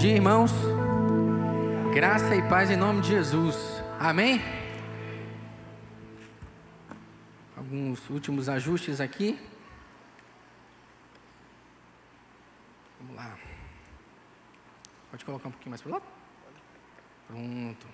dia, 0.00 0.14
irmãos. 0.14 0.50
Graça 1.92 2.34
e 2.34 2.40
paz 2.48 2.70
em 2.70 2.76
nome 2.76 3.02
de 3.02 3.08
Jesus. 3.08 3.82
Amém? 3.98 4.40
Alguns 7.54 8.08
últimos 8.08 8.48
ajustes 8.48 8.98
aqui. 8.98 9.38
Vamos 12.98 13.14
lá. 13.14 13.36
Pode 15.10 15.22
colocar 15.22 15.48
um 15.48 15.52
pouquinho 15.52 15.70
mais 15.70 15.82
para 15.82 15.92
lá? 15.92 16.02
Pronto. 17.26 17.86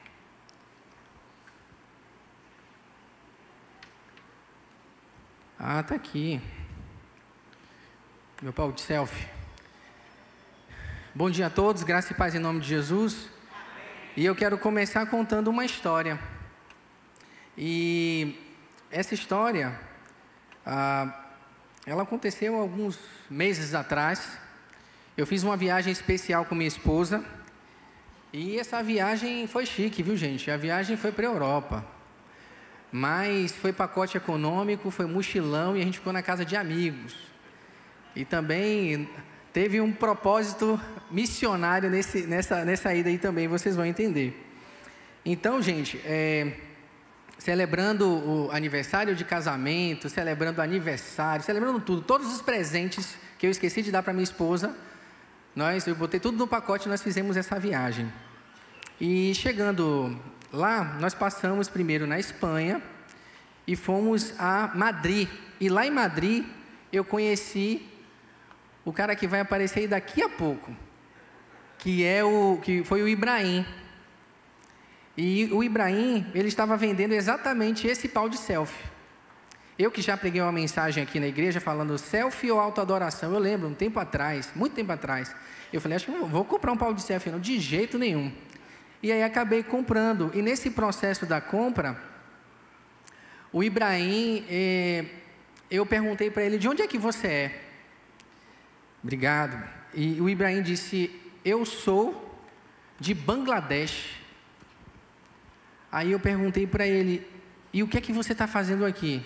Ah, 5.59 5.83
tá 5.83 5.97
aqui. 5.97 6.41
Meu 8.41 8.53
pau 8.53 8.71
de 8.71 8.81
selfie. 8.81 9.36
Bom 11.17 11.31
dia 11.31 11.47
a 11.47 11.51
todos, 11.51 11.83
graça 11.83 12.13
e 12.13 12.15
paz 12.15 12.35
em 12.35 12.39
nome 12.39 12.61
de 12.61 12.69
Jesus. 12.69 13.31
E 14.15 14.23
eu 14.23 14.37
quero 14.37 14.59
começar 14.59 15.07
contando 15.07 15.49
uma 15.49 15.65
história. 15.65 16.21
E 17.57 18.39
essa 18.91 19.15
história, 19.15 19.81
ah, 20.67 21.25
ela 21.87 22.03
aconteceu 22.03 22.57
alguns 22.57 22.99
meses 23.31 23.75
atrás. 23.75 24.37
Eu 25.17 25.27
fiz 25.27 25.43
uma 25.43 25.57
viagem 25.57 25.91
especial 25.91 26.45
com 26.45 26.55
minha 26.55 26.69
esposa. 26.69 27.25
E 28.31 28.59
essa 28.59 28.83
viagem 28.83 29.47
foi 29.47 29.65
chique, 29.65 30.03
viu 30.03 30.19
gente? 30.19 30.51
A 30.51 30.59
viagem 30.59 30.99
foi 30.99 31.13
para 31.13 31.27
a 31.27 31.33
Europa. 31.33 31.83
Mas 32.93 33.53
foi 33.53 33.73
pacote 33.73 34.19
econômico, 34.19 34.91
foi 34.91 35.07
mochilão 35.07 35.79
e 35.79 35.81
a 35.81 35.85
gente 35.87 35.97
ficou 35.97 36.13
na 36.13 36.21
casa 36.23 36.45
de 36.45 36.57
amigos. 36.57 37.17
E 38.15 38.23
também 38.23 39.09
teve 39.57 39.81
um 39.81 39.91
propósito 39.91 40.79
missionário 41.11 41.89
nesse, 41.89 42.27
nessa, 42.27 42.63
nessa 42.63 42.95
ida 42.95 43.09
aí 43.09 43.17
também, 43.17 43.49
vocês 43.49 43.75
vão 43.75 43.87
entender. 43.87 44.39
Então, 45.25 45.63
gente, 45.63 45.99
é, 46.05 46.53
celebrando 47.39 48.07
o 48.07 48.51
aniversário 48.53 49.17
de 49.17 49.25
casamento, 49.25 50.11
celebrando 50.11 50.61
aniversário, 50.61 51.43
celebrando 51.43 51.81
tudo, 51.81 52.03
todos 52.03 52.35
os 52.35 52.43
presentes 52.43 53.17
que 53.39 53.47
eu 53.47 53.51
esqueci 53.51 53.81
de 53.81 53.91
dar 53.91 54.03
para 54.03 54.13
minha 54.13 54.25
esposa, 54.25 54.77
nós, 55.55 55.87
eu 55.87 55.95
botei 55.95 56.21
tudo 56.21 56.37
no 56.37 56.47
pacote 56.47 56.85
e 56.85 56.91
nós 56.91 57.03
fizemos 57.03 57.35
essa 57.35 57.59
viagem. 57.59 58.13
E 59.01 59.35
chegando 59.35 60.21
lá, 60.53 60.99
nós 61.01 61.15
passamos 61.15 61.67
primeiro 61.67 62.07
na 62.07 62.19
Espanha 62.19 62.83
e 63.67 63.75
fomos 63.75 64.35
a 64.39 64.71
Madrid. 64.75 65.27
E 65.59 65.71
lá 65.71 65.87
em 65.87 65.91
Madrid 65.91 66.45
eu 66.93 67.03
conheci 67.03 67.96
o 68.87 68.93
cara 68.93 69.17
que 69.17 69.27
vai 69.27 69.41
aparecer 69.41 69.89
daqui 69.89 70.23
a 70.23 70.29
pouco, 70.29 70.75
que 71.77 72.05
é 72.05 72.23
o 72.23 72.57
que 72.63 72.85
foi 72.85 73.03
o 73.03 73.09
Ibrahim. 73.09 73.67
E 75.17 75.51
o 75.53 75.65
Ibrahim, 75.65 76.25
ele 76.33 76.47
estava 76.47 76.77
vendendo 76.77 77.13
exatamente 77.13 77.89
esse 77.89 78.07
pau 78.07 78.29
de 78.29 78.39
selfie. 78.39 78.85
Eu 79.77 79.91
que 79.91 80.01
já 80.01 80.17
preguei 80.17 80.41
uma 80.41 80.53
mensagem 80.53 81.03
aqui 81.03 81.19
na 81.19 81.27
igreja 81.27 81.61
falando 81.61 81.99
selfie 81.99 82.53
ou 82.53 82.61
autoadoração, 82.61 83.33
eu 83.33 83.41
lembro, 83.41 83.67
um 83.67 83.75
tempo 83.75 83.99
atrás, 83.99 84.53
muito 84.55 84.75
tempo 84.75 84.93
atrás, 84.93 85.35
eu 85.73 85.81
falei, 85.81 85.97
acho 85.97 86.07
que 86.07 86.13
não 86.13 86.29
vou 86.29 86.45
comprar 86.45 86.71
um 86.71 86.77
pau 86.77 86.95
de 86.95 87.03
selfie 87.03 87.31
não, 87.31 87.41
de 87.41 87.59
jeito 87.59 87.99
nenhum. 87.99 88.33
E 89.03 89.11
aí 89.11 89.23
acabei 89.25 89.65
comprando. 89.65 90.31
E 90.33 90.41
nesse 90.41 90.71
processo 90.71 91.27
da 91.27 91.41
compra, 91.41 92.01
o 93.53 93.65
Ibrahim, 93.65 94.45
eh, 94.49 95.07
eu 95.69 95.85
perguntei 95.85 96.31
para 96.31 96.45
ele, 96.45 96.57
de 96.57 96.69
onde 96.69 96.83
é 96.83 96.87
que 96.87 96.97
você 96.97 97.27
é? 97.27 97.66
Obrigado. 99.07 99.65
E 99.95 100.21
o 100.21 100.29
Ibrahim 100.29 100.63
disse: 100.63 101.15
Eu 101.45 101.65
sou 101.65 102.37
de 102.99 103.15
Bangladesh. 103.15 104.17
Aí 105.93 106.11
eu 106.11 106.19
perguntei 106.19 106.67
para 106.67 106.85
ele: 106.85 107.25
E 107.73 107.85
o 107.85 107.87
que 107.87 107.99
é 107.99 108.01
que 108.01 108.13
você 108.13 108.33
está 108.33 108.49
fazendo 108.49 108.85
aqui? 108.85 109.25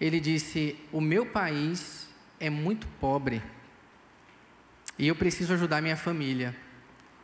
Ele 0.00 0.20
disse: 0.20 0.76
O 0.92 1.00
meu 1.00 1.26
país 1.26 2.06
é 2.38 2.48
muito 2.48 2.86
pobre 3.00 3.42
e 4.96 5.08
eu 5.08 5.16
preciso 5.16 5.54
ajudar 5.54 5.82
minha 5.82 5.96
família. 5.96 6.54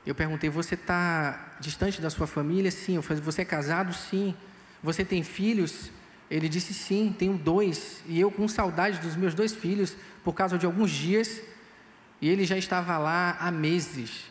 Eu 0.04 0.12
perguntei: 0.12 0.50
Você 0.50 0.74
está 0.74 1.56
distante 1.60 2.00
da 2.00 2.10
sua 2.10 2.26
família? 2.26 2.72
Sim. 2.72 2.96
Eu 2.96 3.02
falei: 3.02 3.22
Você 3.22 3.42
é 3.42 3.44
casado? 3.44 3.94
Sim. 3.94 4.34
Você 4.82 5.04
tem 5.04 5.22
filhos? 5.22 5.92
Ele 6.28 6.48
disse: 6.48 6.74
Sim, 6.74 7.14
tenho 7.16 7.38
dois. 7.38 8.02
E 8.08 8.18
eu, 8.18 8.32
com 8.32 8.48
saudade 8.48 8.98
dos 8.98 9.14
meus 9.14 9.34
dois 9.34 9.54
filhos, 9.54 9.96
por 10.24 10.32
causa 10.32 10.58
de 10.58 10.66
alguns 10.66 10.90
dias, 10.90 11.40
e 12.20 12.28
ele 12.28 12.44
já 12.44 12.56
estava 12.56 12.96
lá 12.98 13.36
há 13.38 13.50
meses, 13.50 14.24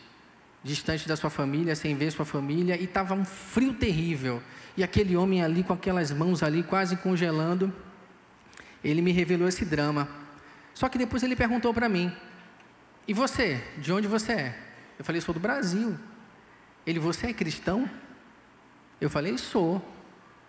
distante 0.62 1.06
da 1.06 1.16
sua 1.16 1.30
família, 1.30 1.76
sem 1.76 1.94
ver 1.94 2.10
sua 2.10 2.24
família, 2.24 2.76
e 2.76 2.84
estava 2.84 3.14
um 3.14 3.24
frio 3.24 3.74
terrível. 3.74 4.42
E 4.76 4.82
aquele 4.82 5.16
homem 5.16 5.42
ali, 5.42 5.62
com 5.62 5.72
aquelas 5.72 6.10
mãos 6.10 6.42
ali, 6.42 6.62
quase 6.62 6.96
congelando, 6.96 7.72
ele 8.82 9.00
me 9.00 9.12
revelou 9.12 9.48
esse 9.48 9.64
drama. 9.64 10.08
Só 10.74 10.88
que 10.88 10.98
depois 10.98 11.22
ele 11.22 11.36
perguntou 11.36 11.72
para 11.72 11.88
mim: 11.88 12.12
E 13.06 13.14
você? 13.14 13.62
De 13.78 13.92
onde 13.92 14.06
você 14.06 14.32
é? 14.32 14.58
Eu 14.98 15.04
falei: 15.04 15.20
Sou 15.20 15.32
do 15.32 15.40
Brasil. 15.40 15.96
Ele: 16.86 16.98
Você 16.98 17.28
é 17.28 17.32
cristão? 17.32 17.88
Eu 19.00 19.08
falei: 19.08 19.38
Sou. 19.38 19.82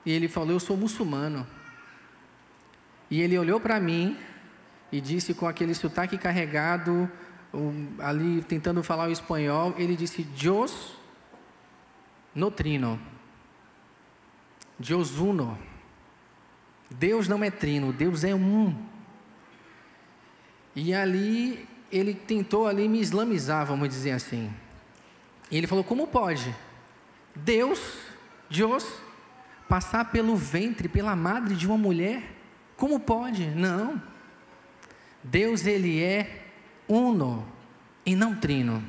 E 0.06 0.12
ele 0.12 0.28
falou: 0.28 0.52
Eu 0.52 0.60
sou 0.60 0.76
muçulmano. 0.76 1.48
E 3.10 3.22
ele 3.22 3.38
olhou 3.38 3.60
para 3.60 3.80
mim 3.80 4.18
e 4.92 5.00
disse 5.00 5.34
com 5.34 5.48
aquele 5.48 5.74
sotaque 5.74 6.18
carregado, 6.18 7.10
um, 7.54 7.90
ali 8.00 8.42
tentando 8.44 8.84
falar 8.84 9.08
o 9.08 9.12
espanhol, 9.12 9.74
ele 9.78 9.96
disse: 9.96 10.24
Dios 10.24 10.96
no 12.34 12.52
trino. 12.52 13.00
Dios 14.80 15.18
uno. 15.18 15.58
Deus 16.90 17.28
não 17.28 17.44
é 17.44 17.50
trino, 17.50 17.92
Deus 17.92 18.24
é 18.24 18.34
um. 18.34 18.76
E 20.76 20.94
ali 20.94 21.68
ele 21.92 22.14
tentou 22.14 22.68
ali 22.68 22.88
me 22.88 23.00
islamizar, 23.00 23.66
vamos 23.66 23.90
dizer 23.90 24.12
assim. 24.12 24.54
E 25.50 25.58
ele 25.58 25.68
falou: 25.68 25.84
como 25.84 26.08
pode 26.08 26.54
Deus, 27.36 28.00
Deus, 28.50 28.86
passar 29.68 30.12
pelo 30.12 30.36
ventre, 30.36 30.88
pela 30.88 31.16
madre 31.16 31.56
de 31.56 31.68
uma 31.68 31.78
mulher? 31.78 32.36
Como 32.76 33.00
pode? 33.00 33.46
Não. 33.48 34.02
Deus 35.24 35.66
ele 35.66 36.02
é 36.02 36.47
uno 36.88 37.46
e 38.06 38.16
não 38.16 38.36
trino. 38.36 38.84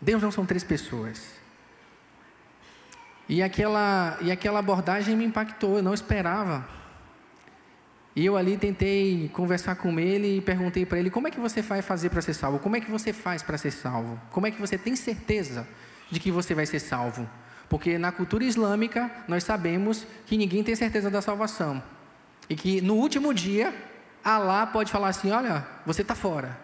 Deus 0.00 0.22
não 0.22 0.32
são 0.32 0.44
três 0.44 0.64
pessoas. 0.64 1.40
E 3.28 3.42
aquela, 3.42 4.18
e 4.20 4.30
aquela 4.30 4.58
abordagem 4.58 5.16
me 5.16 5.24
impactou, 5.24 5.76
eu 5.76 5.82
não 5.82 5.94
esperava. 5.94 6.68
E 8.14 8.26
eu 8.26 8.36
ali 8.36 8.58
tentei 8.58 9.30
conversar 9.32 9.76
com 9.76 9.98
ele 9.98 10.36
e 10.36 10.40
perguntei 10.40 10.84
para 10.84 10.98
ele: 10.98 11.08
como 11.08 11.28
é 11.28 11.30
que 11.30 11.40
você 11.40 11.62
vai 11.62 11.80
fazer 11.80 12.10
para 12.10 12.20
ser 12.20 12.34
salvo? 12.34 12.58
Como 12.58 12.76
é 12.76 12.80
que 12.80 12.90
você 12.90 13.12
faz 13.12 13.42
para 13.42 13.56
ser 13.56 13.70
salvo? 13.70 14.20
Como 14.30 14.46
é 14.46 14.50
que 14.50 14.60
você 14.60 14.76
tem 14.76 14.94
certeza 14.94 15.66
de 16.10 16.20
que 16.20 16.30
você 16.30 16.54
vai 16.54 16.66
ser 16.66 16.80
salvo? 16.80 17.28
Porque 17.68 17.96
na 17.96 18.12
cultura 18.12 18.44
islâmica 18.44 19.10
nós 19.26 19.44
sabemos 19.44 20.06
que 20.26 20.36
ninguém 20.36 20.62
tem 20.62 20.76
certeza 20.76 21.10
da 21.10 21.22
salvação. 21.22 21.82
E 22.50 22.54
que 22.54 22.82
no 22.82 22.94
último 22.94 23.32
dia, 23.32 23.72
Alá 24.22 24.66
pode 24.66 24.92
falar 24.92 25.08
assim: 25.08 25.30
olha, 25.30 25.66
você 25.86 26.02
está 26.02 26.14
fora. 26.14 26.58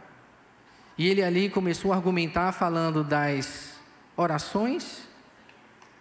E 0.98 1.06
ele 1.06 1.22
ali 1.22 1.48
começou 1.48 1.92
a 1.92 1.97
argumentar 1.97 2.50
falando 2.50 3.04
das 3.04 3.75
orações, 4.16 5.03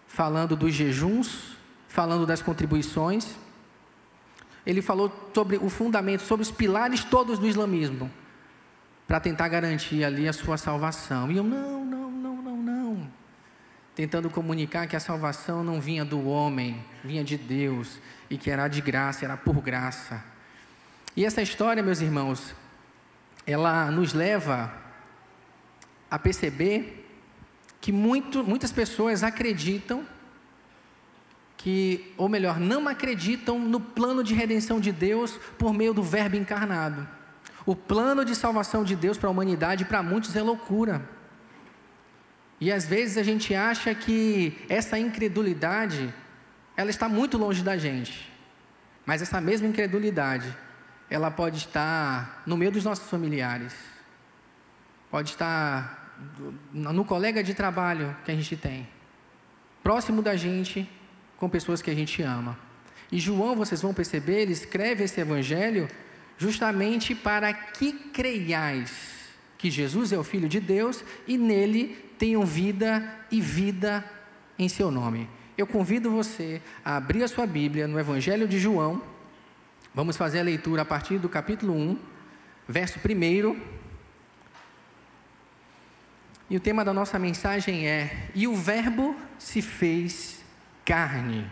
falando 0.08 0.56
dos 0.56 0.74
jejuns, 0.74 1.56
falando 1.88 2.26
das 2.26 2.42
contribuições. 2.42 3.36
Ele 4.66 4.82
falou 4.82 5.32
sobre 5.36 5.58
o 5.58 5.70
fundamento, 5.70 6.24
sobre 6.24 6.42
os 6.42 6.50
pilares 6.50 7.04
todos 7.04 7.38
do 7.38 7.46
islamismo, 7.46 8.12
para 9.08 9.20
tentar 9.20 9.48
garantir 9.50 10.04
ali 10.04 10.28
a 10.28 10.34
sua 10.34 10.58
salvação. 10.58 11.32
E 11.32 11.38
eu, 11.38 11.44
não, 11.44 11.86
não, 11.86 12.10
não, 12.10 12.36
não, 12.42 12.58
não. 12.58 13.12
Tentando 13.96 14.32
comunicar 14.32 14.88
que 14.88 14.96
a 14.96 15.00
salvação 15.00 15.64
não 15.64 15.80
vinha 15.80 16.04
do 16.04 16.28
homem, 16.28 16.84
vinha 17.04 17.24
de 17.24 17.38
Deus, 17.38 18.00
e 18.32 18.38
que 18.38 18.50
era 18.50 18.68
de 18.68 18.82
graça, 18.82 19.24
era 19.24 19.38
por 19.38 19.62
graça. 19.62 20.24
E 21.16 21.24
essa 21.24 21.42
história, 21.42 21.84
meus 21.84 22.02
irmãos, 22.02 22.56
ela 23.46 23.90
nos 23.92 24.14
leva 24.14 24.87
a 26.10 26.18
perceber 26.18 27.06
que 27.80 27.92
muito, 27.92 28.44
muitas 28.44 28.72
pessoas 28.72 29.24
acreditam 29.24 30.06
que, 31.56 32.14
ou 32.18 32.30
melhor, 32.30 32.60
não 32.60 32.88
acreditam 32.88 33.60
no 33.60 33.80
plano 33.80 34.24
de 34.24 34.34
redenção 34.34 34.80
de 34.80 34.92
Deus 34.92 35.40
por 35.58 35.74
meio 35.74 35.94
do 35.94 36.04
Verbo 36.04 36.36
encarnado. 36.36 37.08
O 37.66 37.76
plano 37.76 38.24
de 38.24 38.36
salvação 38.36 38.84
de 38.84 38.96
Deus 38.96 39.18
para 39.18 39.28
a 39.28 39.32
humanidade, 39.32 39.84
para 39.84 40.04
muitos, 40.04 40.36
é 40.36 40.42
loucura. 40.42 41.08
E 42.62 42.72
às 42.72 42.86
vezes 42.86 43.18
a 43.18 43.24
gente 43.24 43.54
acha 43.54 43.94
que 43.94 44.58
essa 44.70 44.98
incredulidade, 44.98 46.14
ela 46.76 46.90
está 46.90 47.10
muito 47.10 47.38
longe 47.38 47.64
da 47.64 47.78
gente. 47.78 48.32
Mas 49.06 49.22
essa 49.22 49.42
mesma 49.42 49.68
incredulidade, 49.68 50.56
ela 51.10 51.30
pode 51.30 51.58
estar 51.58 52.44
no 52.46 52.56
meio 52.56 52.72
dos 52.72 52.84
nossos 52.84 53.10
familiares 53.10 53.97
pode 55.10 55.32
estar 55.32 56.16
no 56.74 57.06
colega 57.06 57.44
de 57.44 57.54
trabalho 57.54 58.16
que 58.26 58.32
a 58.32 58.36
gente 58.36 58.56
tem, 58.56 58.88
próximo 59.84 60.22
da 60.22 60.36
gente, 60.36 60.90
com 61.38 61.50
pessoas 61.50 61.82
que 61.82 61.92
a 61.92 61.96
gente 61.96 62.22
ama. 62.22 62.58
E 63.12 63.20
João, 63.20 63.56
vocês 63.56 63.82
vão 63.82 63.94
perceber, 63.94 64.42
ele 64.42 64.54
escreve 64.54 65.04
esse 65.04 65.20
evangelho 65.20 65.88
justamente 66.38 67.16
para 67.16 67.54
que 67.54 67.94
creiais 67.94 69.18
que 69.58 69.72
Jesus 69.72 70.12
é 70.12 70.18
o 70.18 70.24
Filho 70.24 70.48
de 70.48 70.60
Deus 70.60 71.04
e 71.28 71.38
nele 71.38 71.98
tenham 72.18 72.46
vida 72.46 73.04
e 73.32 73.42
vida 73.42 74.06
em 74.58 74.70
seu 74.70 74.92
nome. 74.92 75.28
Eu 75.58 75.66
convido 75.66 76.12
você 76.12 76.62
a 76.86 76.98
abrir 76.98 77.24
a 77.24 77.28
sua 77.28 77.48
Bíblia 77.48 77.88
no 77.88 78.00
Evangelho 78.00 78.48
de 78.48 78.60
João. 78.60 79.02
Vamos 79.94 80.16
fazer 80.16 80.40
a 80.40 80.44
leitura 80.44 80.84
a 80.84 80.86
partir 80.86 81.18
do 81.18 81.28
capítulo 81.28 81.74
1, 81.74 82.00
verso 82.68 83.00
1. 83.00 83.77
E 86.50 86.56
o 86.56 86.60
tema 86.60 86.86
da 86.86 86.94
nossa 86.94 87.20
mensagem 87.20 87.88
é: 87.88 88.30
E 88.34 88.48
o 88.48 88.56
Verbo 88.56 89.16
se 89.38 89.62
fez 89.62 90.44
carne. 90.86 91.50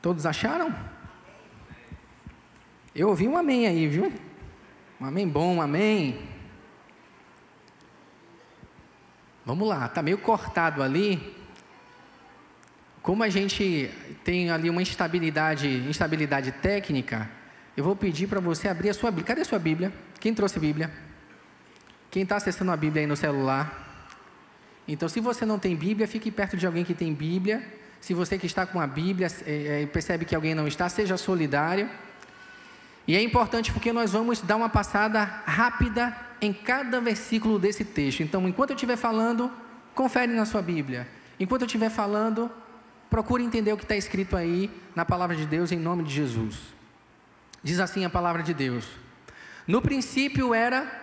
Todos 0.00 0.24
acharam? 0.24 0.74
Eu 2.94 3.08
ouvi 3.08 3.26
um 3.26 3.36
amém 3.36 3.66
aí, 3.66 3.88
viu? 3.88 4.12
Um 5.00 5.04
amém 5.04 5.28
bom, 5.28 5.56
um 5.56 5.62
amém. 5.62 6.18
Vamos 9.44 9.68
lá, 9.68 9.84
está 9.84 10.00
meio 10.00 10.16
cortado 10.16 10.82
ali. 10.82 11.34
Como 13.02 13.22
a 13.22 13.28
gente 13.28 13.90
tem 14.22 14.50
ali 14.50 14.70
uma 14.70 14.80
instabilidade, 14.80 15.68
instabilidade 15.68 16.52
técnica, 16.52 17.28
eu 17.76 17.84
vou 17.84 17.94
pedir 17.94 18.26
para 18.26 18.40
você 18.40 18.68
abrir 18.68 18.88
a 18.88 18.94
sua 18.94 19.10
Bíblia. 19.10 19.26
Cadê 19.26 19.40
a 19.42 19.44
sua 19.44 19.58
Bíblia? 19.58 19.92
Quem 20.18 20.32
trouxe 20.32 20.56
a 20.56 20.60
Bíblia? 20.60 21.03
Quem 22.14 22.22
está 22.22 22.36
acessando 22.36 22.70
a 22.70 22.76
Bíblia 22.76 23.02
aí 23.02 23.08
no 23.08 23.16
celular? 23.16 24.06
Então, 24.86 25.08
se 25.08 25.18
você 25.18 25.44
não 25.44 25.58
tem 25.58 25.74
Bíblia, 25.74 26.06
fique 26.06 26.30
perto 26.30 26.56
de 26.56 26.64
alguém 26.64 26.84
que 26.84 26.94
tem 26.94 27.12
Bíblia. 27.12 27.60
Se 28.00 28.14
você 28.14 28.38
que 28.38 28.46
está 28.46 28.64
com 28.64 28.78
a 28.78 28.86
Bíblia 28.86 29.26
é, 29.44 29.82
é, 29.82 29.86
percebe 29.86 30.24
que 30.24 30.32
alguém 30.32 30.54
não 30.54 30.68
está, 30.68 30.88
seja 30.88 31.16
solidário. 31.16 31.90
E 33.04 33.16
é 33.16 33.20
importante 33.20 33.72
porque 33.72 33.92
nós 33.92 34.12
vamos 34.12 34.40
dar 34.40 34.54
uma 34.54 34.68
passada 34.68 35.24
rápida 35.24 36.16
em 36.40 36.52
cada 36.52 37.00
versículo 37.00 37.58
desse 37.58 37.84
texto. 37.84 38.22
Então, 38.22 38.46
enquanto 38.48 38.70
eu 38.70 38.76
estiver 38.76 38.96
falando, 38.96 39.50
confere 39.92 40.32
na 40.32 40.46
sua 40.46 40.62
Bíblia. 40.62 41.08
Enquanto 41.40 41.62
eu 41.62 41.66
estiver 41.66 41.90
falando, 41.90 42.48
procure 43.10 43.42
entender 43.42 43.72
o 43.72 43.76
que 43.76 43.82
está 43.82 43.96
escrito 43.96 44.36
aí 44.36 44.70
na 44.94 45.04
palavra 45.04 45.34
de 45.34 45.46
Deus 45.46 45.72
em 45.72 45.80
nome 45.80 46.04
de 46.04 46.14
Jesus. 46.14 46.60
Diz 47.60 47.80
assim 47.80 48.04
a 48.04 48.08
palavra 48.08 48.40
de 48.40 48.54
Deus: 48.54 48.86
No 49.66 49.82
princípio 49.82 50.54
era 50.54 51.02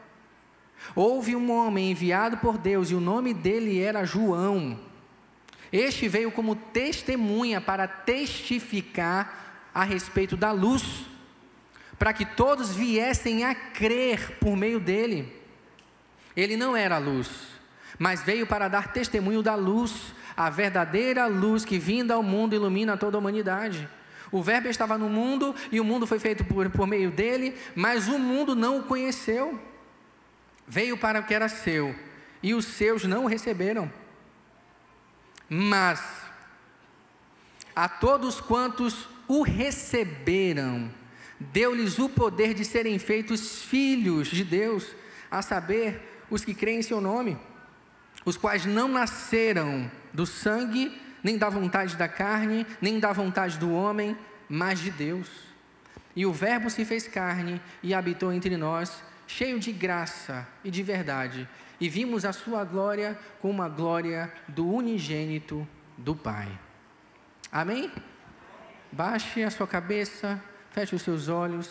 Houve 0.95 1.35
um 1.35 1.51
homem 1.51 1.91
enviado 1.91 2.37
por 2.37 2.57
Deus, 2.57 2.91
e 2.91 2.95
o 2.95 2.99
nome 2.99 3.33
dele 3.33 3.79
era 3.79 4.05
João. 4.05 4.79
Este 5.71 6.07
veio 6.07 6.31
como 6.31 6.55
testemunha 6.55 7.61
para 7.61 7.87
testificar 7.87 9.69
a 9.73 9.83
respeito 9.83 10.35
da 10.35 10.51
luz 10.51 11.05
para 12.01 12.13
que 12.13 12.25
todos 12.25 12.73
viessem 12.73 13.45
a 13.45 13.53
crer 13.53 14.39
por 14.39 14.57
meio 14.57 14.79
dele. 14.79 15.39
Ele 16.35 16.57
não 16.57 16.75
era 16.75 16.95
a 16.95 16.97
luz, 16.97 17.29
mas 17.99 18.23
veio 18.23 18.47
para 18.47 18.67
dar 18.67 18.91
testemunho 18.91 19.43
da 19.43 19.53
luz, 19.53 20.11
a 20.35 20.49
verdadeira 20.49 21.27
luz 21.27 21.63
que 21.63 21.77
vinda 21.77 22.15
ao 22.15 22.23
mundo 22.23 22.55
ilumina 22.55 22.97
toda 22.97 23.17
a 23.17 23.19
humanidade. 23.19 23.87
O 24.31 24.41
Verbo 24.41 24.67
estava 24.67 24.97
no 24.97 25.07
mundo 25.07 25.53
e 25.71 25.79
o 25.79 25.83
mundo 25.83 26.07
foi 26.07 26.17
feito 26.17 26.43
por, 26.43 26.67
por 26.71 26.87
meio 26.87 27.11
dele, 27.11 27.55
mas 27.75 28.07
o 28.07 28.17
mundo 28.17 28.55
não 28.55 28.79
o 28.79 28.83
conheceu. 28.85 29.59
Veio 30.71 30.95
para 30.95 31.19
o 31.19 31.23
que 31.23 31.33
era 31.33 31.49
seu 31.49 31.93
e 32.41 32.53
os 32.53 32.63
seus 32.63 33.03
não 33.03 33.25
o 33.25 33.27
receberam. 33.27 33.91
Mas 35.49 36.01
a 37.75 37.89
todos 37.89 38.39
quantos 38.39 39.09
o 39.27 39.41
receberam, 39.41 40.89
deu-lhes 41.37 41.99
o 41.99 42.07
poder 42.07 42.53
de 42.53 42.63
serem 42.63 42.97
feitos 42.97 43.61
filhos 43.63 44.29
de 44.29 44.45
Deus, 44.45 44.95
a 45.29 45.41
saber, 45.41 46.23
os 46.29 46.45
que 46.45 46.53
creem 46.53 46.79
em 46.79 46.81
seu 46.81 47.01
nome, 47.01 47.37
os 48.23 48.37
quais 48.37 48.65
não 48.65 48.87
nasceram 48.87 49.91
do 50.13 50.25
sangue, 50.25 50.97
nem 51.21 51.37
da 51.37 51.49
vontade 51.49 51.97
da 51.97 52.07
carne, 52.07 52.65
nem 52.79 52.97
da 52.97 53.11
vontade 53.11 53.57
do 53.57 53.73
homem, 53.73 54.17
mas 54.47 54.79
de 54.79 54.89
Deus. 54.89 55.27
E 56.15 56.25
o 56.25 56.31
Verbo 56.31 56.69
se 56.69 56.85
fez 56.85 57.09
carne 57.09 57.61
e 57.83 57.93
habitou 57.93 58.31
entre 58.31 58.55
nós, 58.55 59.03
cheio 59.37 59.59
de 59.59 59.71
graça 59.71 60.47
e 60.63 60.69
de 60.69 60.83
verdade, 60.83 61.47
e 61.79 61.87
vimos 61.87 62.25
a 62.25 62.33
sua 62.33 62.63
glória 62.63 63.17
como 63.41 63.61
a 63.61 63.69
glória 63.69 64.31
do 64.47 64.67
unigênito 64.67 65.67
do 65.97 66.15
Pai. 66.15 66.47
Amém? 67.51 67.91
Baixe 68.91 69.43
a 69.43 69.49
sua 69.49 69.67
cabeça. 69.67 70.41
Feche 70.71 70.95
os 70.95 71.01
seus 71.01 71.27
olhos 71.27 71.69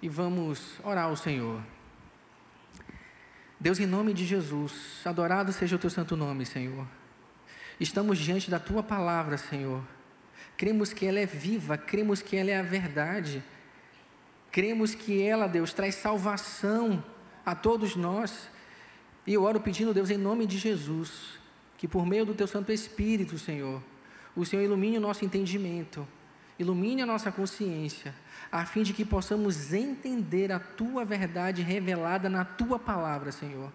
e 0.00 0.08
vamos 0.08 0.80
orar 0.82 1.04
ao 1.04 1.16
Senhor. 1.16 1.62
Deus, 3.58 3.78
em 3.78 3.86
nome 3.86 4.14
de 4.14 4.24
Jesus, 4.24 5.02
adorado 5.04 5.52
seja 5.52 5.76
o 5.76 5.78
teu 5.78 5.90
santo 5.90 6.16
nome, 6.16 6.46
Senhor. 6.46 6.86
Estamos 7.78 8.18
diante 8.18 8.50
da 8.50 8.58
tua 8.58 8.82
palavra, 8.82 9.36
Senhor. 9.36 9.82
Cremos 10.56 10.94
que 10.94 11.04
ela 11.04 11.18
é 11.18 11.26
viva, 11.26 11.76
cremos 11.76 12.22
que 12.22 12.34
ela 12.34 12.50
é 12.50 12.58
a 12.58 12.62
verdade. 12.62 13.42
Cremos 14.50 14.94
que 14.94 15.22
ela, 15.22 15.46
Deus, 15.46 15.72
traz 15.72 15.94
salvação 15.94 17.02
a 17.46 17.54
todos 17.54 17.94
nós. 17.94 18.48
E 19.26 19.34
eu 19.34 19.42
oro 19.44 19.60
pedindo, 19.60 19.94
Deus, 19.94 20.10
em 20.10 20.18
nome 20.18 20.46
de 20.46 20.58
Jesus, 20.58 21.38
que 21.78 21.86
por 21.86 22.04
meio 22.04 22.26
do 22.26 22.34
teu 22.34 22.46
Santo 22.46 22.72
Espírito, 22.72 23.38
Senhor, 23.38 23.82
o 24.34 24.44
Senhor 24.44 24.62
ilumine 24.62 24.98
o 24.98 25.00
nosso 25.00 25.24
entendimento, 25.24 26.06
ilumine 26.58 27.02
a 27.02 27.06
nossa 27.06 27.30
consciência, 27.30 28.14
a 28.50 28.66
fim 28.66 28.82
de 28.82 28.92
que 28.92 29.04
possamos 29.04 29.72
entender 29.72 30.50
a 30.50 30.58
tua 30.58 31.04
verdade 31.04 31.62
revelada 31.62 32.28
na 32.28 32.44
tua 32.44 32.78
palavra, 32.78 33.30
Senhor. 33.30 33.72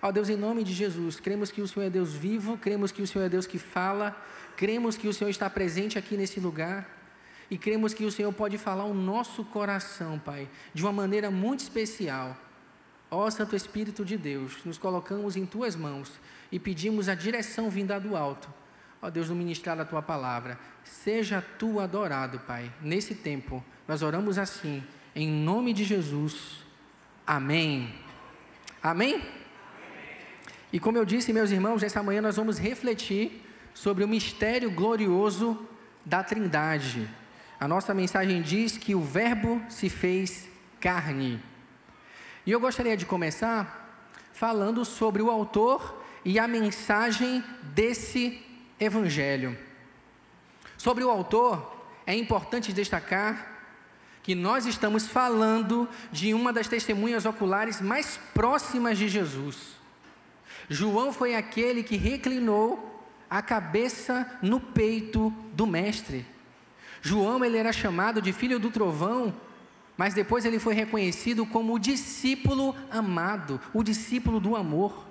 Ó 0.00 0.12
Deus, 0.12 0.28
em 0.28 0.36
nome 0.36 0.62
de 0.62 0.72
Jesus, 0.72 1.18
cremos 1.18 1.50
que 1.50 1.60
o 1.60 1.66
Senhor 1.66 1.86
é 1.86 1.90
Deus 1.90 2.14
vivo, 2.14 2.56
cremos 2.56 2.92
que 2.92 3.02
o 3.02 3.06
Senhor 3.06 3.24
é 3.24 3.28
Deus 3.28 3.48
que 3.48 3.58
fala, 3.58 4.16
cremos 4.56 4.96
que 4.96 5.08
o 5.08 5.12
Senhor 5.12 5.30
está 5.30 5.50
presente 5.50 5.98
aqui 5.98 6.16
nesse 6.16 6.38
lugar 6.38 6.97
e 7.50 7.56
cremos 7.56 7.94
que 7.94 8.04
o 8.04 8.12
Senhor 8.12 8.32
pode 8.32 8.58
falar 8.58 8.84
o 8.84 8.94
nosso 8.94 9.44
coração, 9.44 10.18
Pai, 10.18 10.48
de 10.74 10.82
uma 10.82 10.92
maneira 10.92 11.30
muito 11.30 11.60
especial. 11.60 12.36
Ó 13.10 13.28
Santo 13.30 13.56
Espírito 13.56 14.04
de 14.04 14.18
Deus, 14.18 14.64
nos 14.64 14.76
colocamos 14.76 15.36
em 15.36 15.46
tuas 15.46 15.74
mãos 15.74 16.12
e 16.52 16.58
pedimos 16.58 17.08
a 17.08 17.14
direção 17.14 17.70
vinda 17.70 17.98
do 17.98 18.16
alto. 18.16 18.52
Ó 19.00 19.08
Deus, 19.08 19.30
no 19.30 19.34
ministrar 19.34 19.76
da 19.76 19.84
tua 19.84 20.02
palavra, 20.02 20.58
seja 20.84 21.42
tu 21.58 21.80
adorado, 21.80 22.38
Pai, 22.40 22.70
nesse 22.82 23.14
tempo 23.14 23.64
nós 23.86 24.02
oramos 24.02 24.36
assim, 24.36 24.84
em 25.14 25.30
nome 25.30 25.72
de 25.72 25.84
Jesus. 25.84 26.58
Amém. 27.26 27.94
Amém? 28.82 29.22
E 30.70 30.78
como 30.78 30.98
eu 30.98 31.04
disse, 31.04 31.32
meus 31.32 31.50
irmãos, 31.50 31.82
essa 31.82 32.02
manhã 32.02 32.20
nós 32.20 32.36
vamos 32.36 32.58
refletir 32.58 33.42
sobre 33.72 34.04
o 34.04 34.08
mistério 34.08 34.70
glorioso 34.70 35.66
da 36.04 36.22
Trindade. 36.22 37.08
A 37.60 37.66
nossa 37.66 37.92
mensagem 37.92 38.40
diz 38.40 38.76
que 38.76 38.94
o 38.94 39.00
Verbo 39.00 39.60
se 39.68 39.88
fez 39.88 40.48
carne. 40.80 41.42
E 42.46 42.52
eu 42.52 42.60
gostaria 42.60 42.96
de 42.96 43.04
começar 43.04 44.06
falando 44.32 44.84
sobre 44.84 45.20
o 45.20 45.30
autor 45.30 46.02
e 46.24 46.38
a 46.38 46.46
mensagem 46.46 47.42
desse 47.74 48.40
evangelho. 48.78 49.58
Sobre 50.76 51.02
o 51.02 51.10
autor, 51.10 51.84
é 52.06 52.14
importante 52.14 52.72
destacar 52.72 53.56
que 54.22 54.36
nós 54.36 54.64
estamos 54.64 55.08
falando 55.08 55.88
de 56.12 56.32
uma 56.34 56.52
das 56.52 56.68
testemunhas 56.68 57.24
oculares 57.26 57.80
mais 57.80 58.20
próximas 58.32 58.96
de 58.96 59.08
Jesus. 59.08 59.56
João 60.68 61.12
foi 61.12 61.34
aquele 61.34 61.82
que 61.82 61.96
reclinou 61.96 63.02
a 63.28 63.42
cabeça 63.42 64.38
no 64.40 64.60
peito 64.60 65.30
do 65.52 65.66
mestre. 65.66 66.24
João 67.00 67.44
ele 67.44 67.56
era 67.56 67.72
chamado 67.72 68.20
de 68.20 68.32
filho 68.32 68.58
do 68.58 68.70
trovão, 68.70 69.34
mas 69.96 70.14
depois 70.14 70.44
ele 70.44 70.58
foi 70.58 70.74
reconhecido 70.74 71.44
como 71.44 71.74
o 71.74 71.78
discípulo 71.78 72.74
amado, 72.90 73.60
o 73.74 73.82
discípulo 73.82 74.38
do 74.38 74.54
amor. 74.54 75.06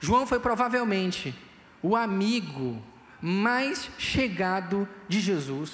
João 0.00 0.26
foi 0.26 0.40
provavelmente 0.40 1.34
o 1.82 1.94
amigo 1.94 2.82
mais 3.20 3.90
chegado 3.98 4.88
de 5.08 5.20
Jesus. 5.20 5.72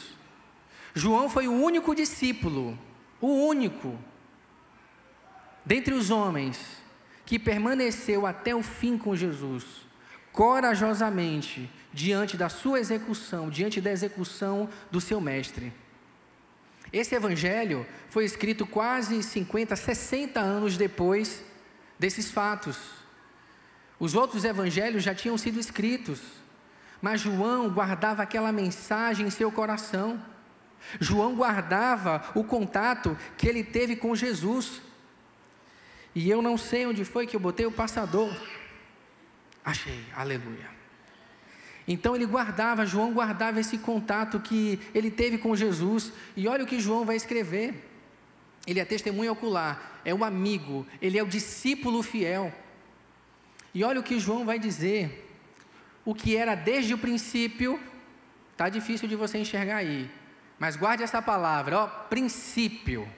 João 0.95 1.29
foi 1.29 1.49
o 1.49 1.53
único 1.53 1.95
discípulo, 1.95 2.79
o 3.21 3.47
único, 3.47 3.99
dentre 5.65 5.95
os 5.95 6.11
homens, 6.11 6.83
que 7.25 7.39
permaneceu 7.39 8.27
até 8.27 8.55
o 8.55 8.63
fim 8.63 8.99
com 8.99 9.17
Jesus, 9.17 9.65
corajosamente, 10.33 11.71
diante 11.93 12.37
da 12.37 12.49
sua 12.49 12.81
execução, 12.81 13.51
diante 13.51 13.81
da 13.81 13.91
execução 13.91 14.69
do 14.91 15.01
seu 15.01 15.21
mestre. 15.21 15.73
Esse 16.93 17.15
evangelho 17.15 17.87
foi 18.11 18.25
escrito 18.25 18.67
quase 18.67 19.23
50, 19.23 19.75
60 19.77 20.41
anos 20.41 20.77
depois 20.77 21.43
desses 21.99 22.31
fatos. 22.31 22.79
Os 23.99 24.15
outros 24.15 24.45
evangelhos 24.45 25.03
já 25.03 25.15
tinham 25.15 25.39
sido 25.39 25.61
escritos, 25.61 26.21
mas 27.01 27.21
João 27.21 27.71
guardava 27.71 28.23
aquela 28.23 28.53
mensagem 28.53 29.27
em 29.27 29.31
seu 29.31 29.51
coração. 29.51 30.23
João 31.01 31.35
guardava 31.35 32.23
o 32.35 32.43
contato 32.43 33.17
que 33.39 33.49
ele 33.49 33.63
teve 33.63 33.97
com 33.97 34.15
Jesus. 34.15 34.83
E 36.15 36.29
eu 36.29 36.43
não 36.43 36.59
sei 36.59 36.87
onde 36.87 37.05
foi 37.05 37.27
que 37.27 37.37
eu 37.37 37.41
botei 37.41 37.65
o 37.65 37.73
passador. 37.73 38.35
Achei, 39.65 40.05
aleluia. 40.15 40.72
Então 41.87 42.15
ele 42.15 42.27
guardava, 42.27 42.87
João 42.87 43.13
guardava 43.13 43.59
esse 43.61 43.79
contato 43.79 44.39
que 44.39 44.79
ele 44.95 45.11
teve 45.11 45.39
com 45.39 45.57
Jesus. 45.57 46.13
E 46.37 46.47
olha 46.47 46.65
o 46.65 46.67
que 46.67 46.81
João 46.81 47.05
vai 47.05 47.17
escrever. 47.17 47.89
Ele 48.67 48.79
é 48.79 48.85
testemunha 48.85 49.33
ocular, 49.33 50.01
é 50.05 50.15
o 50.15 50.25
amigo, 50.25 50.87
ele 51.01 51.19
é 51.19 51.23
o 51.23 51.27
discípulo 51.27 52.03
fiel. 52.03 52.53
E 53.75 53.83
olha 53.83 53.99
o 53.99 54.03
que 54.03 54.21
João 54.21 54.45
vai 54.45 54.59
dizer. 54.59 55.29
O 56.05 56.15
que 56.15 56.37
era 56.37 56.55
desde 56.55 56.95
o 56.95 56.99
princípio, 56.99 57.81
tá 58.57 58.69
difícil 58.69 59.09
de 59.09 59.17
você 59.17 59.39
enxergar 59.39 59.77
aí. 59.77 60.09
Mas 60.59 60.77
guarde 60.77 61.03
essa 61.03 61.21
palavra, 61.21 61.79
ó, 61.79 61.87
princípio. 61.87 63.09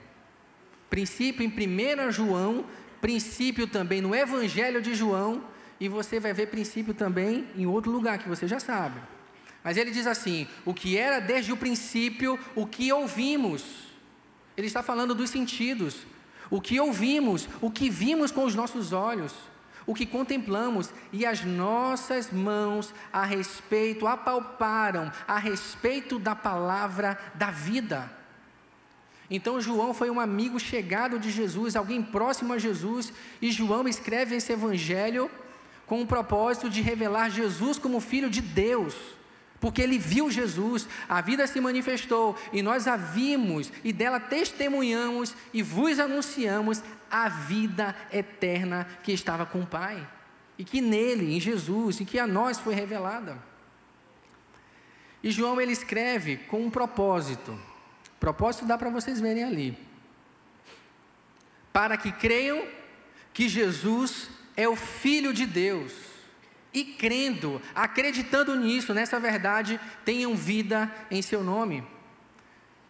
Princípio 0.89 1.45
em 1.45 1.49
1 1.49 2.11
João, 2.11 2.65
princípio 3.01 3.67
também 3.67 4.01
no 4.01 4.15
Evangelho 4.15 4.81
de 4.81 4.95
João, 4.95 5.45
e 5.81 5.89
você 5.89 6.21
vai 6.21 6.33
ver 6.33 6.49
princípio 6.49 6.95
também 6.95 7.49
em 7.57 7.67
outro 7.67 7.91
lugar 7.91 8.19
que 8.19 8.29
você 8.29 8.47
já 8.47 8.61
sabe. 8.61 9.01
Mas 9.63 9.77
ele 9.77 9.91
diz 9.91 10.07
assim: 10.07 10.47
o 10.65 10.75
que 10.75 10.97
era 10.97 11.21
desde 11.21 11.53
o 11.53 11.57
princípio, 11.57 12.39
o 12.55 12.67
que 12.67 12.93
ouvimos. 12.93 13.65
Ele 14.57 14.67
está 14.67 14.83
falando 14.83 15.15
dos 15.15 15.31
sentidos. 15.31 16.07
O 16.51 16.61
que 16.61 16.79
ouvimos, 16.79 17.49
o 17.61 17.71
que 17.71 17.89
vimos 17.89 18.31
com 18.31 18.45
os 18.45 18.55
nossos 18.55 18.93
olhos, 18.93 19.35
o 19.87 19.95
que 19.95 20.07
contemplamos 20.07 20.91
e 21.13 21.25
as 21.25 21.43
nossas 21.43 22.31
mãos 22.31 22.95
a 23.13 23.25
respeito, 23.25 24.07
apalparam 24.07 25.11
a 25.27 25.39
respeito 25.39 26.19
da 26.19 26.35
palavra 26.35 27.19
da 27.35 27.51
vida. 27.51 28.11
Então 29.31 29.61
João 29.61 29.95
foi 29.95 30.11
um 30.11 30.21
amigo 30.21 30.61
chegado 30.61 31.19
de 31.19 31.31
Jesus, 31.31 31.75
alguém 31.75 32.03
próximo 32.03 32.53
a 32.53 32.59
Jesus, 32.59 33.13
e 33.41 33.51
João 33.51 33.89
escreve 33.89 34.37
esse 34.37 34.53
evangelho 34.53 35.31
com 35.95 36.03
o 36.03 36.07
propósito 36.09 36.69
de 36.69 36.83
revelar 36.83 37.31
Jesus 37.31 37.79
como 37.79 38.01
filho 38.01 38.29
de 38.29 38.41
Deus. 38.41 38.97
Porque 39.61 39.81
ele 39.81 39.97
viu 39.97 40.29
Jesus, 40.29 40.89
a 41.09 41.21
vida 41.21 41.47
se 41.47 41.61
manifestou 41.61 42.37
e 42.53 42.63
nós 42.63 42.89
a 42.89 42.97
vimos 42.97 43.71
e 43.85 43.93
dela 43.93 44.19
testemunhamos 44.19 45.37
e 45.53 45.63
vos 45.63 46.01
anunciamos 46.01 46.83
a 47.09 47.29
vida 47.29 47.95
eterna 48.13 48.89
que 49.05 49.13
estava 49.13 49.47
com 49.47 49.61
o 49.61 49.67
Pai 49.67 50.05
e 50.59 50.65
que 50.65 50.81
nele, 50.81 51.33
em 51.33 51.39
Jesus, 51.39 52.01
e 52.01 52.05
que 52.05 52.19
a 52.19 52.27
nós 52.27 52.59
foi 52.59 52.75
revelada. 52.75 53.41
E 55.23 55.31
João 55.31 55.61
ele 55.61 55.71
escreve 55.71 56.39
com 56.39 56.61
um 56.61 56.71
propósito. 56.71 57.57
Propósito 58.19 58.67
dá 58.67 58.77
para 58.77 58.91
vocês 58.91 59.21
verem 59.21 59.45
ali. 59.45 59.79
Para 61.73 61.97
que 61.97 62.11
creiam 62.11 62.67
que 63.33 63.49
Jesus 63.49 64.34
é 64.57 64.69
o 64.69 64.77
Filho 64.77 65.33
de 65.33 65.47
Deus. 65.47 65.93
E 66.73 66.85
crendo, 66.85 67.63
acreditando 67.75 68.57
nisso, 68.57 68.93
nessa 68.93 69.21
verdade, 69.21 69.79
tenham 70.05 70.35
vida 70.35 70.93
em 71.11 71.23
seu 71.23 71.43
nome. 71.43 71.85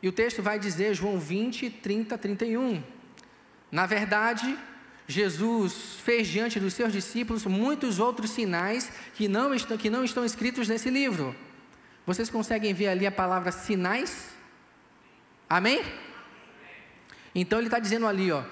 E 0.03 0.09
o 0.09 0.13
texto 0.13 0.43
vai 0.43 0.59
dizer, 0.59 0.95
João 0.95 1.19
20, 1.19 1.69
30, 1.69 2.17
31. 2.17 2.83
Na 3.71 3.87
verdade, 3.87 4.59
Jesus 5.07 5.99
fez 6.03 6.29
diante 6.29 6.59
dos 6.59 6.73
seus 6.73 6.93
discípulos 6.93 7.45
muitos 7.45 7.99
outros 7.99 8.31
sinais 8.31 8.91
que 9.15 9.29
não 9.29 9.55
estão, 9.55 9.77
que 9.77 9.91
não 9.91 10.03
estão 10.03 10.25
escritos 10.25 10.67
nesse 10.67 10.89
livro. 10.89 11.35
Vocês 12.07 12.31
conseguem 12.31 12.73
ver 12.73 12.89
ali 12.89 13.07
a 13.07 13.13
palavra 13.13 13.53
sinais? 13.53 14.31
Amém? 15.49 15.83
Então 17.35 17.59
ele 17.59 17.67
está 17.67 17.79
dizendo 17.79 18.07
ali, 18.07 18.31
ó, 18.31 18.43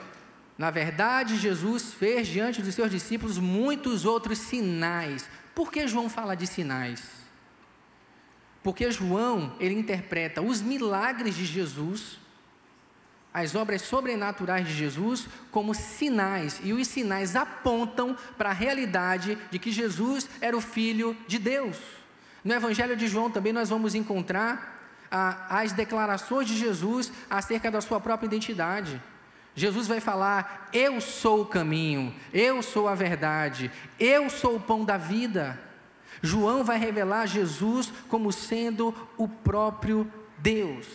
na 0.58 0.70
verdade, 0.70 1.38
Jesus 1.38 1.94
fez 1.94 2.28
diante 2.28 2.62
dos 2.62 2.74
seus 2.74 2.90
discípulos 2.90 3.38
muitos 3.38 4.04
outros 4.04 4.38
sinais. 4.38 5.28
Por 5.54 5.72
que 5.72 5.86
João 5.88 6.08
fala 6.08 6.34
de 6.34 6.46
sinais? 6.46 7.02
Porque 8.62 8.90
João, 8.90 9.56
ele 9.58 9.74
interpreta 9.74 10.40
os 10.40 10.62
milagres 10.62 11.34
de 11.34 11.44
Jesus, 11.44 12.18
as 13.34 13.54
obras 13.54 13.82
sobrenaturais 13.82 14.68
de 14.68 14.74
Jesus, 14.74 15.26
como 15.50 15.74
sinais, 15.74 16.60
e 16.62 16.72
os 16.72 16.86
sinais 16.86 17.34
apontam 17.34 18.16
para 18.36 18.50
a 18.50 18.54
realidade 18.54 19.38
de 19.50 19.58
que 19.58 19.72
Jesus 19.72 20.28
era 20.40 20.56
o 20.56 20.60
Filho 20.60 21.16
de 21.26 21.38
Deus. 21.38 21.78
No 22.44 22.52
Evangelho 22.52 22.96
de 22.96 23.08
João 23.08 23.30
também 23.30 23.52
nós 23.52 23.70
vamos 23.70 23.94
encontrar 23.94 25.08
ah, 25.10 25.46
as 25.60 25.72
declarações 25.72 26.46
de 26.46 26.56
Jesus 26.56 27.12
acerca 27.28 27.70
da 27.70 27.80
sua 27.80 28.00
própria 28.00 28.26
identidade. 28.26 29.00
Jesus 29.54 29.86
vai 29.86 30.00
falar: 30.00 30.68
Eu 30.72 31.00
sou 31.00 31.42
o 31.42 31.46
caminho, 31.46 32.14
eu 32.32 32.62
sou 32.62 32.88
a 32.88 32.94
verdade, 32.94 33.70
eu 33.98 34.30
sou 34.30 34.56
o 34.56 34.60
pão 34.60 34.84
da 34.84 34.96
vida. 34.96 35.60
João 36.22 36.62
vai 36.62 36.78
revelar 36.78 37.26
Jesus 37.26 37.92
como 38.08 38.32
sendo 38.32 38.94
o 39.16 39.26
próprio 39.26 40.10
Deus. 40.38 40.86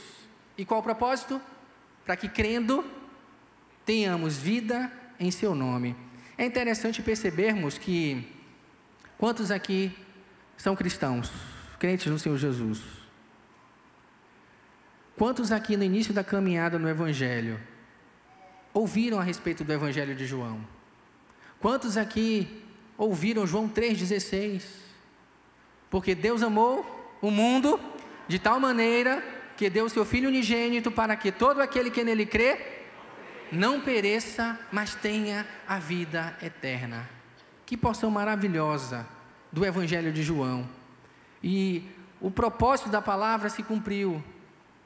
E 0.58 0.66
qual 0.66 0.80
o 0.80 0.84
propósito? 0.84 1.42
Para 2.06 2.16
que 2.16 2.30
crendo 2.30 2.84
tenhamos 3.86 4.38
vida 4.38 4.92
em 5.20 5.30
seu 5.30 5.54
nome. 5.54 5.96
É 6.38 6.46
interessante 6.46 7.02
percebermos 7.02 7.78
que 7.78 8.28
quantos 9.18 9.52
aqui 9.52 9.96
são 10.56 10.76
cristãos, 10.76 11.32
crentes 11.80 12.08
no 12.08 12.18
Senhor 12.18 12.38
Jesus? 12.38 12.82
Quantos 15.16 15.52
aqui 15.52 15.76
no 15.76 15.84
início 15.84 16.14
da 16.14 16.24
caminhada 16.24 16.78
no 16.78 16.88
Evangelho 16.88 17.60
ouviram 18.74 19.20
a 19.20 19.24
respeito 19.24 19.64
do 19.64 19.74
Evangelho 19.74 20.16
de 20.16 20.26
João? 20.26 20.60
Quantos 21.60 21.98
aqui 21.98 22.64
ouviram 22.98 23.48
João 23.48 23.68
3,16? 23.68 24.64
Porque 25.90 26.14
Deus 26.14 26.44
amou 26.44 26.86
o 27.22 27.32
mundo 27.32 27.80
de 28.28 28.38
tal 28.38 28.60
maneira 28.60 29.24
que 29.56 29.70
deu 29.70 29.86
o 29.86 29.90
seu 29.90 30.06
Filho 30.06 30.30
unigênito 30.30 30.92
para 30.92 31.16
que 31.16 31.32
todo 31.32 31.62
aquele 31.62 31.90
que 31.90 32.04
nele 32.04 32.26
crê 32.26 32.78
não 33.52 33.82
pereça, 33.82 34.60
mas 34.72 34.94
tenha 34.94 35.48
a 35.68 35.80
vida 35.80 36.38
eterna. 36.42 37.10
Que 37.66 37.76
porção 37.76 38.12
maravilhosa 38.12 39.08
do 39.52 39.66
Evangelho 39.66 40.12
de 40.12 40.22
João. 40.22 40.68
E 41.42 41.84
o 42.20 42.30
propósito 42.30 42.90
da 42.90 43.02
palavra 43.02 43.50
se 43.50 43.64
cumpriu 43.64 44.24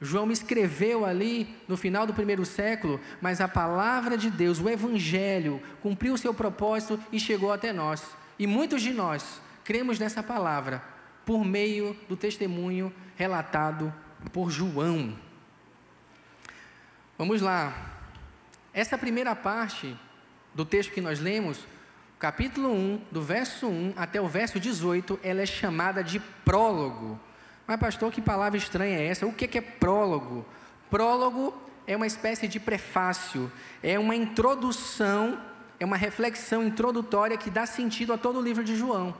João 0.04 0.32
escreveu 0.32 1.04
ali 1.04 1.56
no 1.68 1.76
final 1.76 2.04
do 2.04 2.12
primeiro 2.12 2.44
século, 2.44 3.00
mas 3.20 3.40
a 3.40 3.46
palavra 3.46 4.18
de 4.18 4.30
Deus, 4.30 4.58
o 4.58 4.68
Evangelho, 4.68 5.62
cumpriu 5.80 6.14
o 6.14 6.18
seu 6.18 6.34
propósito 6.34 6.98
e 7.12 7.20
chegou 7.20 7.52
até 7.52 7.72
nós. 7.72 8.04
E 8.36 8.44
muitos 8.44 8.82
de 8.82 8.92
nós 8.92 9.40
cremos 9.62 10.00
nessa 10.00 10.20
palavra 10.20 10.82
por 11.24 11.44
meio 11.44 11.96
do 12.08 12.16
testemunho 12.16 12.92
relatado 13.14 13.94
por 14.32 14.50
João. 14.50 15.16
Vamos 17.16 17.40
lá. 17.40 17.72
Essa 18.74 18.98
primeira 18.98 19.36
parte 19.36 19.96
do 20.52 20.64
texto 20.64 20.92
que 20.92 21.00
nós 21.00 21.20
lemos, 21.20 21.64
capítulo 22.18 22.72
1, 22.72 23.02
do 23.12 23.22
verso 23.22 23.68
1 23.68 23.92
até 23.96 24.20
o 24.20 24.26
verso 24.26 24.58
18, 24.58 25.20
ela 25.22 25.42
é 25.42 25.46
chamada 25.46 26.02
de 26.02 26.18
prólogo. 26.44 27.20
Mas, 27.66 27.78
pastor, 27.78 28.12
que 28.12 28.20
palavra 28.20 28.58
estranha 28.58 28.98
é 28.98 29.06
essa? 29.06 29.26
O 29.26 29.32
que 29.32 29.56
é 29.56 29.60
prólogo? 29.60 30.44
Prólogo 30.90 31.54
é 31.86 31.96
uma 31.96 32.06
espécie 32.06 32.46
de 32.46 32.60
prefácio, 32.60 33.50
é 33.82 33.98
uma 33.98 34.14
introdução, 34.14 35.40
é 35.80 35.84
uma 35.84 35.96
reflexão 35.96 36.62
introdutória 36.62 37.36
que 37.36 37.50
dá 37.50 37.66
sentido 37.66 38.12
a 38.12 38.18
todo 38.18 38.38
o 38.38 38.42
livro 38.42 38.62
de 38.62 38.76
João. 38.76 39.14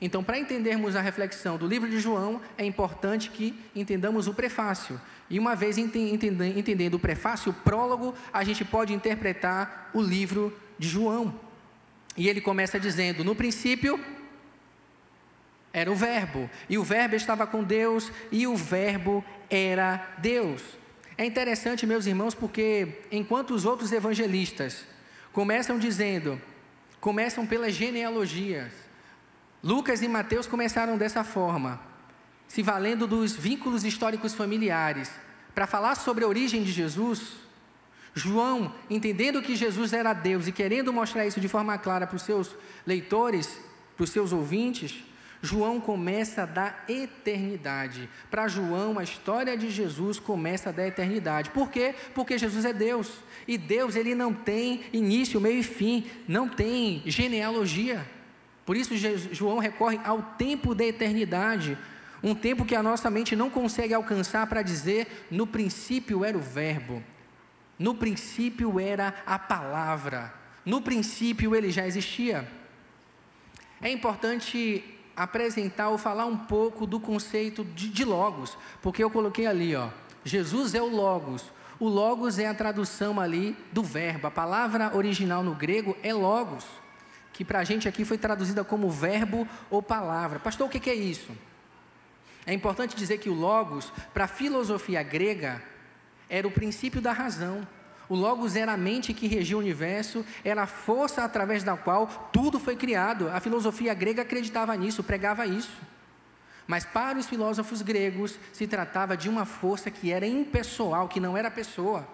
Então, 0.00 0.22
para 0.22 0.38
entendermos 0.38 0.96
a 0.96 1.00
reflexão 1.00 1.56
do 1.56 1.66
livro 1.66 1.88
de 1.88 1.98
João, 1.98 2.40
é 2.58 2.64
importante 2.64 3.30
que 3.30 3.58
entendamos 3.74 4.26
o 4.26 4.34
prefácio. 4.34 5.00
E 5.30 5.38
uma 5.38 5.54
vez 5.54 5.78
entendendo 5.78 6.94
o 6.94 6.98
prefácio, 6.98 7.50
o 7.50 7.54
prólogo, 7.54 8.14
a 8.32 8.44
gente 8.44 8.64
pode 8.64 8.92
interpretar 8.92 9.90
o 9.94 10.02
livro 10.02 10.54
de 10.78 10.88
João. 10.88 11.34
E 12.16 12.28
ele 12.28 12.40
começa 12.40 12.78
dizendo: 12.78 13.24
No 13.24 13.34
princípio 13.34 13.98
era 15.74 15.90
o 15.90 15.96
Verbo, 15.96 16.48
e 16.70 16.78
o 16.78 16.84
Verbo 16.84 17.16
estava 17.16 17.48
com 17.48 17.64
Deus, 17.64 18.12
e 18.30 18.46
o 18.46 18.54
Verbo 18.54 19.24
era 19.50 20.14
Deus. 20.18 20.62
É 21.18 21.24
interessante, 21.24 21.84
meus 21.84 22.06
irmãos, 22.06 22.32
porque 22.32 23.02
enquanto 23.10 23.52
os 23.52 23.64
outros 23.64 23.90
evangelistas 23.90 24.84
começam 25.32 25.76
dizendo, 25.76 26.40
começam 27.00 27.44
pelas 27.44 27.74
genealogias, 27.74 28.70
Lucas 29.64 30.00
e 30.00 30.06
Mateus 30.06 30.46
começaram 30.46 30.96
dessa 30.96 31.24
forma, 31.24 31.80
se 32.46 32.62
valendo 32.62 33.04
dos 33.04 33.34
vínculos 33.34 33.84
históricos 33.84 34.32
familiares, 34.32 35.10
para 35.56 35.66
falar 35.66 35.96
sobre 35.96 36.22
a 36.22 36.28
origem 36.28 36.62
de 36.62 36.70
Jesus. 36.70 37.32
João, 38.14 38.72
entendendo 38.88 39.42
que 39.42 39.56
Jesus 39.56 39.92
era 39.92 40.12
Deus 40.12 40.46
e 40.46 40.52
querendo 40.52 40.92
mostrar 40.92 41.26
isso 41.26 41.40
de 41.40 41.48
forma 41.48 41.76
clara 41.78 42.06
para 42.06 42.14
os 42.14 42.22
seus 42.22 42.54
leitores, 42.86 43.58
para 43.96 44.04
os 44.04 44.10
seus 44.10 44.32
ouvintes, 44.32 45.02
João 45.44 45.78
começa 45.78 46.46
da 46.46 46.74
eternidade. 46.88 48.08
Para 48.30 48.48
João, 48.48 48.98
a 48.98 49.02
história 49.04 49.56
de 49.56 49.68
Jesus 49.68 50.18
começa 50.18 50.72
da 50.72 50.86
eternidade. 50.86 51.50
Por 51.50 51.70
quê? 51.70 51.94
Porque 52.14 52.38
Jesus 52.38 52.64
é 52.64 52.72
Deus. 52.72 53.18
E 53.46 53.58
Deus, 53.58 53.94
ele 53.94 54.14
não 54.14 54.32
tem 54.32 54.84
início, 54.92 55.40
meio 55.40 55.60
e 55.60 55.62
fim, 55.62 56.06
não 56.26 56.48
tem 56.48 57.02
genealogia. 57.04 58.06
Por 58.64 58.74
isso, 58.74 58.94
João 58.96 59.58
recorre 59.58 60.00
ao 60.02 60.22
tempo 60.22 60.74
da 60.74 60.84
eternidade, 60.84 61.76
um 62.22 62.34
tempo 62.34 62.64
que 62.64 62.74
a 62.74 62.82
nossa 62.82 63.10
mente 63.10 63.36
não 63.36 63.50
consegue 63.50 63.92
alcançar 63.92 64.46
para 64.46 64.62
dizer: 64.62 65.26
no 65.30 65.46
princípio 65.46 66.24
era 66.24 66.38
o 66.38 66.40
Verbo, 66.40 67.02
no 67.78 67.94
princípio 67.94 68.80
era 68.80 69.14
a 69.26 69.38
palavra, 69.38 70.32
no 70.64 70.80
princípio 70.80 71.54
ele 71.54 71.70
já 71.70 71.86
existia. 71.86 72.48
É 73.82 73.90
importante 73.90 74.82
apresentar 75.16 75.88
ou 75.88 75.98
falar 75.98 76.26
um 76.26 76.36
pouco 76.36 76.86
do 76.86 76.98
conceito 76.98 77.64
de, 77.64 77.88
de 77.88 78.04
Logos, 78.04 78.56
porque 78.82 79.02
eu 79.02 79.10
coloquei 79.10 79.46
ali, 79.46 79.74
ó, 79.74 79.88
Jesus 80.24 80.74
é 80.74 80.82
o 80.82 80.88
Logos. 80.88 81.52
O 81.78 81.88
Logos 81.88 82.38
é 82.38 82.46
a 82.46 82.54
tradução 82.54 83.20
ali 83.20 83.56
do 83.72 83.82
verbo. 83.82 84.26
A 84.26 84.30
palavra 84.30 84.96
original 84.96 85.42
no 85.42 85.54
grego 85.54 85.96
é 86.02 86.14
Logos 86.14 86.64
que 87.34 87.44
para 87.44 87.58
a 87.58 87.64
gente 87.64 87.88
aqui 87.88 88.04
foi 88.04 88.16
traduzida 88.16 88.64
como 88.64 88.88
verbo 88.88 89.46
ou 89.68 89.82
palavra. 89.82 90.38
Pastor, 90.38 90.68
o 90.68 90.70
que, 90.70 90.78
que 90.78 90.88
é 90.88 90.94
isso? 90.94 91.32
É 92.46 92.54
importante 92.54 92.94
dizer 92.94 93.18
que 93.18 93.28
o 93.28 93.34
Logos, 93.34 93.92
para 94.14 94.24
a 94.24 94.28
filosofia 94.28 95.02
grega, 95.02 95.60
era 96.28 96.46
o 96.46 96.50
princípio 96.50 97.02
da 97.02 97.12
razão. 97.12 97.66
O 98.14 98.16
Logos 98.16 98.54
era 98.54 98.74
a 98.74 98.76
mente 98.76 99.12
que 99.12 99.26
regia 99.26 99.56
o 99.56 99.58
universo, 99.58 100.24
era 100.44 100.62
a 100.62 100.66
força 100.68 101.24
através 101.24 101.64
da 101.64 101.76
qual 101.76 102.06
tudo 102.32 102.60
foi 102.60 102.76
criado. 102.76 103.28
A 103.28 103.40
filosofia 103.40 103.92
grega 103.92 104.22
acreditava 104.22 104.72
nisso, 104.76 105.02
pregava 105.02 105.44
isso. 105.48 105.76
Mas 106.64 106.84
para 106.84 107.18
os 107.18 107.26
filósofos 107.26 107.82
gregos, 107.82 108.38
se 108.52 108.68
tratava 108.68 109.16
de 109.16 109.28
uma 109.28 109.44
força 109.44 109.90
que 109.90 110.12
era 110.12 110.24
impessoal, 110.24 111.08
que 111.08 111.18
não 111.18 111.36
era 111.36 111.50
pessoa. 111.50 112.06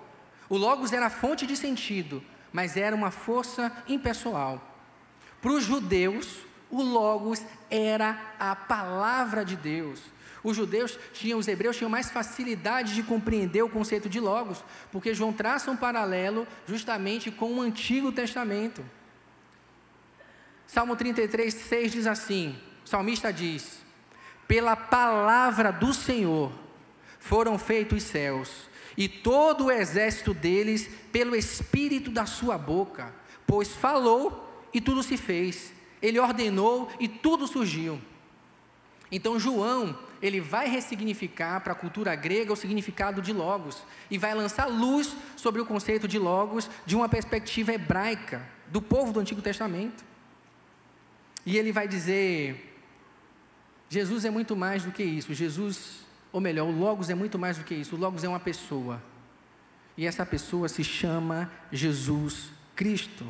O 0.49 0.57
Logos 0.57 0.90
era 0.95 1.04
a 1.04 1.11
fonte 1.11 1.47
de 1.47 1.54
sentido, 1.54 2.23
mas 2.50 2.78
era 2.78 2.97
uma 2.97 3.11
força 3.11 3.71
impessoal. 3.87 4.59
Para 5.42 5.52
os 5.52 5.64
judeus, 5.64 6.38
o 6.71 6.80
Logos 6.80 7.45
era 7.71 8.19
a 8.38 8.57
palavra 8.57 9.45
de 9.45 9.54
Deus. 9.54 10.00
Os 10.42 10.56
judeus 10.56 10.99
tinham, 11.12 11.38
os 11.38 11.49
hebreus 11.49 11.76
tinham 11.76 11.90
mais 11.90 12.11
facilidade 12.11 12.94
de 12.94 13.02
compreender 13.02 13.62
o 13.62 13.68
conceito 13.68 14.09
de 14.09 14.18
Logos, 14.18 14.64
porque 14.90 15.12
João 15.14 15.32
traça 15.32 15.70
um 15.70 15.76
paralelo 15.76 16.47
justamente 16.66 17.30
com 17.30 17.54
o 17.54 17.61
Antigo 17.61 18.11
Testamento. 18.11 18.85
Salmo 20.67 20.97
33, 20.97 21.52
6 21.52 21.93
diz 21.93 22.06
assim: 22.06 22.56
o 22.84 22.88
salmista 22.88 23.32
diz: 23.32 23.80
Pela 24.49 24.75
palavra 24.76 25.73
do 25.73 25.93
Senhor 25.93 26.52
foram 27.19 27.58
feitos 27.58 28.02
os 28.02 28.04
céus, 28.04 28.69
e 28.97 29.08
todo 29.08 29.67
o 29.67 29.71
exército 29.71 30.32
deles 30.32 30.88
pelo 31.12 31.36
espírito 31.36 32.10
da 32.10 32.25
sua 32.25 32.56
boca, 32.56 33.15
pois 33.47 33.69
falou 33.69 34.69
e 34.73 34.80
tudo 34.80 35.02
se 35.02 35.17
fez. 35.17 35.73
Ele 36.00 36.19
ordenou 36.19 36.91
e 36.99 37.06
tudo 37.08 37.47
surgiu. 37.47 38.00
Então 39.12 39.38
João, 39.38 39.99
ele 40.23 40.41
vai 40.41 40.69
ressignificar 40.69 41.61
para 41.61 41.73
a 41.73 41.76
cultura 41.76 42.15
grega 42.15 42.52
o 42.52 42.56
significado 42.56 43.23
de 43.23 43.33
logos 43.33 43.83
e 44.11 44.19
vai 44.19 44.35
lançar 44.35 44.67
luz 44.67 45.17
sobre 45.37 45.61
o 45.61 45.67
conceito 45.67 46.06
de 46.06 46.19
logos 46.19 46.69
de 46.85 46.95
uma 46.95 47.09
perspectiva 47.09 47.73
hebraica 47.73 48.47
do 48.69 48.83
povo 48.83 49.13
do 49.13 49.21
Antigo 49.21 49.41
Testamento. 49.41 50.04
E 51.47 51.56
ele 51.56 51.73
vai 51.73 51.89
dizer: 51.89 52.76
Jesus 53.89 54.25
é 54.25 54.30
muito 54.30 54.54
mais 54.54 54.85
do 54.85 54.93
que 54.93 55.02
isso. 55.02 55.33
Jesus, 55.33 56.00
ou 56.30 56.41
melhor, 56.41 56.67
o 56.67 56.71
logos 56.71 57.09
é 57.09 57.15
muito 57.15 57.39
mais 57.39 57.56
do 57.56 57.65
que 57.65 57.75
isso. 57.75 57.97
O 57.97 57.99
logos 57.99 58.23
é 58.23 58.28
uma 58.28 58.41
pessoa. 58.41 59.02
E 59.97 60.06
essa 60.06 60.25
pessoa 60.25 60.69
se 60.69 60.85
chama 60.85 61.50
Jesus 61.73 62.50
Cristo. 62.76 63.26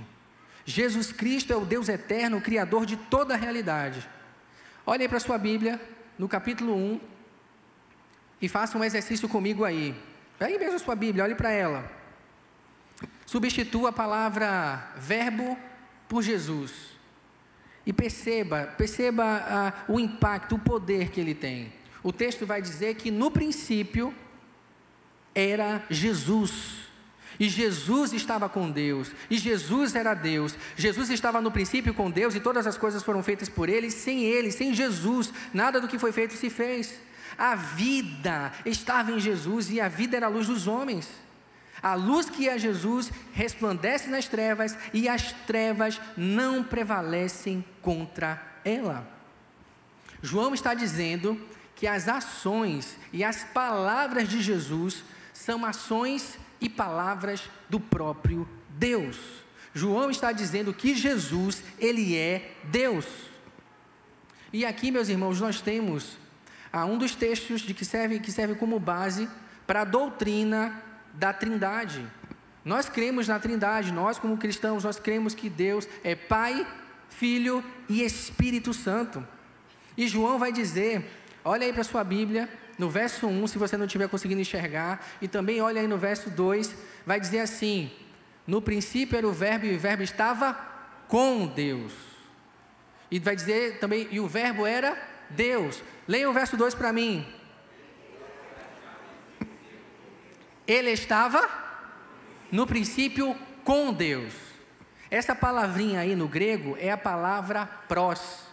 Jesus 0.64 1.12
Cristo 1.12 1.52
é 1.52 1.56
o 1.56 1.64
Deus 1.64 1.88
eterno, 1.88 2.36
o 2.36 2.42
Criador 2.42 2.84
de 2.84 2.96
toda 2.96 3.34
a 3.34 3.36
realidade. 3.36 4.06
Olhe 4.86 5.08
para 5.08 5.16
a 5.16 5.20
sua 5.20 5.38
Bíblia, 5.38 5.80
no 6.20 6.28
capítulo 6.28 6.76
1, 6.76 7.00
e 8.42 8.46
faça 8.46 8.76
um 8.76 8.84
exercício 8.84 9.26
comigo 9.26 9.64
aí. 9.64 9.94
Aí 10.38 10.58
mesmo 10.58 10.76
a 10.76 10.78
sua 10.78 10.94
Bíblia, 10.94 11.24
olhe 11.24 11.34
para 11.34 11.50
ela. 11.50 11.90
Substitua 13.24 13.88
a 13.88 13.92
palavra 13.92 14.92
verbo 14.98 15.56
por 16.06 16.22
Jesus. 16.22 16.90
E 17.86 17.92
perceba, 17.94 18.66
perceba 18.76 19.24
ah, 19.24 19.84
o 19.88 19.98
impacto, 19.98 20.56
o 20.56 20.58
poder 20.58 21.08
que 21.08 21.22
ele 21.22 21.34
tem. 21.34 21.72
O 22.02 22.12
texto 22.12 22.44
vai 22.44 22.60
dizer 22.60 22.96
que 22.96 23.10
no 23.10 23.30
princípio 23.30 24.14
era 25.34 25.82
Jesus. 25.88 26.89
E 27.40 27.48
Jesus 27.48 28.12
estava 28.12 28.50
com 28.50 28.70
Deus, 28.70 29.12
e 29.30 29.38
Jesus 29.38 29.94
era 29.94 30.12
Deus. 30.12 30.54
Jesus 30.76 31.08
estava 31.08 31.40
no 31.40 31.50
princípio 31.50 31.94
com 31.94 32.10
Deus 32.10 32.34
e 32.34 32.40
todas 32.40 32.66
as 32.66 32.76
coisas 32.76 33.02
foram 33.02 33.22
feitas 33.22 33.48
por 33.48 33.70
Ele. 33.70 33.90
Sem 33.90 34.24
Ele, 34.24 34.52
sem 34.52 34.74
Jesus, 34.74 35.32
nada 35.54 35.80
do 35.80 35.88
que 35.88 35.98
foi 35.98 36.12
feito 36.12 36.34
se 36.34 36.50
fez. 36.50 36.94
A 37.38 37.54
vida 37.54 38.52
estava 38.66 39.10
em 39.10 39.18
Jesus 39.18 39.70
e 39.70 39.80
a 39.80 39.88
vida 39.88 40.18
era 40.18 40.26
a 40.26 40.28
luz 40.28 40.48
dos 40.48 40.66
homens. 40.66 41.08
A 41.82 41.94
luz 41.94 42.28
que 42.28 42.46
é 42.46 42.58
Jesus 42.58 43.10
resplandece 43.32 44.10
nas 44.10 44.28
trevas 44.28 44.76
e 44.92 45.08
as 45.08 45.32
trevas 45.46 45.98
não 46.18 46.62
prevalecem 46.62 47.64
contra 47.80 48.38
ela. 48.62 49.08
João 50.20 50.52
está 50.52 50.74
dizendo 50.74 51.40
que 51.74 51.86
as 51.86 52.06
ações 52.06 52.98
e 53.14 53.24
as 53.24 53.44
palavras 53.44 54.28
de 54.28 54.42
Jesus 54.42 55.02
são 55.32 55.64
ações 55.64 56.38
e 56.60 56.68
palavras 56.68 57.48
do 57.68 57.80
próprio 57.80 58.48
Deus. 58.70 59.16
João 59.72 60.10
está 60.10 60.32
dizendo 60.32 60.74
que 60.74 60.94
Jesus, 60.94 61.62
ele 61.78 62.16
é 62.16 62.56
Deus. 62.64 63.06
E 64.52 64.64
aqui, 64.64 64.90
meus 64.90 65.08
irmãos, 65.08 65.40
nós 65.40 65.60
temos 65.60 66.18
ah, 66.72 66.84
um 66.84 66.98
dos 66.98 67.14
textos 67.14 67.60
de 67.60 67.72
que 67.72 67.84
serve, 67.84 68.18
que 68.18 68.32
serve 68.32 68.54
como 68.56 68.80
base 68.80 69.28
para 69.66 69.82
a 69.82 69.84
doutrina 69.84 70.82
da 71.14 71.32
Trindade. 71.32 72.04
Nós 72.64 72.88
cremos 72.88 73.28
na 73.28 73.38
Trindade, 73.38 73.92
nós 73.92 74.18
como 74.18 74.36
cristãos, 74.36 74.84
nós 74.84 74.98
cremos 74.98 75.34
que 75.34 75.48
Deus 75.48 75.88
é 76.02 76.14
Pai, 76.14 76.66
Filho 77.08 77.64
e 77.88 78.02
Espírito 78.02 78.74
Santo. 78.74 79.26
E 79.96 80.08
João 80.08 80.38
vai 80.38 80.52
dizer, 80.52 81.19
olha 81.44 81.66
aí 81.66 81.72
para 81.72 81.82
a 81.82 81.84
sua 81.84 82.04
Bíblia, 82.04 82.48
no 82.78 82.88
verso 82.88 83.26
1, 83.26 83.46
se 83.46 83.58
você 83.58 83.76
não 83.76 83.86
estiver 83.86 84.08
conseguindo 84.08 84.40
enxergar, 84.40 85.06
e 85.20 85.28
também 85.28 85.60
olha 85.60 85.80
aí 85.80 85.86
no 85.86 85.98
verso 85.98 86.30
2, 86.30 86.74
vai 87.06 87.20
dizer 87.20 87.40
assim: 87.40 87.90
No 88.46 88.62
princípio 88.62 89.16
era 89.16 89.28
o 89.28 89.32
Verbo 89.32 89.66
e 89.66 89.76
o 89.76 89.78
Verbo 89.78 90.02
estava 90.02 90.54
com 91.08 91.46
Deus. 91.46 91.92
E 93.10 93.18
vai 93.18 93.34
dizer 93.36 93.78
também, 93.78 94.08
e 94.10 94.20
o 94.20 94.28
Verbo 94.28 94.64
era 94.64 94.96
Deus. 95.28 95.82
Leia 96.06 96.30
o 96.30 96.32
verso 96.32 96.56
2 96.56 96.74
para 96.74 96.92
mim. 96.92 97.26
Ele 100.66 100.90
estava 100.90 101.48
no 102.50 102.66
princípio 102.66 103.36
com 103.64 103.92
Deus. 103.92 104.32
Essa 105.10 105.34
palavrinha 105.34 106.00
aí 106.00 106.14
no 106.14 106.28
grego 106.28 106.76
é 106.78 106.90
a 106.92 106.96
palavra 106.96 107.66
pros. 107.88 108.49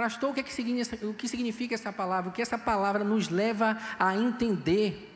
Pastor, 0.00 0.30
o 0.30 0.32
que, 0.32 0.40
é 0.40 0.42
que 0.42 1.04
o 1.04 1.12
que 1.12 1.28
significa 1.28 1.74
essa 1.74 1.92
palavra? 1.92 2.30
O 2.30 2.32
que 2.32 2.40
essa 2.40 2.56
palavra 2.56 3.04
nos 3.04 3.28
leva 3.28 3.76
a 3.98 4.16
entender? 4.16 5.14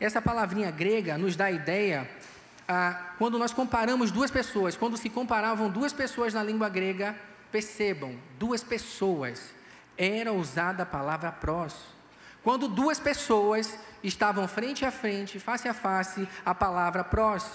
Essa 0.00 0.20
palavrinha 0.20 0.68
grega 0.68 1.16
nos 1.16 1.36
dá 1.36 1.44
a 1.44 1.52
ideia, 1.52 2.10
ah, 2.66 3.12
quando 3.18 3.38
nós 3.38 3.52
comparamos 3.52 4.10
duas 4.10 4.28
pessoas, 4.28 4.76
quando 4.76 4.96
se 4.96 5.08
comparavam 5.08 5.70
duas 5.70 5.92
pessoas 5.92 6.34
na 6.34 6.42
língua 6.42 6.68
grega, 6.68 7.14
percebam, 7.52 8.18
duas 8.36 8.64
pessoas, 8.64 9.54
era 9.96 10.32
usada 10.32 10.82
a 10.82 10.86
palavra 10.86 11.30
prós. 11.30 11.76
Quando 12.42 12.66
duas 12.66 12.98
pessoas 12.98 13.78
estavam 14.02 14.48
frente 14.48 14.84
a 14.84 14.90
frente, 14.90 15.38
face 15.38 15.68
a 15.68 15.72
face, 15.72 16.28
a 16.44 16.52
palavra 16.52 17.04
prós. 17.04 17.48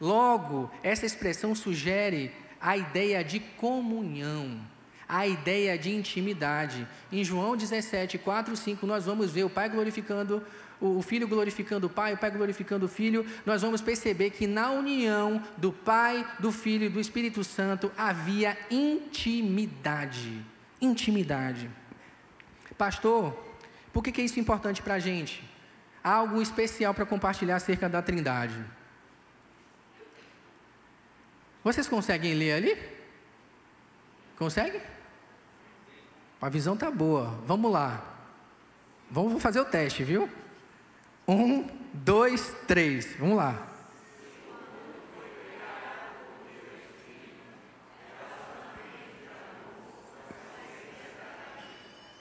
Logo, 0.00 0.70
essa 0.80 1.04
expressão 1.04 1.56
sugere 1.56 2.32
a 2.60 2.76
ideia 2.76 3.24
de 3.24 3.40
comunhão, 3.40 4.60
a 5.08 5.26
ideia 5.26 5.78
de 5.78 5.94
intimidade. 5.94 6.86
Em 7.12 7.24
João 7.24 7.56
17, 7.56 8.18
4, 8.18 8.56
5, 8.56 8.86
nós 8.86 9.04
vamos 9.04 9.30
ver 9.30 9.44
o 9.44 9.50
Pai 9.50 9.68
glorificando 9.68 10.42
o 10.80 11.00
Filho 11.02 11.26
glorificando 11.26 11.86
o 11.86 11.90
Pai, 11.90 12.14
o 12.14 12.18
Pai 12.18 12.30
glorificando 12.30 12.86
o 12.86 12.88
Filho, 12.88 13.24
nós 13.46 13.62
vamos 13.62 13.80
perceber 13.80 14.30
que 14.30 14.46
na 14.46 14.70
união 14.70 15.42
do 15.56 15.72
Pai, 15.72 16.26
do 16.38 16.52
Filho 16.52 16.86
e 16.86 16.88
do 16.88 17.00
Espírito 17.00 17.42
Santo 17.42 17.90
havia 17.96 18.58
intimidade. 18.70 20.44
Intimidade. 20.80 21.70
Pastor, 22.76 23.32
por 23.92 24.02
que, 24.02 24.12
que 24.12 24.20
é 24.20 24.24
isso 24.24 24.40
importante 24.40 24.82
para 24.82 24.94
a 24.94 24.98
gente? 24.98 25.42
Algo 26.02 26.42
especial 26.42 26.92
para 26.92 27.06
compartilhar 27.06 27.56
acerca 27.56 27.88
da 27.88 28.02
Trindade. 28.02 28.62
Vocês 31.62 31.88
conseguem 31.88 32.34
ler 32.34 32.52
ali? 32.52 32.76
Consegue? 34.36 34.80
A 36.44 36.50
visão 36.50 36.76
tá 36.76 36.90
boa. 36.90 37.40
Vamos 37.46 37.72
lá. 37.72 38.04
Vamos 39.10 39.42
fazer 39.42 39.60
o 39.60 39.64
teste, 39.64 40.04
viu? 40.04 40.28
Um, 41.26 41.66
dois, 41.94 42.54
três. 42.68 43.16
Vamos 43.18 43.38
lá. 43.38 43.66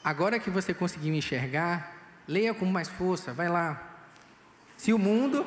Agora 0.02 0.40
que 0.40 0.50
você 0.50 0.74
conseguiu 0.74 1.14
enxergar, 1.14 1.94
leia 2.26 2.54
com 2.54 2.66
mais 2.66 2.88
força, 2.88 3.34
vai 3.34 3.50
lá. 3.50 3.92
Se 4.78 4.94
o 4.94 4.98
mundo 4.98 5.46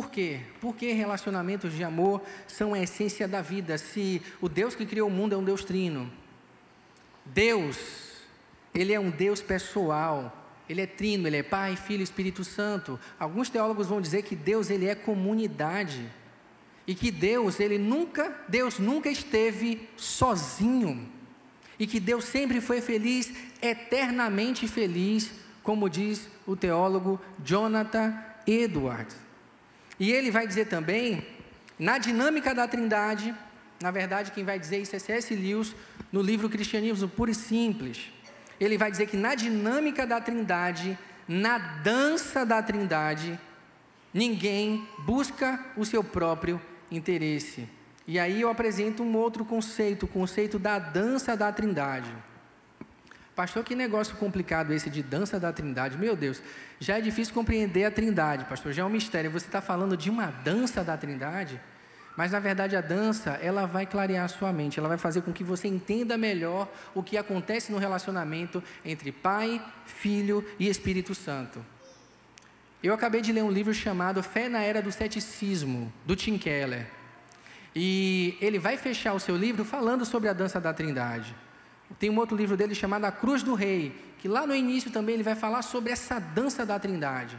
Por 0.00 0.10
quê? 0.10 0.40
Porque 0.62 0.92
relacionamentos 0.92 1.74
de 1.74 1.84
amor 1.84 2.22
são 2.48 2.72
a 2.72 2.80
essência 2.80 3.28
da 3.28 3.42
vida. 3.42 3.76
Se 3.76 4.22
o 4.40 4.48
Deus 4.48 4.74
que 4.74 4.86
criou 4.86 5.08
o 5.08 5.12
mundo 5.12 5.34
é 5.34 5.36
um 5.36 5.44
Deus 5.44 5.62
trino, 5.62 6.10
Deus, 7.22 7.76
Ele 8.74 8.94
é 8.94 8.98
um 8.98 9.10
Deus 9.10 9.42
pessoal. 9.42 10.34
Ele 10.66 10.80
é 10.80 10.86
trino, 10.86 11.26
ele 11.26 11.36
é 11.36 11.42
Pai, 11.42 11.76
Filho 11.76 12.02
Espírito 12.02 12.44
Santo. 12.44 12.98
Alguns 13.18 13.50
teólogos 13.50 13.88
vão 13.88 14.00
dizer 14.00 14.22
que 14.22 14.34
Deus 14.34 14.70
ele 14.70 14.86
é 14.86 14.94
comunidade 14.94 16.08
e 16.86 16.94
que 16.94 17.10
Deus 17.10 17.60
ele 17.60 17.76
nunca, 17.76 18.34
Deus 18.48 18.78
nunca 18.78 19.10
esteve 19.10 19.86
sozinho 19.96 21.10
e 21.78 21.86
que 21.86 22.00
Deus 22.00 22.24
sempre 22.24 22.60
foi 22.60 22.80
feliz, 22.80 23.34
eternamente 23.60 24.66
feliz, 24.66 25.32
como 25.62 25.90
diz 25.90 26.26
o 26.46 26.54
teólogo 26.54 27.20
Jonathan 27.44 28.16
Edwards. 28.46 29.29
E 30.00 30.10
ele 30.10 30.30
vai 30.30 30.46
dizer 30.46 30.64
também, 30.64 31.26
na 31.78 31.98
dinâmica 31.98 32.54
da 32.54 32.66
Trindade, 32.66 33.34
na 33.82 33.90
verdade, 33.90 34.32
quem 34.32 34.44
vai 34.44 34.58
dizer 34.58 34.78
isso 34.78 34.96
é 34.96 34.98
C.S. 34.98 35.34
Lewis, 35.34 35.76
no 36.10 36.22
livro 36.22 36.48
Cristianismo 36.48 37.06
Puro 37.06 37.30
e 37.30 37.34
Simples. 37.34 38.10
Ele 38.58 38.78
vai 38.78 38.90
dizer 38.90 39.06
que 39.06 39.16
na 39.16 39.34
dinâmica 39.34 40.06
da 40.06 40.18
Trindade, 40.18 40.98
na 41.28 41.58
dança 41.58 42.44
da 42.44 42.62
Trindade, 42.62 43.38
ninguém 44.12 44.88
busca 45.00 45.62
o 45.76 45.84
seu 45.84 46.02
próprio 46.02 46.60
interesse. 46.90 47.68
E 48.06 48.18
aí 48.18 48.40
eu 48.40 48.50
apresento 48.50 49.02
um 49.02 49.16
outro 49.16 49.44
conceito, 49.44 50.04
o 50.04 50.08
conceito 50.08 50.58
da 50.58 50.78
dança 50.78 51.36
da 51.36 51.52
Trindade. 51.52 52.10
Pastor, 53.34 53.64
que 53.64 53.74
negócio 53.74 54.16
complicado 54.16 54.72
esse 54.72 54.90
de 54.90 55.02
dança 55.02 55.38
da 55.40 55.52
Trindade. 55.52 55.96
Meu 55.96 56.14
Deus, 56.16 56.42
já 56.78 56.98
é 56.98 57.00
difícil 57.00 57.32
compreender 57.32 57.84
a 57.84 57.90
Trindade, 57.90 58.44
pastor, 58.44 58.72
já 58.72 58.82
é 58.82 58.84
um 58.84 58.90
mistério. 58.90 59.30
Você 59.30 59.46
está 59.46 59.60
falando 59.60 59.96
de 59.96 60.10
uma 60.10 60.26
dança 60.26 60.84
da 60.84 60.96
Trindade? 60.96 61.60
Mas 62.16 62.32
na 62.32 62.40
verdade 62.40 62.76
a 62.76 62.80
dança, 62.80 63.38
ela 63.40 63.66
vai 63.66 63.86
clarear 63.86 64.24
a 64.24 64.28
sua 64.28 64.52
mente, 64.52 64.78
ela 64.78 64.88
vai 64.88 64.98
fazer 64.98 65.22
com 65.22 65.32
que 65.32 65.44
você 65.44 65.68
entenda 65.68 66.18
melhor 66.18 66.68
o 66.94 67.02
que 67.02 67.16
acontece 67.16 67.72
no 67.72 67.78
relacionamento 67.78 68.62
entre 68.84 69.10
Pai, 69.10 69.62
Filho 69.86 70.44
e 70.58 70.68
Espírito 70.68 71.14
Santo. 71.14 71.64
Eu 72.82 72.92
acabei 72.92 73.20
de 73.20 73.32
ler 73.32 73.44
um 73.44 73.50
livro 73.50 73.72
chamado 73.72 74.22
Fé 74.22 74.48
na 74.48 74.60
Era 74.60 74.82
do 74.82 74.90
Ceticismo, 74.90 75.92
do 76.04 76.16
Tim 76.16 76.36
Keller. 76.36 76.86
E 77.74 78.36
ele 78.40 78.58
vai 78.58 78.76
fechar 78.76 79.14
o 79.14 79.20
seu 79.20 79.36
livro 79.36 79.64
falando 79.64 80.04
sobre 80.04 80.28
a 80.28 80.32
dança 80.32 80.60
da 80.60 80.74
Trindade. 80.74 81.34
Tem 81.98 82.10
um 82.10 82.18
outro 82.18 82.36
livro 82.36 82.56
dele 82.56 82.74
chamado 82.74 83.04
A 83.04 83.12
Cruz 83.12 83.42
do 83.42 83.54
Rei, 83.54 83.94
que 84.18 84.28
lá 84.28 84.46
no 84.46 84.54
início 84.54 84.90
também 84.90 85.14
ele 85.14 85.22
vai 85.22 85.34
falar 85.34 85.62
sobre 85.62 85.92
essa 85.92 86.18
dança 86.18 86.64
da 86.64 86.78
Trindade. 86.78 87.38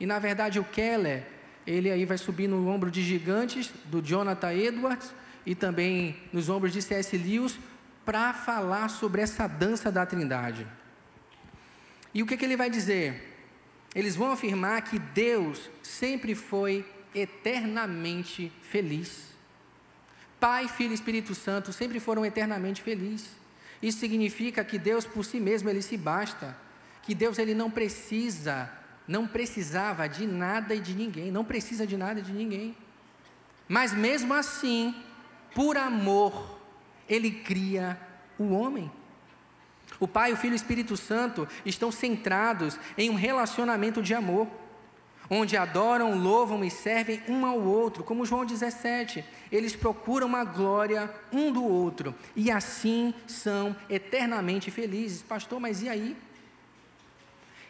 E 0.00 0.06
na 0.06 0.18
verdade 0.18 0.58
o 0.58 0.64
Keller, 0.64 1.26
ele 1.66 1.90
aí 1.90 2.04
vai 2.04 2.18
subir 2.18 2.48
no 2.48 2.68
ombro 2.68 2.90
de 2.90 3.02
gigantes 3.02 3.70
do 3.86 4.00
Jonathan 4.02 4.52
Edwards 4.52 5.12
e 5.44 5.54
também 5.54 6.16
nos 6.32 6.48
ombros 6.48 6.72
de 6.72 6.82
C.S. 6.82 7.16
Lewis 7.16 7.58
para 8.04 8.32
falar 8.32 8.88
sobre 8.88 9.20
essa 9.20 9.46
dança 9.46 9.92
da 9.92 10.06
Trindade. 10.06 10.66
E 12.14 12.22
o 12.22 12.26
que, 12.26 12.36
que 12.36 12.44
ele 12.44 12.56
vai 12.56 12.70
dizer? 12.70 13.36
Eles 13.94 14.16
vão 14.16 14.30
afirmar 14.30 14.82
que 14.82 14.98
Deus 14.98 15.70
sempre 15.82 16.34
foi 16.34 16.86
eternamente 17.14 18.52
feliz. 18.62 19.28
Pai, 20.40 20.68
Filho 20.68 20.92
e 20.92 20.94
Espírito 20.94 21.34
Santo 21.34 21.72
sempre 21.72 21.98
foram 21.98 22.24
eternamente 22.24 22.80
felizes. 22.80 23.30
Isso 23.82 23.98
significa 23.98 24.64
que 24.64 24.78
Deus 24.78 25.06
por 25.06 25.24
si 25.24 25.38
mesmo 25.38 25.68
ele 25.68 25.82
se 25.82 25.96
basta, 25.96 26.56
que 27.02 27.14
Deus 27.14 27.38
ele 27.38 27.54
não 27.54 27.70
precisa, 27.70 28.70
não 29.06 29.26
precisava 29.26 30.08
de 30.08 30.26
nada 30.26 30.74
e 30.74 30.80
de 30.80 30.94
ninguém, 30.94 31.30
não 31.30 31.44
precisa 31.44 31.86
de 31.86 31.96
nada 31.96 32.20
e 32.20 32.22
de 32.22 32.32
ninguém. 32.32 32.76
Mas 33.68 33.92
mesmo 33.92 34.34
assim, 34.34 34.94
por 35.54 35.76
amor, 35.76 36.60
ele 37.08 37.30
cria 37.30 37.98
o 38.38 38.50
homem. 38.50 38.90
O 40.00 40.06
Pai, 40.06 40.32
o 40.32 40.36
Filho 40.36 40.52
e 40.52 40.54
o 40.54 40.56
Espírito 40.56 40.96
Santo 40.96 41.48
estão 41.64 41.90
centrados 41.90 42.78
em 42.96 43.10
um 43.10 43.14
relacionamento 43.14 44.02
de 44.02 44.14
amor 44.14 44.48
onde 45.30 45.56
adoram, 45.56 46.18
louvam 46.18 46.64
e 46.64 46.70
servem 46.70 47.22
um 47.28 47.44
ao 47.44 47.60
outro, 47.60 48.02
como 48.02 48.24
João 48.24 48.44
17. 48.44 49.24
Eles 49.52 49.76
procuram 49.76 50.34
a 50.34 50.44
glória 50.44 51.12
um 51.32 51.52
do 51.52 51.64
outro 51.64 52.14
e 52.34 52.50
assim 52.50 53.12
são 53.26 53.76
eternamente 53.90 54.70
felizes. 54.70 55.22
Pastor, 55.22 55.60
mas 55.60 55.82
e 55.82 55.88
aí? 55.88 56.16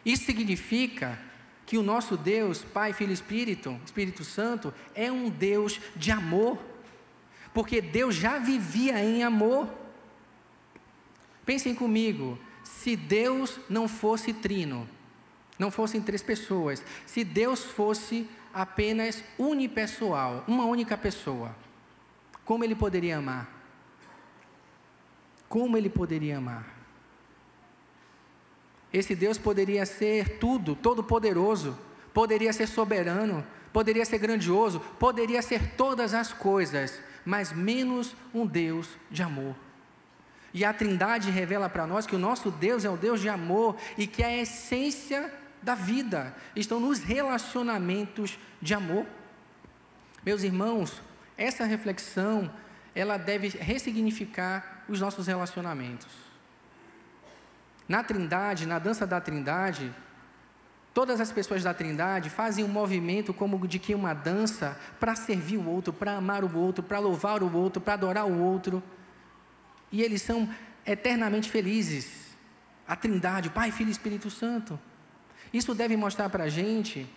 Isso 0.05 0.25
significa 0.25 1.19
que 1.65 1.77
o 1.77 1.83
nosso 1.83 2.17
Deus, 2.17 2.63
Pai, 2.63 2.93
Filho 2.93 3.11
e 3.11 3.13
Espírito, 3.13 3.79
Espírito 3.85 4.23
Santo, 4.23 4.73
é 4.95 5.11
um 5.11 5.29
Deus 5.29 5.79
de 5.95 6.11
amor, 6.11 6.57
porque 7.53 7.81
Deus 7.81 8.15
já 8.15 8.39
vivia 8.39 9.03
em 9.03 9.23
amor. 9.23 9.69
Pensem 11.45 11.75
comigo, 11.75 12.39
se 12.63 12.95
Deus 12.95 13.59
não 13.69 13.87
fosse 13.87 14.33
trino, 14.33 14.87
não 15.59 15.69
fossem 15.69 16.01
três 16.01 16.23
pessoas, 16.23 16.81
se 17.05 17.23
Deus 17.23 17.65
fosse 17.65 18.27
apenas 18.53 19.23
unipessoal, 19.37 20.43
uma 20.47 20.63
única 20.65 20.97
pessoa, 20.97 21.53
como 22.45 22.63
ele 22.63 22.73
poderia 22.73 23.17
amar? 23.17 23.47
Como 25.49 25.77
ele 25.77 25.89
poderia 25.89 26.37
amar? 26.37 26.79
Esse 28.91 29.13
Deus 29.13 29.37
poderia 29.37 29.85
ser 29.85 30.39
tudo, 30.39 30.75
todo-poderoso, 30.75 31.77
poderia 32.13 32.51
ser 32.53 32.67
soberano, 32.67 33.45
poderia 33.71 34.05
ser 34.05 34.17
grandioso, 34.17 34.79
poderia 34.97 35.41
ser 35.41 35.75
todas 35.75 36.13
as 36.13 36.33
coisas, 36.33 36.99
mas 37.23 37.51
menos 37.51 38.15
um 38.33 38.47
Deus 38.47 38.97
de 39.11 39.21
amor. 39.21 39.55
E 40.51 40.65
a 40.65 40.73
Trindade 40.73 41.29
revela 41.29 41.69
para 41.69 41.85
nós 41.85 42.07
que 42.07 42.15
o 42.15 42.19
nosso 42.19 42.49
Deus 42.49 42.83
é 42.83 42.89
o 42.89 42.97
Deus 42.97 43.21
de 43.21 43.29
amor 43.29 43.75
e 43.97 44.07
que 44.07 44.23
a 44.23 44.35
essência 44.35 45.31
da 45.61 45.75
vida, 45.75 46.35
estão 46.55 46.79
nos 46.79 46.99
relacionamentos 46.99 48.37
de 48.61 48.73
amor. 48.73 49.05
Meus 50.25 50.43
irmãos, 50.43 51.01
essa 51.37 51.65
reflexão, 51.65 52.51
ela 52.93 53.17
deve 53.17 53.49
ressignificar 53.49 54.83
os 54.87 54.99
nossos 54.99 55.27
relacionamentos. 55.27 56.07
Na 57.87 58.03
Trindade, 58.03 58.67
na 58.67 58.77
dança 58.77 59.07
da 59.07 59.19
Trindade, 59.19 59.93
todas 60.93 61.19
as 61.19 61.31
pessoas 61.31 61.63
da 61.63 61.73
Trindade 61.73 62.29
fazem 62.29 62.63
um 62.63 62.67
movimento 62.67 63.33
como 63.33 63.67
de 63.67 63.79
que 63.79 63.95
uma 63.95 64.13
dança 64.13 64.77
para 64.99 65.15
servir 65.15 65.57
o 65.57 65.67
outro, 65.67 65.91
para 65.91 66.13
amar 66.13 66.43
o 66.43 66.57
outro, 66.57 66.83
para 66.83 66.99
louvar 66.99 67.41
o 67.41 67.55
outro, 67.55 67.81
para 67.81 67.93
adorar 67.93 68.25
o 68.27 68.39
outro. 68.39 68.83
E 69.91 70.01
eles 70.01 70.21
são 70.21 70.47
eternamente 70.85 71.49
felizes. 71.49 72.35
A 72.87 72.95
Trindade, 72.95 73.49
Pai, 73.49 73.71
Filho 73.71 73.89
e 73.89 73.91
Espírito 73.91 74.29
Santo. 74.29 74.79
Isso 75.53 75.73
deve 75.73 75.97
mostrar 75.97 76.29
para 76.29 76.45
a 76.45 76.49
gente 76.49 77.07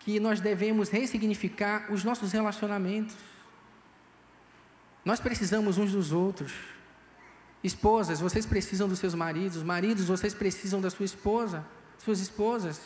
que 0.00 0.20
nós 0.20 0.40
devemos 0.40 0.90
ressignificar 0.90 1.90
os 1.90 2.04
nossos 2.04 2.32
relacionamentos. 2.32 3.16
Nós 5.04 5.20
precisamos 5.20 5.78
uns 5.78 5.92
dos 5.92 6.12
outros. 6.12 6.52
Esposas, 7.62 8.20
vocês 8.20 8.44
precisam 8.44 8.88
dos 8.88 8.98
seus 8.98 9.14
maridos. 9.14 9.62
Maridos, 9.62 10.06
vocês 10.06 10.34
precisam 10.34 10.80
da 10.80 10.90
sua 10.90 11.06
esposa. 11.06 11.64
suas 11.98 12.20
esposas. 12.20 12.80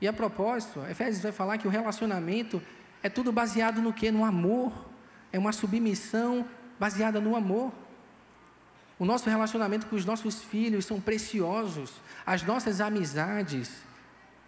E 0.00 0.08
a 0.08 0.12
propósito, 0.12 0.80
Efésios 0.88 1.22
vai 1.22 1.30
falar 1.30 1.58
que 1.58 1.68
o 1.68 1.70
relacionamento 1.70 2.60
é 3.02 3.08
tudo 3.08 3.30
baseado 3.30 3.80
no 3.80 3.92
que? 3.92 4.10
No 4.10 4.24
amor. 4.24 4.72
É 5.32 5.38
uma 5.38 5.52
submissão 5.52 6.44
baseada 6.78 7.20
no 7.20 7.36
amor. 7.36 7.72
O 8.98 9.04
nosso 9.04 9.30
relacionamento 9.30 9.86
com 9.86 9.96
os 9.96 10.04
nossos 10.04 10.42
filhos 10.42 10.84
são 10.84 11.00
preciosos. 11.00 11.92
As 12.26 12.42
nossas 12.42 12.80
amizades, 12.80 13.70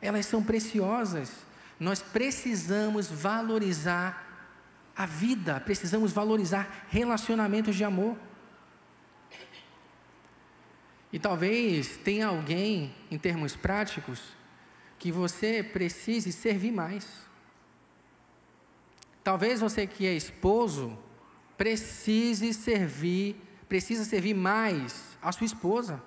elas 0.02 0.26
são 0.26 0.42
preciosas. 0.42 1.30
Nós 1.78 2.02
precisamos 2.02 3.08
valorizar 3.08 4.28
a 4.94 5.06
vida, 5.06 5.60
precisamos 5.60 6.12
valorizar 6.12 6.86
relacionamentos 6.90 7.76
de 7.76 7.84
amor. 7.84 8.16
E 11.12 11.18
talvez 11.18 11.96
tenha 11.98 12.26
alguém, 12.26 12.94
em 13.10 13.18
termos 13.18 13.54
práticos, 13.54 14.20
que 14.98 15.12
você 15.12 15.62
precise 15.62 16.32
servir 16.32 16.72
mais. 16.72 17.06
Talvez 19.22 19.60
você 19.60 19.86
que 19.86 20.06
é 20.06 20.14
esposo 20.14 20.98
precise 21.56 22.52
servir, 22.52 23.36
precisa 23.68 24.04
servir 24.04 24.34
mais 24.34 25.16
a 25.22 25.30
sua 25.30 25.44
esposa. 25.44 26.02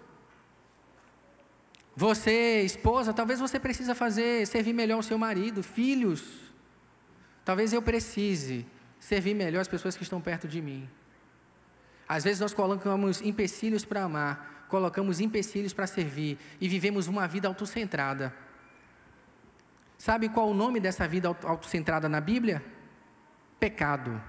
Você, 1.95 2.61
esposa, 2.61 3.13
talvez 3.13 3.39
você 3.39 3.57
precisa 3.57 3.95
fazer 3.95 4.45
servir 4.45 4.73
melhor 4.73 4.99
o 4.99 5.03
seu 5.03 5.17
marido, 5.17 5.63
filhos. 5.63 6.53
Talvez 7.45 7.71
eu 7.71 7.81
precise 7.81 8.65
servir 8.99 9.33
melhor 9.33 9.61
as 9.61 9.67
pessoas 9.67 9.95
que 9.95 10.03
estão 10.03 10.19
perto 10.19 10.47
de 10.47 10.61
mim. 10.61 10.89
Às 12.07 12.23
vezes 12.23 12.39
nós 12.39 12.53
colocamos 12.53 13.21
empecilhos 13.21 13.85
para 13.85 14.03
amar, 14.03 14.65
colocamos 14.67 15.19
empecilhos 15.19 15.73
para 15.73 15.87
servir 15.87 16.37
e 16.59 16.67
vivemos 16.67 17.07
uma 17.07 17.27
vida 17.27 17.47
autocentrada. 17.47 18.33
Sabe 19.97 20.27
qual 20.27 20.49
o 20.49 20.53
nome 20.53 20.79
dessa 20.81 21.07
vida 21.07 21.29
autocentrada 21.29 22.09
na 22.09 22.19
Bíblia? 22.19 22.63
Pecado. 23.59 24.21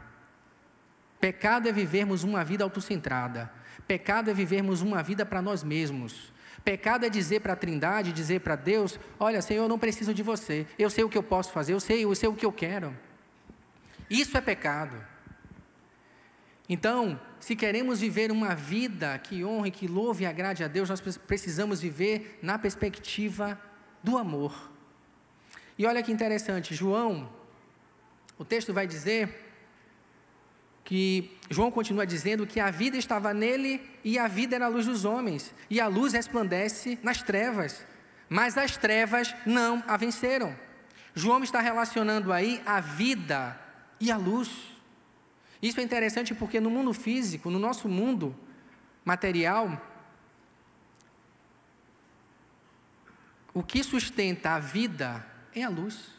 Pecado 1.19 1.69
é 1.69 1.73
vivermos 1.73 2.23
uma 2.23 2.45
vida 2.45 2.63
autocentrada. 2.63 3.51
Pecado 3.89 4.31
é 4.31 4.35
vivermos 4.35 4.83
uma 4.83 5.03
vida 5.03 5.27
para 5.27 5.43
nós 5.43 5.65
mesmos. 5.65 6.33
Pecado 6.67 7.07
é 7.07 7.09
dizer 7.09 7.43
para 7.43 7.53
a 7.53 7.57
Trindade, 7.57 8.13
dizer 8.13 8.41
para 8.41 8.57
Deus: 8.57 8.99
Olha, 9.21 9.41
Senhor, 9.41 9.63
eu 9.63 9.69
não 9.69 9.79
preciso 9.79 10.13
de 10.13 10.21
você. 10.21 10.67
Eu 10.77 10.91
sei 10.91 11.05
o 11.05 11.09
que 11.09 11.17
eu 11.17 11.23
posso 11.23 11.53
fazer, 11.53 11.73
eu 11.73 11.79
sei, 11.79 12.05
eu 12.05 12.13
sei 12.13 12.29
o 12.29 12.35
que 12.35 12.45
eu 12.45 12.51
quero. 12.51 12.93
Isso 14.11 14.37
é 14.37 14.41
pecado. 14.41 14.97
Então, 16.69 17.21
se 17.39 17.55
queremos 17.55 18.01
viver 18.01 18.33
uma 18.33 18.53
vida 18.57 19.17
que 19.17 19.45
honre, 19.45 19.71
que 19.71 19.87
louve 19.87 20.25
e 20.25 20.27
agrade 20.27 20.65
a 20.65 20.67
Deus, 20.67 20.91
nós 20.91 21.01
precisamos 21.01 21.81
viver 21.81 22.37
na 22.43 22.59
perspectiva 22.59 23.57
do 24.03 24.19
amor. 24.19 24.73
E 25.79 25.87
olha 25.87 26.03
que 26.03 26.11
interessante, 26.11 26.75
João, 26.75 27.31
o 28.37 28.45
texto 28.45 28.73
vai 28.73 28.89
dizer 28.89 29.46
que 30.87 31.37
João 31.51 31.69
continua 31.69 32.07
dizendo 32.07 32.47
que 32.47 32.61
a 32.61 32.71
vida 32.71 32.97
estava 32.97 33.35
nele 33.35 33.83
e 34.05 34.21
a 34.21 34.29
vida 34.29 34.55
era 34.55 34.67
a 34.67 34.69
luz 34.69 34.87
dos 34.87 35.05
homens, 35.05 35.53
e 35.69 35.81
a 35.81 35.89
luz 35.89 36.13
resplandece 36.13 36.97
nas 37.03 37.21
trevas, 37.25 37.85
mas 38.29 38.57
as 38.57 38.77
trevas 38.77 39.35
não 39.45 39.83
a 39.89 39.97
venceram. 39.97 40.57
João 41.13 41.43
está 41.43 41.61
relacionando 41.61 42.33
aí 42.33 42.63
a 42.65 42.79
vida 42.79 43.61
e 43.99 44.13
a 44.13 44.17
luz. 44.17 44.49
Isso 45.61 45.81
é 45.81 45.83
interessante 45.83 46.33
porque 46.37 46.61
no 46.61 46.71
mundo 46.71 46.95
físico, 46.95 47.51
no 47.51 47.59
nosso 47.59 47.89
mundo 47.89 48.37
material, 49.05 49.83
o 53.53 53.61
que 53.61 53.83
sustenta 53.83 54.51
a 54.51 54.61
vida 54.61 55.27
é 55.53 55.65
a 55.65 55.69
luz. 55.69 56.11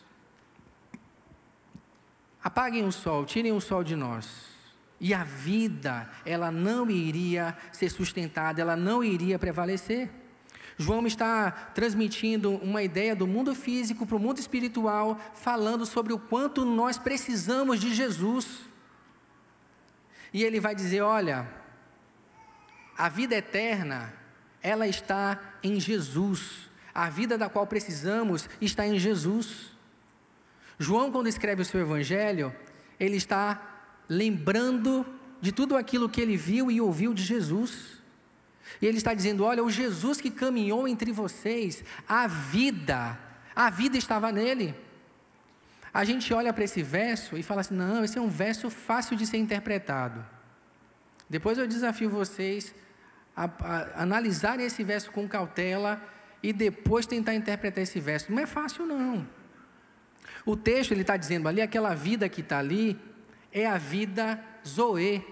Apaguem 2.43 2.83
o 2.83 2.91
sol, 2.91 3.25
tirem 3.25 3.53
o 3.53 3.61
sol 3.61 3.81
de 3.81 3.95
nós. 3.95 4.56
E 4.99 5.13
a 5.13 5.23
vida, 5.23 6.09
ela 6.25 6.51
não 6.51 6.89
iria 6.89 7.55
ser 7.71 7.89
sustentada, 7.89 8.61
ela 8.61 8.75
não 8.75 9.03
iria 9.03 9.37
prevalecer. 9.37 10.09
João 10.77 11.05
está 11.07 11.51
transmitindo 11.51 12.51
uma 12.51 12.83
ideia 12.83 13.15
do 13.15 13.25
mundo 13.25 13.55
físico 13.55 14.05
para 14.05 14.15
o 14.15 14.19
mundo 14.19 14.39
espiritual, 14.39 15.19
falando 15.33 15.85
sobre 15.85 16.13
o 16.13 16.19
quanto 16.19 16.63
nós 16.65 16.97
precisamos 16.97 17.79
de 17.79 17.93
Jesus. 17.93 18.61
E 20.33 20.43
ele 20.43 20.59
vai 20.59 20.75
dizer: 20.75 21.01
olha, 21.01 21.47
a 22.97 23.09
vida 23.09 23.35
eterna, 23.35 24.13
ela 24.61 24.87
está 24.87 25.39
em 25.63 25.79
Jesus. 25.79 26.69
A 26.93 27.09
vida 27.09 27.37
da 27.37 27.47
qual 27.47 27.65
precisamos 27.67 28.49
está 28.59 28.85
em 28.85 28.97
Jesus. 28.97 29.75
João, 30.79 31.11
quando 31.11 31.27
escreve 31.27 31.61
o 31.61 31.65
seu 31.65 31.79
evangelho, 31.79 32.55
ele 32.99 33.17
está 33.17 33.76
lembrando 34.09 35.05
de 35.41 35.51
tudo 35.51 35.75
aquilo 35.75 36.09
que 36.09 36.21
ele 36.21 36.37
viu 36.37 36.71
e 36.71 36.79
ouviu 36.81 37.13
de 37.13 37.23
Jesus. 37.23 38.01
E 38.81 38.85
ele 38.85 38.97
está 38.97 39.13
dizendo: 39.13 39.43
olha, 39.43 39.63
o 39.63 39.69
Jesus 39.69 40.19
que 40.21 40.31
caminhou 40.31 40.87
entre 40.87 41.11
vocês, 41.11 41.83
a 42.07 42.27
vida, 42.27 43.17
a 43.55 43.69
vida 43.69 43.97
estava 43.97 44.31
nele. 44.31 44.75
A 45.93 46.03
gente 46.03 46.33
olha 46.33 46.53
para 46.53 46.63
esse 46.63 46.83
verso 46.83 47.37
e 47.37 47.43
fala 47.43 47.61
assim: 47.61 47.75
não, 47.75 48.03
esse 48.03 48.17
é 48.17 48.21
um 48.21 48.29
verso 48.29 48.69
fácil 48.69 49.15
de 49.15 49.25
ser 49.25 49.37
interpretado. 49.37 50.23
Depois 51.29 51.57
eu 51.57 51.67
desafio 51.67 52.09
vocês 52.09 52.73
a, 53.35 53.45
a 53.45 54.03
analisarem 54.03 54.65
esse 54.65 54.83
verso 54.83 55.11
com 55.11 55.27
cautela 55.27 56.01
e 56.41 56.53
depois 56.53 57.05
tentar 57.05 57.33
interpretar 57.35 57.83
esse 57.83 57.99
verso. 57.99 58.31
Não 58.31 58.39
é 58.39 58.45
fácil, 58.45 58.85
não. 58.85 59.27
O 60.45 60.55
texto 60.55 60.91
ele 60.91 61.01
está 61.01 61.17
dizendo 61.17 61.47
ali, 61.47 61.61
aquela 61.61 61.93
vida 61.93 62.29
que 62.29 62.41
está 62.41 62.59
ali, 62.59 62.99
é 63.57 63.65
a 63.65 63.77
vida 63.77 64.43
Zoe, 64.65 65.25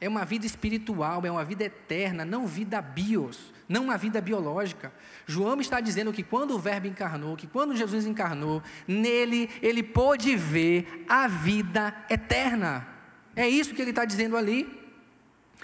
é 0.00 0.08
uma 0.08 0.24
vida 0.24 0.46
espiritual, 0.46 1.24
é 1.24 1.30
uma 1.30 1.44
vida 1.44 1.64
eterna, 1.64 2.24
não 2.24 2.46
vida 2.46 2.80
bios, 2.80 3.52
não 3.68 3.84
uma 3.84 3.98
vida 3.98 4.20
biológica. 4.20 4.92
João 5.26 5.60
está 5.60 5.80
dizendo 5.80 6.12
que 6.12 6.22
quando 6.22 6.54
o 6.54 6.58
Verbo 6.58 6.86
encarnou, 6.86 7.36
que 7.36 7.46
quando 7.46 7.74
Jesus 7.74 8.06
encarnou, 8.06 8.62
nele 8.86 9.50
ele 9.60 9.82
pôde 9.82 10.36
ver 10.36 11.04
a 11.08 11.26
vida 11.26 11.94
eterna. 12.08 12.86
É 13.34 13.48
isso 13.48 13.74
que 13.74 13.82
ele 13.82 13.90
está 13.90 14.04
dizendo 14.04 14.36
ali. 14.36 14.84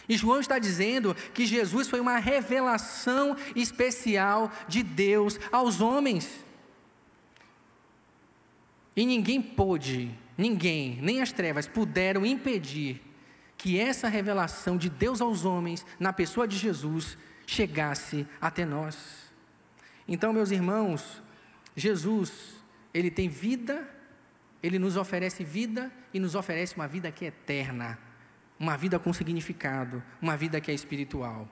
E 0.09 0.17
João 0.17 0.41
está 0.41 0.59
dizendo 0.59 1.15
que 1.33 1.47
Jesus 1.47 1.89
foi 1.89 2.01
uma 2.01 2.19
revelação 2.19 3.37
especial 3.55 4.51
de 4.67 4.83
Deus 4.83 5.39
aos 5.53 5.81
homens. 5.81 6.45
E 8.97 9.07
ninguém 9.07 9.41
pôde, 9.41 10.19
ninguém, 10.37 10.99
nem 11.03 11.21
as 11.21 11.33
trevas 11.33 11.67
puderam 11.67 12.25
impedir 12.25 13.01
que 13.57 13.79
essa 13.79 14.09
revelação 14.09 14.77
de 14.77 14.91
Deus 14.91 15.21
aos 15.21 15.45
homens, 15.45 15.87
na 16.01 16.13
pessoa 16.13 16.49
de 16.49 16.57
Jesus, 16.57 17.17
chegasse 17.47 18.27
até 18.41 18.65
nós. 18.65 19.33
Então, 20.09 20.33
meus 20.33 20.51
irmãos, 20.51 21.23
Jesus, 21.77 22.57
ele 22.93 23.11
tem 23.11 23.29
vida, 23.29 23.89
ele 24.63 24.79
nos 24.79 24.97
oferece 24.97 25.45
vida 25.45 25.93
e 26.13 26.19
nos 26.19 26.35
oferece 26.35 26.75
uma 26.75 26.89
vida 26.89 27.11
que 27.11 27.25
é 27.25 27.29
eterna, 27.29 27.99
uma 28.59 28.77
vida 28.77 28.99
com 28.99 29.13
significado, 29.13 30.03
uma 30.21 30.37
vida 30.37 30.61
que 30.61 30.71
é 30.71 30.75
espiritual. 30.75 31.49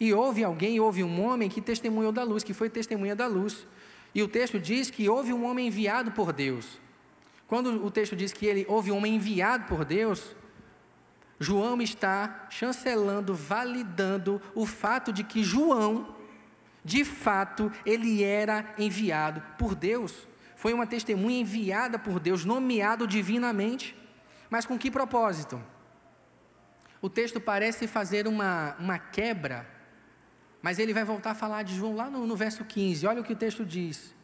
E 0.00 0.12
houve 0.12 0.42
alguém, 0.42 0.80
houve 0.80 1.04
um 1.04 1.24
homem 1.24 1.48
que 1.48 1.60
testemunhou 1.60 2.12
da 2.12 2.24
luz, 2.24 2.42
que 2.42 2.52
foi 2.52 2.68
testemunha 2.68 3.14
da 3.14 3.26
luz. 3.26 3.66
E 4.14 4.22
o 4.22 4.28
texto 4.28 4.58
diz 4.58 4.90
que 4.90 5.08
houve 5.08 5.32
um 5.32 5.44
homem 5.44 5.68
enviado 5.68 6.10
por 6.10 6.32
Deus. 6.32 6.80
Quando 7.52 7.84
o 7.84 7.90
texto 7.90 8.16
diz 8.16 8.32
que 8.32 8.46
ele 8.46 8.64
houve 8.66 8.90
um 8.90 8.96
homem 8.96 9.16
enviado 9.16 9.66
por 9.66 9.84
Deus, 9.84 10.34
João 11.38 11.82
está 11.82 12.46
chancelando, 12.48 13.34
validando 13.34 14.40
o 14.54 14.64
fato 14.64 15.12
de 15.12 15.22
que 15.22 15.44
João, 15.44 16.16
de 16.82 17.04
fato, 17.04 17.70
ele 17.84 18.24
era 18.24 18.72
enviado 18.78 19.42
por 19.58 19.74
Deus. 19.74 20.26
Foi 20.56 20.72
uma 20.72 20.86
testemunha 20.86 21.40
enviada 21.40 21.98
por 21.98 22.18
Deus, 22.18 22.42
nomeado 22.42 23.06
divinamente. 23.06 23.94
Mas 24.48 24.64
com 24.64 24.78
que 24.78 24.90
propósito? 24.90 25.62
O 27.02 27.10
texto 27.10 27.38
parece 27.38 27.86
fazer 27.86 28.26
uma, 28.26 28.74
uma 28.78 28.98
quebra, 28.98 29.68
mas 30.62 30.78
ele 30.78 30.94
vai 30.94 31.04
voltar 31.04 31.32
a 31.32 31.34
falar 31.34 31.64
de 31.64 31.76
João 31.76 31.94
lá 31.94 32.08
no, 32.08 32.26
no 32.26 32.34
verso 32.34 32.64
15. 32.64 33.06
Olha 33.06 33.20
o 33.20 33.24
que 33.24 33.34
o 33.34 33.36
texto 33.36 33.62
diz. 33.62 34.14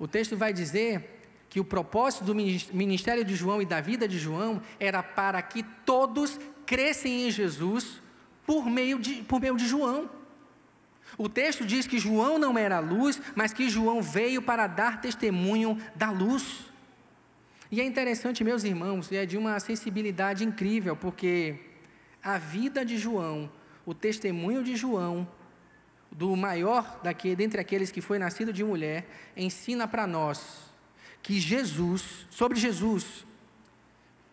O 0.00 0.08
texto 0.08 0.36
vai 0.36 0.52
dizer 0.52 1.15
que 1.48 1.60
o 1.60 1.64
propósito 1.64 2.24
do 2.24 2.34
ministério 2.34 3.24
de 3.24 3.34
João 3.34 3.62
e 3.62 3.66
da 3.66 3.80
vida 3.80 4.06
de 4.06 4.18
João 4.18 4.60
era 4.78 5.02
para 5.02 5.40
que 5.42 5.62
todos 5.84 6.38
crescem 6.66 7.26
em 7.26 7.30
Jesus 7.30 8.02
por 8.44 8.66
meio 8.66 8.98
de, 8.98 9.22
por 9.22 9.40
meio 9.40 9.56
de 9.56 9.66
João. 9.66 10.10
O 11.16 11.28
texto 11.28 11.64
diz 11.64 11.86
que 11.86 11.98
João 11.98 12.38
não 12.38 12.58
era 12.58 12.76
a 12.76 12.80
luz, 12.80 13.20
mas 13.34 13.52
que 13.52 13.70
João 13.70 14.02
veio 14.02 14.42
para 14.42 14.66
dar 14.66 15.00
testemunho 15.00 15.80
da 15.94 16.10
luz. 16.10 16.66
E 17.70 17.80
é 17.80 17.84
interessante, 17.84 18.44
meus 18.44 18.64
irmãos, 18.64 19.10
é 19.10 19.24
de 19.24 19.38
uma 19.38 19.58
sensibilidade 19.58 20.44
incrível, 20.44 20.94
porque 20.96 21.58
a 22.22 22.38
vida 22.38 22.84
de 22.84 22.98
João, 22.98 23.50
o 23.84 23.94
testemunho 23.94 24.62
de 24.62 24.76
João, 24.76 25.26
do 26.10 26.36
maior 26.36 27.00
daqui, 27.02 27.34
dentre 27.34 27.60
aqueles 27.60 27.90
que 27.90 28.00
foi 28.00 28.18
nascido 28.18 28.52
de 28.52 28.62
mulher, 28.62 29.06
ensina 29.36 29.88
para 29.88 30.06
nós 30.06 30.65
que 31.26 31.40
Jesus, 31.40 32.24
sobre 32.30 32.56
Jesus, 32.56 33.26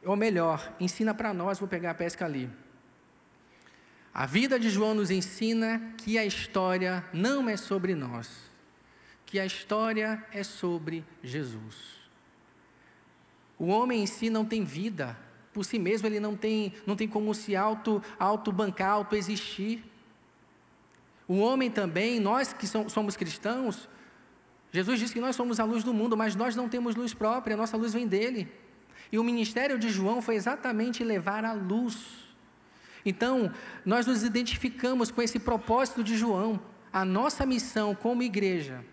ou 0.05 0.15
melhor, 0.15 0.75
ensina 0.79 1.11
para 1.11 1.33
nós, 1.33 1.57
vou 1.57 1.67
pegar 1.67 1.89
a 1.89 1.95
pesca 1.95 2.23
ali. 2.23 2.47
A 4.13 4.27
vida 4.27 4.59
de 4.59 4.69
João 4.69 4.93
nos 4.93 5.09
ensina 5.09 5.95
que 5.97 6.19
a 6.19 6.25
história 6.25 7.03
não 7.11 7.49
é 7.49 7.57
sobre 7.57 7.95
nós, 7.95 8.29
que 9.25 9.39
a 9.39 9.45
história 9.45 10.23
é 10.31 10.43
sobre 10.43 11.03
Jesus. 11.23 11.75
O 13.57 13.65
homem 13.69 14.03
em 14.03 14.05
si 14.05 14.29
não 14.29 14.45
tem 14.45 14.63
vida, 14.63 15.17
por 15.51 15.65
si 15.65 15.79
mesmo 15.79 16.07
ele 16.07 16.19
não 16.19 16.35
tem, 16.35 16.75
não 16.85 16.95
tem 16.95 17.07
como 17.07 17.33
se 17.33 17.55
auto, 17.55 18.03
auto 18.19 18.51
bancar, 18.51 18.91
auto 18.91 19.15
existir. 19.15 19.83
O 21.27 21.39
homem 21.39 21.71
também, 21.71 22.19
nós 22.19 22.53
que 22.53 22.67
somos 22.67 23.17
cristãos, 23.17 23.89
Jesus 24.73 24.99
disse 24.99 25.13
que 25.13 25.21
nós 25.21 25.35
somos 25.35 25.59
a 25.59 25.63
luz 25.63 25.83
do 25.83 25.93
mundo, 25.93 26.17
mas 26.17 26.35
nós 26.35 26.55
não 26.55 26.67
temos 26.67 26.95
luz 26.95 27.13
própria, 27.13 27.53
a 27.53 27.57
nossa 27.57 27.77
luz 27.77 27.93
vem 27.93 28.07
dele. 28.07 28.51
E 29.11 29.19
o 29.19 29.23
ministério 29.23 29.77
de 29.77 29.89
João 29.89 30.19
foi 30.19 30.33
exatamente 30.33 31.03
levar 31.03 31.45
a 31.45 31.53
luz. 31.53 32.33
Então, 33.05 33.53
nós 33.85 34.07
nos 34.07 34.23
identificamos 34.23 35.11
com 35.11 35.21
esse 35.21 35.37
propósito 35.37 36.03
de 36.03 36.17
João. 36.17 36.59
A 36.91 37.05
nossa 37.05 37.45
missão 37.45 37.93
como 37.93 38.23
igreja, 38.23 38.83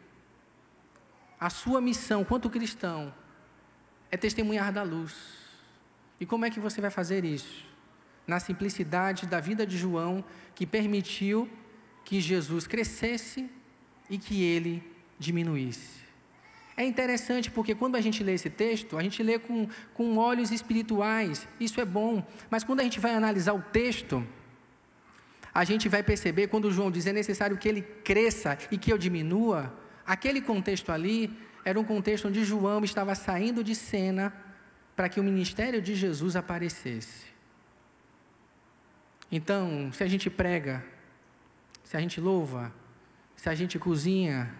a 1.39 1.49
sua 1.49 1.81
missão 1.81 2.25
quanto 2.25 2.51
cristão, 2.51 3.15
é 4.11 4.19
testemunhar 4.19 4.71
da 4.71 4.83
luz. 4.83 5.15
E 6.21 6.27
como 6.27 6.45
é 6.45 6.51
que 6.51 6.61
você 6.61 6.83
vai 6.83 6.91
fazer 6.91 7.25
isso? 7.25 7.65
Na 8.27 8.39
simplicidade 8.39 9.27
da 9.27 9.41
vida 9.41 9.67
de 9.67 9.79
João, 9.79 10.23
que 10.55 10.67
permitiu 10.67 11.49
que 12.05 12.21
Jesus 12.21 12.67
crescesse 12.67 13.51
e 14.11 14.19
que 14.19 14.43
ele 14.43 14.90
diminuísse. 15.21 16.01
É 16.77 16.85
interessante 16.85 17.51
porque 17.51 17.75
quando 17.75 17.97
a 17.97 18.01
gente 18.01 18.25
lê 18.25 18.33
esse 18.33 18.49
texto, 18.49 18.97
a 18.97 19.03
gente 19.03 19.23
lê 19.23 19.39
com, 19.39 19.69
com 19.93 20.17
olhos 20.17 20.51
espirituais, 20.51 21.47
isso 21.61 21.79
é 21.79 21.85
bom, 21.85 22.27
mas 22.49 22.65
quando 22.65 22.81
a 22.81 22.83
gente 22.83 22.99
vai 22.99 23.15
analisar 23.15 23.53
o 23.53 23.61
texto, 23.61 24.27
a 25.53 25.63
gente 25.63 25.89
vai 25.91 26.03
perceber 26.03 26.47
quando 26.47 26.71
João 26.71 26.91
diz 26.91 27.07
é 27.07 27.13
necessário 27.13 27.59
que 27.59 27.69
ele 27.69 27.83
cresça 27.83 28.57
e 28.71 28.79
que 28.79 28.91
eu 28.91 28.97
diminua, 28.97 29.73
aquele 30.07 30.41
contexto 30.41 30.91
ali 30.91 31.31
era 31.65 31.79
um 31.79 31.85
contexto 31.85 32.29
onde 32.29 32.45
João 32.45 32.83
estava 32.83 33.15
saindo 33.15 33.63
de 33.63 33.75
cena 33.75 34.33
para 34.97 35.09
que 35.09 35.21
o 35.21 35.25
ministério 35.25 35.83
de 35.83 35.95
Jesus 35.95 36.35
aparecesse. 36.35 37.27
Então, 39.31 39.93
se 39.93 40.03
a 40.03 40.09
gente 40.09 40.31
prega, 40.31 40.83
se 41.85 41.97
a 41.97 42.01
gente 42.01 42.21
louva, 42.21 42.73
se 43.37 43.49
a 43.49 43.55
gente 43.55 43.79
cozinha, 43.79 44.53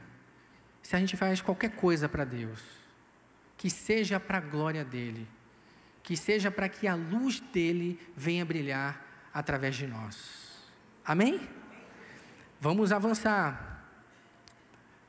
se 0.83 0.97
a 0.97 0.99
gente 0.99 1.17
faz 1.17 1.41
qualquer 1.41 1.71
coisa 1.71 2.09
para 2.09 2.25
Deus, 2.25 2.61
que 3.57 3.69
seja 3.71 4.19
para 4.19 4.39
a 4.39 4.41
glória 4.41 4.85
dEle, 4.85 5.27
que 6.03 6.17
seja 6.17 6.51
para 6.51 6.69
que 6.69 6.89
a 6.89 6.95
luz 6.95 7.41
dEle 7.53 8.01
venha 8.17 8.45
brilhar 8.45 9.05
através 9.33 9.77
de 9.77 9.87
nós. 9.87 10.59
Amém? 11.05 11.49
Vamos 12.61 12.93
avançar. 12.93 13.85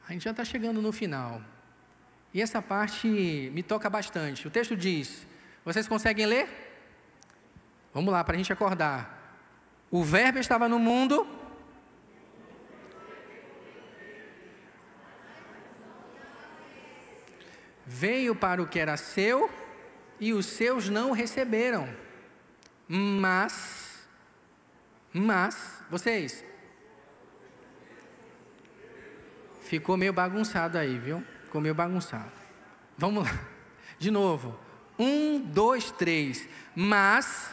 A 0.07 0.13
gente 0.13 0.23
já 0.23 0.31
está 0.31 0.43
chegando 0.43 0.81
no 0.81 0.91
final. 0.91 1.41
E 2.33 2.41
essa 2.41 2.61
parte 2.61 3.07
me 3.53 3.63
toca 3.63 3.89
bastante. 3.89 4.47
O 4.47 4.51
texto 4.51 4.75
diz: 4.75 5.25
vocês 5.63 5.87
conseguem 5.87 6.25
ler? 6.25 6.47
Vamos 7.93 8.11
lá, 8.11 8.23
para 8.23 8.35
a 8.35 8.37
gente 8.37 8.51
acordar. 8.51 9.19
O 9.89 10.03
Verbo 10.03 10.39
estava 10.39 10.67
no 10.69 10.79
mundo. 10.79 11.27
Veio 17.93 18.33
para 18.33 18.61
o 18.61 18.67
que 18.67 18.79
era 18.79 18.95
seu 18.95 19.51
e 20.17 20.31
os 20.31 20.45
seus 20.45 20.87
não 20.87 21.11
receberam. 21.11 21.89
Mas, 22.87 24.07
mas, 25.13 25.83
vocês, 25.89 26.41
ficou 29.63 29.97
meio 29.97 30.13
bagunçado 30.13 30.77
aí, 30.77 30.97
viu? 30.97 31.21
Ficou 31.43 31.59
meio 31.59 31.75
bagunçado. 31.75 32.31
Vamos 32.97 33.25
lá. 33.25 33.39
De 33.99 34.09
novo. 34.09 34.57
Um, 34.97 35.39
dois, 35.39 35.91
três. 35.91 36.47
Mas. 36.73 37.51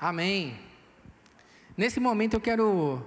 Amém. 0.00 0.56
Nesse 1.76 1.98
momento 1.98 2.34
eu 2.34 2.40
quero 2.40 3.04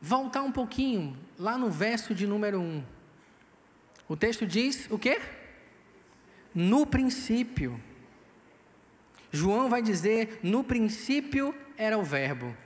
voltar 0.00 0.42
um 0.42 0.52
pouquinho 0.52 1.16
lá 1.38 1.58
no 1.58 1.70
verso 1.70 2.14
de 2.14 2.26
número 2.26 2.60
1. 2.60 2.84
O 4.08 4.16
texto 4.16 4.46
diz 4.46 4.88
o 4.90 4.98
quê? 4.98 5.20
No 6.54 6.86
princípio. 6.86 7.80
João 9.32 9.68
vai 9.68 9.82
dizer: 9.82 10.38
no 10.42 10.62
princípio 10.62 11.54
era 11.76 11.98
o 11.98 12.02
Verbo. 12.02 12.56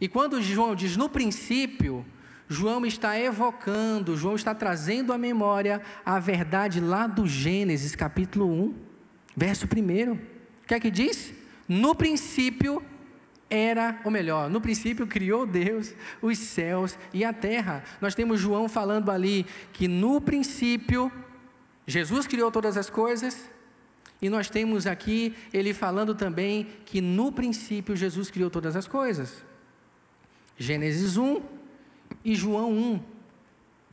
E 0.00 0.08
quando 0.08 0.42
João 0.42 0.74
diz 0.74 0.96
no 0.96 1.08
princípio, 1.08 2.04
João 2.48 2.84
está 2.84 3.18
evocando, 3.18 4.16
João 4.16 4.34
está 4.34 4.54
trazendo 4.54 5.12
à 5.12 5.18
memória 5.18 5.80
a 6.04 6.18
verdade 6.18 6.80
lá 6.80 7.06
do 7.06 7.26
Gênesis, 7.26 7.96
capítulo 7.96 8.46
1, 8.46 8.74
verso 9.36 9.66
1. 9.66 10.12
O 10.12 10.18
que 10.66 10.74
é 10.74 10.80
que 10.80 10.90
diz? 10.90 11.35
No 11.68 11.94
princípio 11.94 12.82
era, 13.48 14.00
ou 14.04 14.10
melhor, 14.10 14.50
no 14.50 14.60
princípio 14.60 15.06
criou 15.06 15.46
Deus 15.46 15.94
os 16.20 16.38
céus 16.38 16.98
e 17.12 17.24
a 17.24 17.32
terra. 17.32 17.84
Nós 18.00 18.14
temos 18.14 18.40
João 18.40 18.68
falando 18.68 19.10
ali 19.10 19.46
que 19.72 19.86
no 19.86 20.20
princípio 20.20 21.10
Jesus 21.86 22.26
criou 22.26 22.50
todas 22.50 22.76
as 22.76 22.90
coisas, 22.90 23.48
e 24.20 24.28
nós 24.28 24.48
temos 24.48 24.86
aqui 24.86 25.36
ele 25.52 25.74
falando 25.74 26.14
também 26.14 26.66
que 26.84 27.00
no 27.00 27.30
princípio 27.30 27.94
Jesus 27.94 28.30
criou 28.30 28.50
todas 28.50 28.74
as 28.74 28.88
coisas. 28.88 29.44
Gênesis 30.56 31.16
1 31.16 31.42
e 32.24 32.34
João 32.34 32.72
1. 32.72 33.02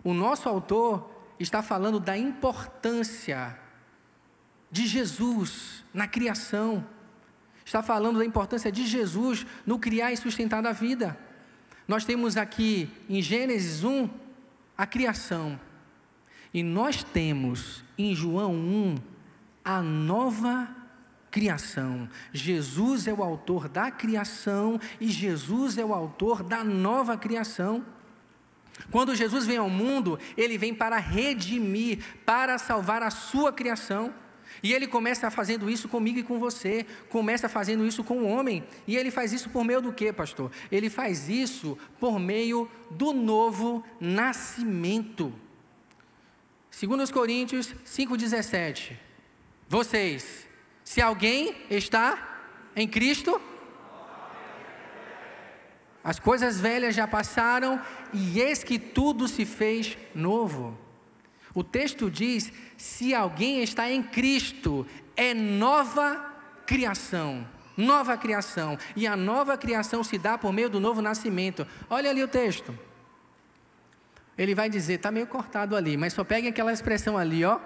O 0.04 0.14
nosso 0.14 0.48
autor 0.48 1.10
está 1.40 1.62
falando 1.62 2.00
da 2.00 2.18
importância 2.18 3.60
de 4.72 4.88
Jesus 4.88 5.84
na 5.94 6.08
criação 6.08 6.86
está 7.66 7.82
falando 7.82 8.20
da 8.20 8.26
importância 8.26 8.72
de 8.72 8.86
Jesus 8.86 9.46
no 9.66 9.80
criar 9.80 10.12
e 10.12 10.18
sustentar 10.18 10.66
a 10.66 10.72
vida. 10.72 11.18
Nós 11.88 12.06
temos 12.06 12.38
aqui 12.38 12.90
em 13.10 13.22
Gênesis 13.22 13.84
1 13.84 14.10
a 14.78 14.86
criação. 14.86 15.60
E 16.54 16.62
nós 16.62 17.04
temos 17.04 17.84
em 17.98 18.16
João 18.16 18.54
1 18.54 18.96
a 19.66 19.82
nova 19.82 20.70
criação. 21.32 22.08
Jesus 22.32 23.08
é 23.08 23.14
o 23.14 23.24
autor 23.24 23.68
da 23.68 23.90
criação 23.90 24.80
e 25.02 25.08
Jesus 25.08 25.78
é 25.78 25.84
o 25.84 25.94
autor 25.94 26.44
da 26.44 26.64
nova 26.64 27.18
criação. 27.18 27.84
Quando 28.92 29.16
Jesus 29.16 29.46
vem 29.46 29.58
ao 29.58 29.70
mundo, 29.70 30.20
ele 30.38 30.58
vem 30.58 30.74
para 30.74 30.98
redimir, 30.98 32.04
para 32.26 32.58
salvar 32.58 33.02
a 33.02 33.10
sua 33.10 33.52
criação. 33.52 34.14
E 34.62 34.74
ele 34.74 34.88
começa 34.88 35.32
fazendo 35.32 35.70
isso 35.70 35.88
comigo 35.88 36.20
e 36.20 36.24
com 36.24 36.40
você, 36.40 36.86
começa 37.10 37.50
fazendo 37.50 37.86
isso 37.86 38.04
com 38.04 38.20
o 38.20 38.28
homem. 38.28 38.64
E 38.88 38.96
ele 38.96 39.10
faz 39.10 39.34
isso 39.34 39.50
por 39.50 39.64
meio 39.64 39.82
do 39.82 39.94
que, 39.94 40.12
pastor? 40.14 40.52
Ele 40.72 40.90
faz 40.90 41.30
isso 41.30 41.78
por 42.00 42.20
meio 42.20 42.70
do 42.92 43.14
novo 43.14 43.84
nascimento. 44.00 45.34
Segundo 46.70 47.02
os 47.02 47.12
Coríntios 47.12 47.74
5:17. 47.86 48.98
Vocês, 49.68 50.48
se 50.84 51.02
alguém 51.02 51.56
está 51.70 52.52
em 52.76 52.88
Cristo, 52.88 53.42
as 56.04 56.20
coisas 56.20 56.60
velhas 56.60 56.94
já 56.94 57.08
passaram 57.08 57.82
e 58.12 58.42
eis 58.42 58.64
que 58.64 58.78
tudo 58.78 59.28
se 59.28 59.46
fez 59.46 59.98
novo. 60.14 60.78
O 61.54 61.64
texto 61.64 62.10
diz: 62.10 62.52
se 62.78 63.14
alguém 63.14 63.62
está 63.62 63.90
em 63.92 64.02
Cristo, 64.02 64.86
é 65.16 65.34
nova 65.34 66.34
criação. 66.66 67.48
Nova 67.76 68.16
criação. 68.18 68.78
E 68.96 69.08
a 69.08 69.16
nova 69.16 69.58
criação 69.58 70.04
se 70.04 70.18
dá 70.18 70.38
por 70.38 70.54
meio 70.54 70.70
do 70.70 70.80
novo 70.80 71.02
nascimento. 71.02 71.66
Olha 71.90 72.10
ali 72.10 72.24
o 72.24 72.28
texto. 72.28 72.78
Ele 74.38 74.56
vai 74.56 74.70
dizer, 74.70 74.94
está 74.94 75.12
meio 75.12 75.28
cortado 75.28 75.76
ali, 75.76 75.96
mas 75.96 76.14
só 76.14 76.24
pegue 76.24 76.48
aquela 76.48 76.74
expressão 76.74 77.18
ali, 77.18 77.46
ó. 77.46 77.60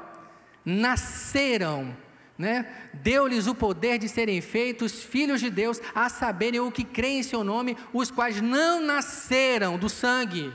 Nasceram 0.65 1.95
né? 2.37 2.67
Deu-lhes 2.93 3.47
o 3.47 3.55
poder 3.55 3.97
de 3.97 4.07
serem 4.07 4.41
feitos 4.41 5.03
filhos 5.03 5.39
de 5.41 5.49
Deus, 5.49 5.81
a 5.95 6.07
saberem 6.07 6.59
o 6.59 6.71
que 6.71 6.83
creem 6.83 7.19
em 7.19 7.23
seu 7.23 7.43
nome, 7.43 7.75
os 7.91 8.11
quais 8.11 8.39
não 8.41 8.81
nasceram 8.81 9.77
do 9.77 9.89
sangue, 9.89 10.53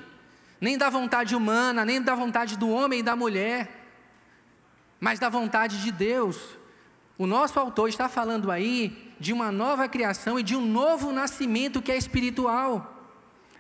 nem 0.62 0.78
da 0.78 0.88
vontade 0.88 1.34
humana, 1.34 1.84
nem 1.84 2.00
da 2.00 2.14
vontade 2.14 2.56
do 2.56 2.70
homem 2.70 3.00
e 3.00 3.02
da 3.02 3.16
mulher, 3.16 3.68
mas 5.00 5.18
da 5.18 5.28
vontade 5.28 5.82
de 5.82 5.90
Deus. 5.90 6.56
O 7.18 7.26
nosso 7.26 7.58
autor 7.58 7.88
está 7.88 8.08
falando 8.08 8.48
aí 8.48 9.12
de 9.18 9.32
uma 9.32 9.50
nova 9.50 9.88
criação 9.88 10.38
e 10.38 10.42
de 10.44 10.54
um 10.54 10.64
novo 10.64 11.10
nascimento 11.10 11.82
que 11.82 11.90
é 11.90 11.96
espiritual. 11.96 12.96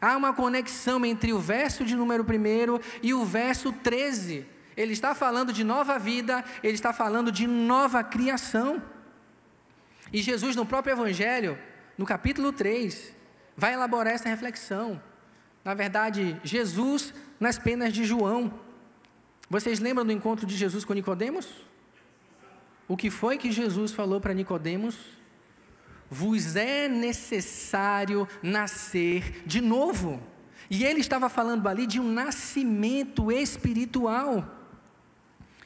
Há 0.00 0.16
uma 0.16 0.32
conexão 0.32 1.04
entre 1.04 1.32
o 1.32 1.40
verso 1.40 1.84
de 1.84 1.96
número 1.96 2.22
1 2.22 2.78
e 3.02 3.12
o 3.12 3.24
verso 3.24 3.72
13. 3.72 4.46
Ele 4.76 4.92
está 4.92 5.12
falando 5.12 5.52
de 5.52 5.64
nova 5.64 5.98
vida, 5.98 6.44
ele 6.62 6.74
está 6.74 6.92
falando 6.92 7.32
de 7.32 7.48
nova 7.48 8.04
criação. 8.04 8.80
E 10.12 10.22
Jesus, 10.22 10.54
no 10.54 10.64
próprio 10.64 10.92
Evangelho, 10.92 11.58
no 11.98 12.06
capítulo 12.06 12.52
3, 12.52 13.12
vai 13.56 13.74
elaborar 13.74 14.14
essa 14.14 14.28
reflexão. 14.28 15.02
Na 15.64 15.74
verdade, 15.74 16.40
Jesus 16.42 17.14
nas 17.38 17.58
penas 17.58 17.92
de 17.92 18.04
João. 18.04 18.52
Vocês 19.48 19.78
lembram 19.78 20.04
do 20.04 20.12
encontro 20.12 20.46
de 20.46 20.56
Jesus 20.56 20.84
com 20.84 20.92
Nicodemos? 20.92 21.48
O 22.88 22.96
que 22.96 23.10
foi 23.10 23.38
que 23.38 23.52
Jesus 23.52 23.92
falou 23.92 24.20
para 24.20 24.34
Nicodemos? 24.34 24.96
Vos 26.10 26.56
é 26.56 26.88
necessário 26.88 28.28
nascer 28.42 29.42
de 29.46 29.60
novo. 29.60 30.22
E 30.68 30.84
ele 30.84 31.00
estava 31.00 31.28
falando 31.28 31.68
ali 31.68 31.86
de 31.86 32.00
um 32.00 32.10
nascimento 32.10 33.30
espiritual. 33.30 34.58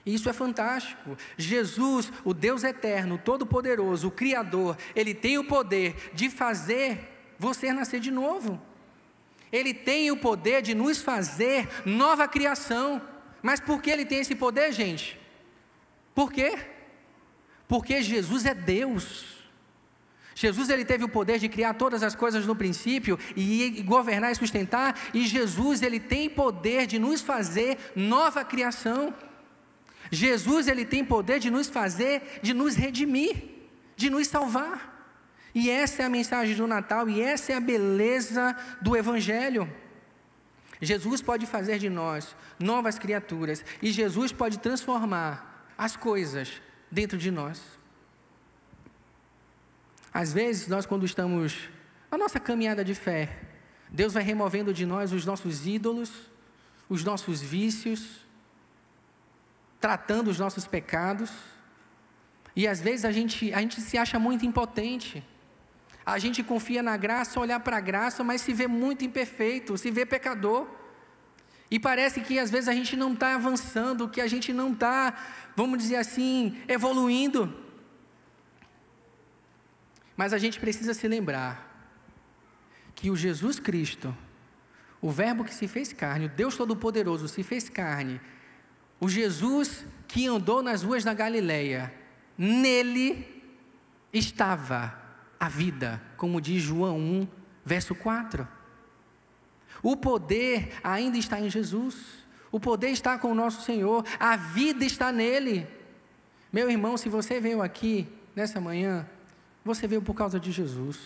Isso 0.05 0.29
é 0.29 0.33
fantástico. 0.33 1.17
Jesus, 1.37 2.13
o 2.25 2.33
Deus 2.33 2.63
eterno, 2.63 3.19
todo-poderoso, 3.19 4.09
o 4.09 4.13
Criador, 4.13 4.77
ele 4.95 5.15
tem 5.15 5.37
o 5.37 5.45
poder 5.45 6.13
de 6.15 6.31
fazer 6.31 7.35
você 7.39 7.73
nascer 7.73 7.99
de 7.99 8.11
novo. 8.11 8.61
Ele 9.57 9.73
tem 9.73 10.11
o 10.11 10.17
poder 10.17 10.63
de 10.63 10.75
nos 10.75 11.01
fazer 11.03 11.69
nova 11.85 12.29
criação. 12.29 13.01
Mas 13.43 13.61
por 13.61 13.81
que 13.81 13.91
ele 13.91 14.05
tem 14.05 14.21
esse 14.21 14.35
poder, 14.35 14.73
gente? 14.73 15.19
Por 16.15 16.33
quê? 16.33 16.59
Porque 17.69 18.03
Jesus 18.03 18.45
é 18.47 18.55
Deus. 18.55 19.37
Jesus 20.35 20.69
ele 20.69 20.85
teve 20.85 21.03
o 21.03 21.09
poder 21.09 21.39
de 21.39 21.49
criar 21.49 21.75
todas 21.75 22.03
as 22.03 22.15
coisas 22.15 22.45
no 22.45 22.55
princípio 22.55 23.19
e, 23.35 23.83
governar 23.87 24.33
e 24.33 24.35
sustentar, 24.35 24.95
e 25.15 25.27
Jesus 25.27 25.81
ele 25.81 25.99
tem 25.99 26.29
poder 26.29 26.87
de 26.87 26.99
nos 26.99 27.23
fazer 27.23 27.79
nova 27.97 28.45
criação. 28.45 29.15
Jesus 30.11 30.69
ele 30.69 30.85
tem 30.85 31.03
poder 31.03 31.39
de 31.39 31.51
nos 31.51 31.69
fazer, 31.69 32.41
de 32.43 32.53
nos 32.53 32.75
redimir, 32.75 33.35
de 33.97 34.11
nos 34.11 34.27
salvar. 34.27 34.96
E 35.59 35.71
essa 35.71 36.03
é 36.03 36.05
a 36.05 36.11
mensagem 36.11 36.55
do 36.55 36.67
Natal 36.67 37.09
e 37.09 37.23
essa 37.23 37.51
é 37.51 37.55
a 37.55 37.61
beleza 37.61 38.55
do 38.83 38.95
evangelho. 38.95 39.67
Jesus 40.83 41.23
pode 41.23 41.47
fazer 41.47 41.79
de 41.79 41.89
nós 41.89 42.37
novas 42.61 42.99
criaturas 42.99 43.65
e 43.81 43.91
Jesus 43.91 44.33
pode 44.33 44.59
transformar 44.59 45.67
as 45.79 45.97
coisas 45.97 46.61
dentro 46.91 47.17
de 47.17 47.31
nós. 47.31 47.63
Às 50.13 50.31
vezes, 50.31 50.69
nós, 50.69 50.85
quando 50.85 51.07
estamos 51.07 51.71
na 52.11 52.19
nossa 52.19 52.39
caminhada 52.39 52.85
de 52.85 52.95
fé, 52.95 53.41
Deus 53.89 54.13
vai 54.13 54.23
removendo 54.23 54.75
de 54.75 54.85
nós 54.85 55.11
os 55.11 55.25
nossos 55.25 55.67
ídolos, 55.67 56.13
os 56.87 57.03
nossos 57.03 57.41
vícios, 57.41 58.27
tratando 59.81 60.29
os 60.29 60.39
nossos 60.39 60.67
pecados. 60.67 61.31
E 62.55 62.69
às 62.69 62.79
vezes 62.79 63.07
a 63.07 63.11
gente, 63.11 63.55
a 63.55 63.61
gente 63.63 63.81
se 63.81 63.97
acha 63.97 64.19
muito 64.19 64.45
impotente. 64.45 65.25
A 66.07 66.21
gente 66.21 66.41
confia 66.45 66.85
na 66.85 66.97
graça, 66.97 67.41
olhar 67.41 67.59
para 67.59 67.79
a 67.79 67.81
graça, 67.81 68.23
mas 68.23 68.41
se 68.41 68.53
vê 68.53 68.69
muito 68.69 69.05
imperfeito, 69.05 69.77
se 69.77 69.91
vê 69.91 70.07
pecador. 70.07 70.69
E 71.69 71.81
parece 71.81 72.21
que 72.21 72.39
às 72.39 72.49
vezes 72.49 72.69
a 72.69 72.73
gente 72.73 72.97
não 72.97 73.13
está 73.13 73.35
avançando, 73.35 74.09
que 74.09 74.21
a 74.21 74.29
gente 74.29 74.53
não 74.53 74.73
está, 74.73 75.15
vamos 75.57 75.79
dizer 75.79 75.97
assim, 75.97 76.63
evoluindo. 76.69 77.53
Mas 80.17 80.33
a 80.33 80.39
gente 80.39 80.61
precisa 80.61 80.95
se 80.95 81.09
lembrar 81.09 81.67
que 82.95 83.11
o 83.11 83.17
Jesus 83.17 83.59
Cristo, 83.59 84.17
o 85.03 85.11
Verbo 85.11 85.45
que 85.45 85.53
se 85.53 85.67
fez 85.67 85.93
carne, 85.93 86.27
o 86.27 86.29
Deus 86.29 86.57
Todo-Poderoso 86.57 87.27
se 87.27 87.43
fez 87.43 87.69
carne, 87.69 88.21
o 89.01 89.09
Jesus 89.09 89.85
que 90.07 90.29
andou 90.29 90.63
nas 90.63 90.85
ruas 90.85 91.03
da 91.03 91.13
Galileia, 91.13 91.93
nele 92.39 93.45
estava 94.13 95.06
a 95.39 95.49
vida, 95.49 96.01
como 96.17 96.41
diz 96.41 96.63
João 96.63 96.99
1, 96.99 97.29
verso 97.65 97.95
4. 97.95 98.47
O 99.83 99.97
poder 99.97 100.73
ainda 100.83 101.19
está 101.19 101.41
em 101.41 101.51
Jesus. 101.51 101.97
O 102.51 102.59
poder 102.59 102.91
está 102.91 103.19
com 103.19 103.33
o 103.33 103.35
nosso 103.35 103.63
Senhor. 103.63 104.05
A 104.19 104.37
vida 104.37 104.85
está 104.85 105.13
nele. 105.13 105.67
Meu 106.53 106.71
irmão, 106.71 106.97
se 106.97 107.09
você 107.09 107.39
veio 107.41 107.61
aqui 107.61 108.09
nessa 108.35 108.61
manhã, 108.61 109.07
você 109.65 109.87
veio 109.87 110.01
por 110.01 110.15
causa 110.15 110.41
de 110.41 110.51
Jesus. 110.51 110.99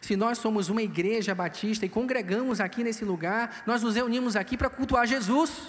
Se 0.00 0.16
nós 0.16 0.38
somos 0.38 0.68
uma 0.68 0.82
igreja 0.82 1.34
batista 1.34 1.84
e 1.84 1.88
congregamos 1.88 2.60
aqui 2.60 2.82
nesse 2.82 3.04
lugar, 3.04 3.62
nós 3.66 3.82
nos 3.82 3.94
reunimos 3.94 4.34
aqui 4.34 4.56
para 4.56 4.70
cultuar 4.70 5.06
Jesus. 5.06 5.68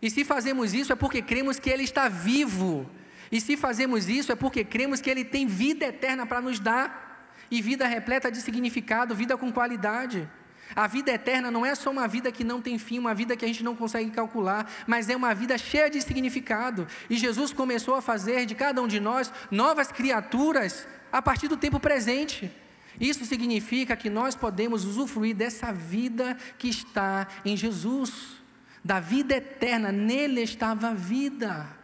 E 0.00 0.10
se 0.10 0.24
fazemos 0.24 0.72
isso 0.72 0.92
é 0.92 0.96
porque 0.96 1.20
cremos 1.20 1.58
que 1.58 1.68
Ele 1.68 1.82
está 1.82 2.08
vivo. 2.08 2.88
E 3.32 3.40
se 3.40 3.56
fazemos 3.56 4.10
isso 4.10 4.30
é 4.30 4.36
porque 4.36 4.62
cremos 4.62 5.00
que 5.00 5.08
Ele 5.08 5.24
tem 5.24 5.46
vida 5.46 5.86
eterna 5.86 6.26
para 6.26 6.42
nos 6.42 6.60
dar. 6.60 7.10
E 7.50 7.60
vida 7.60 7.86
repleta 7.86 8.30
de 8.30 8.40
significado, 8.40 9.14
vida 9.14 9.36
com 9.36 9.50
qualidade. 9.50 10.28
A 10.74 10.86
vida 10.86 11.10
eterna 11.10 11.50
não 11.50 11.66
é 11.66 11.74
só 11.74 11.90
uma 11.90 12.06
vida 12.06 12.30
que 12.32 12.44
não 12.44 12.62
tem 12.62 12.78
fim, 12.78 12.98
uma 12.98 13.14
vida 13.14 13.36
que 13.36 13.44
a 13.44 13.48
gente 13.48 13.62
não 13.62 13.76
consegue 13.76 14.10
calcular, 14.10 14.70
mas 14.86 15.08
é 15.08 15.16
uma 15.16 15.34
vida 15.34 15.58
cheia 15.58 15.90
de 15.90 16.00
significado. 16.00 16.86
E 17.10 17.16
Jesus 17.16 17.52
começou 17.52 17.94
a 17.94 18.00
fazer 18.00 18.46
de 18.46 18.54
cada 18.54 18.80
um 18.80 18.88
de 18.88 19.00
nós 19.00 19.32
novas 19.50 19.92
criaturas 19.92 20.86
a 21.10 21.20
partir 21.20 21.48
do 21.48 21.58
tempo 21.58 21.78
presente. 21.78 22.50
Isso 22.98 23.24
significa 23.24 23.96
que 23.96 24.08
nós 24.08 24.34
podemos 24.34 24.84
usufruir 24.84 25.34
dessa 25.34 25.72
vida 25.72 26.36
que 26.58 26.68
está 26.68 27.26
em 27.44 27.56
Jesus 27.56 28.42
da 28.84 28.98
vida 28.98 29.36
eterna, 29.36 29.92
nele 29.92 30.42
estava 30.42 30.88
a 30.88 30.94
vida. 30.94 31.81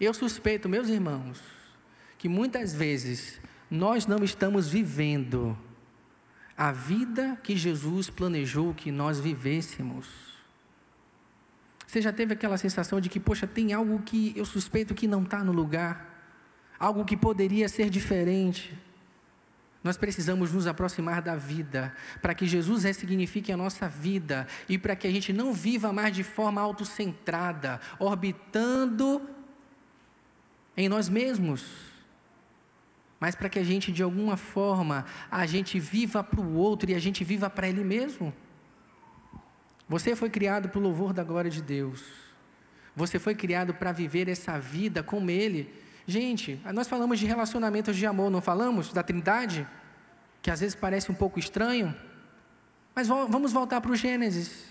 Eu 0.00 0.12
suspeito, 0.12 0.68
meus 0.68 0.88
irmãos, 0.88 1.40
que 2.18 2.28
muitas 2.28 2.74
vezes 2.74 3.40
nós 3.70 4.06
não 4.06 4.24
estamos 4.24 4.68
vivendo 4.68 5.56
a 6.56 6.70
vida 6.72 7.38
que 7.42 7.56
Jesus 7.56 8.08
planejou 8.10 8.74
que 8.74 8.90
nós 8.90 9.18
vivêssemos. 9.18 10.06
Você 11.86 12.00
já 12.00 12.12
teve 12.12 12.34
aquela 12.34 12.56
sensação 12.56 13.00
de 13.00 13.08
que, 13.08 13.20
poxa, 13.20 13.46
tem 13.46 13.72
algo 13.72 14.00
que 14.02 14.32
eu 14.36 14.44
suspeito 14.44 14.94
que 14.94 15.06
não 15.06 15.22
está 15.22 15.44
no 15.44 15.52
lugar, 15.52 16.12
algo 16.78 17.04
que 17.04 17.16
poderia 17.16 17.68
ser 17.68 17.88
diferente. 17.90 18.76
Nós 19.82 19.96
precisamos 19.96 20.50
nos 20.52 20.66
aproximar 20.66 21.20
da 21.20 21.36
vida, 21.36 21.94
para 22.22 22.34
que 22.34 22.46
Jesus 22.46 22.84
ressignifique 22.84 23.52
a 23.52 23.56
nossa 23.56 23.86
vida 23.86 24.46
e 24.68 24.78
para 24.78 24.96
que 24.96 25.06
a 25.06 25.10
gente 25.10 25.32
não 25.32 25.52
viva 25.52 25.92
mais 25.92 26.14
de 26.16 26.24
forma 26.24 26.60
autocentrada, 26.60 27.80
orbitando 27.98 29.20
em 30.76 30.88
nós 30.88 31.08
mesmos, 31.08 31.64
mas 33.20 33.34
para 33.34 33.48
que 33.48 33.58
a 33.58 33.64
gente 33.64 33.92
de 33.92 34.02
alguma 34.02 34.36
forma 34.36 35.04
a 35.30 35.46
gente 35.46 35.78
viva 35.78 36.22
para 36.22 36.40
o 36.40 36.54
outro 36.54 36.90
e 36.90 36.94
a 36.94 36.98
gente 36.98 37.24
viva 37.24 37.48
para 37.48 37.68
Ele 37.68 37.84
mesmo. 37.84 38.34
Você 39.88 40.16
foi 40.16 40.30
criado 40.30 40.68
para 40.68 40.78
o 40.78 40.82
louvor 40.82 41.12
da 41.12 41.22
glória 41.22 41.50
de 41.50 41.62
Deus. 41.62 42.02
Você 42.96 43.18
foi 43.18 43.34
criado 43.34 43.74
para 43.74 43.92
viver 43.92 44.28
essa 44.28 44.58
vida 44.58 45.02
com 45.02 45.28
Ele. 45.28 45.72
Gente, 46.06 46.60
nós 46.72 46.86
falamos 46.86 47.18
de 47.18 47.26
relacionamentos 47.26 47.96
de 47.96 48.06
amor, 48.06 48.30
não 48.30 48.40
falamos? 48.40 48.92
Da 48.92 49.02
Trindade? 49.02 49.66
Que 50.42 50.50
às 50.50 50.60
vezes 50.60 50.74
parece 50.74 51.10
um 51.10 51.14
pouco 51.14 51.38
estranho. 51.38 51.94
Mas 52.94 53.08
vamos 53.08 53.52
voltar 53.52 53.80
para 53.80 53.90
o 53.90 53.96
Gênesis. 53.96 54.66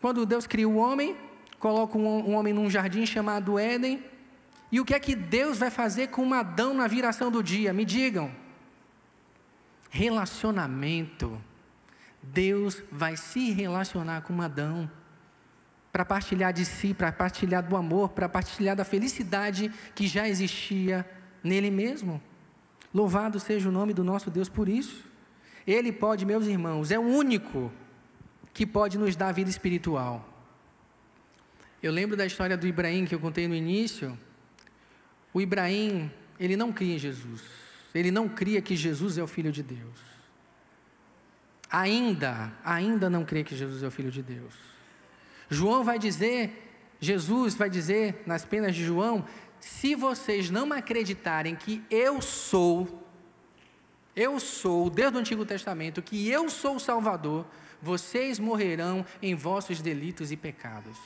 Quando 0.00 0.24
Deus 0.24 0.46
cria 0.46 0.68
o 0.68 0.76
homem, 0.76 1.16
coloca 1.58 1.98
um, 1.98 2.34
homem 2.34 2.54
num 2.54 2.70
jardim 2.70 3.04
chamado 3.04 3.58
Éden. 3.58 4.02
E 4.70 4.80
o 4.80 4.84
que 4.84 4.94
é 4.94 5.00
que 5.00 5.14
Deus 5.14 5.58
vai 5.58 5.70
fazer 5.70 6.08
com 6.08 6.32
Adão 6.34 6.74
na 6.74 6.86
viração 6.86 7.30
do 7.30 7.42
dia? 7.42 7.72
Me 7.72 7.84
digam. 7.84 8.30
Relacionamento. 9.90 11.40
Deus 12.22 12.82
vai 12.90 13.16
se 13.16 13.50
relacionar 13.50 14.22
com 14.22 14.42
Adão 14.42 14.90
para 15.90 16.04
partilhar 16.04 16.52
de 16.52 16.64
si, 16.64 16.92
para 16.92 17.10
partilhar 17.10 17.66
do 17.66 17.76
amor, 17.76 18.10
para 18.10 18.28
partilhar 18.28 18.76
da 18.76 18.84
felicidade 18.84 19.72
que 19.94 20.06
já 20.06 20.28
existia 20.28 21.08
nele 21.42 21.70
mesmo. 21.70 22.20
Louvado 22.92 23.40
seja 23.40 23.68
o 23.68 23.72
nome 23.72 23.94
do 23.94 24.04
nosso 24.04 24.30
Deus 24.30 24.48
por 24.48 24.68
isso. 24.68 25.04
Ele 25.66 25.92
pode, 25.92 26.24
meus 26.24 26.46
irmãos, 26.46 26.90
é 26.90 26.98
o 26.98 27.02
único 27.02 27.72
que 28.52 28.66
pode 28.66 28.98
nos 28.98 29.16
dar 29.16 29.32
vida 29.32 29.50
espiritual. 29.50 30.26
Eu 31.82 31.92
lembro 31.92 32.16
da 32.16 32.26
história 32.26 32.56
do 32.56 32.66
Ibrahim 32.66 33.04
que 33.04 33.14
eu 33.14 33.20
contei 33.20 33.46
no 33.46 33.54
início. 33.54 34.18
O 35.38 35.40
Ibrahim, 35.40 36.10
ele 36.40 36.56
não 36.56 36.72
cria 36.72 36.96
em 36.96 36.98
Jesus. 36.98 37.42
Ele 37.94 38.10
não 38.10 38.28
cria 38.28 38.60
que 38.60 38.74
Jesus 38.74 39.16
é 39.18 39.22
o 39.22 39.28
Filho 39.28 39.52
de 39.52 39.62
Deus. 39.62 40.00
Ainda, 41.70 42.52
ainda 42.64 43.08
não 43.08 43.24
crê 43.24 43.44
que 43.44 43.54
Jesus 43.54 43.84
é 43.84 43.86
o 43.86 43.90
Filho 43.92 44.10
de 44.10 44.20
Deus. 44.20 44.52
João 45.48 45.84
vai 45.84 45.96
dizer, 45.96 46.68
Jesus 46.98 47.54
vai 47.54 47.70
dizer 47.70 48.20
nas 48.26 48.44
penas 48.44 48.74
de 48.74 48.84
João: 48.84 49.24
se 49.60 49.94
vocês 49.94 50.50
não 50.50 50.72
acreditarem 50.72 51.54
que 51.54 51.84
eu 51.88 52.20
sou, 52.20 53.08
eu 54.16 54.40
sou, 54.40 54.90
desde 54.90 55.18
o 55.18 55.20
Antigo 55.20 55.46
Testamento, 55.46 56.02
que 56.02 56.28
eu 56.28 56.50
sou 56.50 56.74
o 56.74 56.80
Salvador, 56.80 57.46
vocês 57.80 58.40
morrerão 58.40 59.06
em 59.22 59.36
vossos 59.36 59.80
delitos 59.80 60.32
e 60.32 60.36
pecados. 60.36 60.98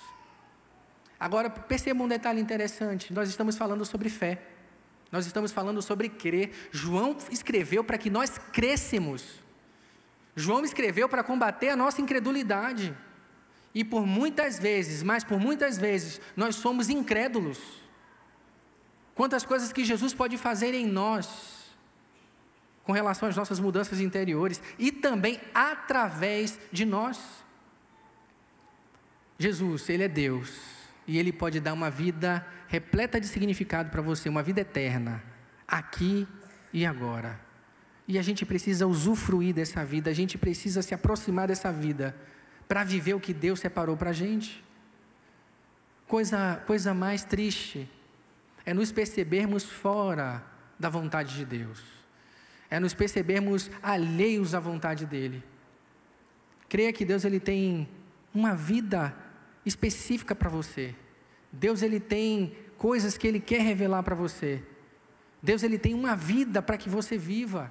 Agora, 1.23 1.49
perceba 1.49 2.03
um 2.03 2.09
detalhe 2.09 2.41
interessante: 2.41 3.13
nós 3.13 3.29
estamos 3.29 3.57
falando 3.57 3.85
sobre 3.85 4.09
fé, 4.09 4.43
nós 5.13 5.25
estamos 5.25 5.53
falando 5.53 5.81
sobre 5.81 6.09
crer. 6.09 6.51
João 6.73 7.17
escreveu 7.31 7.85
para 7.85 7.97
que 7.97 8.11
nós 8.11 8.39
crêssemos. 8.53 9.41
João 10.35 10.65
escreveu 10.65 11.09
para 11.09 11.23
combater 11.23 11.69
a 11.69 11.77
nossa 11.77 12.01
incredulidade. 12.01 12.93
E 13.73 13.85
por 13.85 14.05
muitas 14.05 14.59
vezes, 14.59 15.05
mas 15.05 15.23
por 15.23 15.39
muitas 15.39 15.79
vezes, 15.79 16.21
nós 16.37 16.57
somos 16.57 16.91
incrédulos. 16.91 17.61
Quantas 19.15 19.45
coisas 19.45 19.73
que 19.73 19.85
Jesus 19.85 20.13
pode 20.13 20.37
fazer 20.37 20.75
em 20.75 20.87
nós, 20.87 21.71
com 22.83 22.91
relação 22.91 23.29
às 23.29 23.37
nossas 23.37 23.61
mudanças 23.61 24.01
interiores, 24.01 24.61
e 24.77 24.91
também 24.91 25.41
através 25.55 26.59
de 26.73 26.85
nós. 26.85 27.21
Jesus, 29.39 29.89
Ele 29.89 30.03
é 30.03 30.09
Deus 30.09 30.82
e 31.07 31.19
Ele 31.19 31.33
pode 31.33 31.61
dar 31.61 31.73
uma 31.73 31.91
vida 31.91 32.47
repleta 32.69 33.21
de 33.21 33.27
significado 33.27 33.91
para 33.91 34.03
você, 34.03 34.29
uma 34.29 34.43
vida 34.43 34.61
eterna, 34.61 35.23
aqui 35.67 36.27
e 36.73 36.87
agora. 36.87 37.39
E 38.07 38.19
a 38.19 38.23
gente 38.23 38.45
precisa 38.45 38.87
usufruir 38.87 39.55
dessa 39.55 39.85
vida, 39.85 40.11
a 40.11 40.15
gente 40.15 40.37
precisa 40.37 40.83
se 40.83 40.95
aproximar 40.95 41.49
dessa 41.49 41.73
vida 41.73 42.17
para 42.69 42.85
viver 42.85 43.15
o 43.15 43.21
que 43.21 43.35
Deus 43.35 43.61
separou 43.61 43.97
para 43.97 44.11
a 44.11 44.13
gente. 44.13 44.65
Coisa, 46.07 46.63
coisa 46.67 46.95
mais 46.95 47.25
triste 47.25 47.89
é 48.65 48.73
nos 48.73 48.93
percebermos 48.93 49.65
fora 49.65 50.43
da 50.79 50.89
vontade 50.89 51.37
de 51.37 51.45
Deus, 51.45 51.83
é 52.71 52.79
nos 52.79 52.95
percebermos 52.95 53.71
alheios 53.83 54.55
à 54.55 54.61
vontade 54.61 55.07
dEle. 55.07 55.43
Creia 56.69 56.93
que 56.93 57.05
Deus 57.05 57.25
ele 57.25 57.39
tem 57.39 57.89
uma 58.35 58.55
vida 58.55 59.15
específica 59.65 60.35
para 60.35 60.49
você. 60.49 60.95
Deus 61.53 61.83
ele 61.83 62.01
tem 62.01 62.57
coisas 62.79 63.17
que 63.17 63.27
ele 63.27 63.41
quer 63.41 63.61
revelar 63.61 64.03
para 64.03 64.15
você. 64.15 64.63
Deus 65.43 65.63
ele 65.63 65.79
tem 65.79 65.95
uma 65.95 66.15
vida 66.17 66.63
para 66.63 66.77
que 66.77 66.89
você 66.89 67.19
viva. 67.19 67.71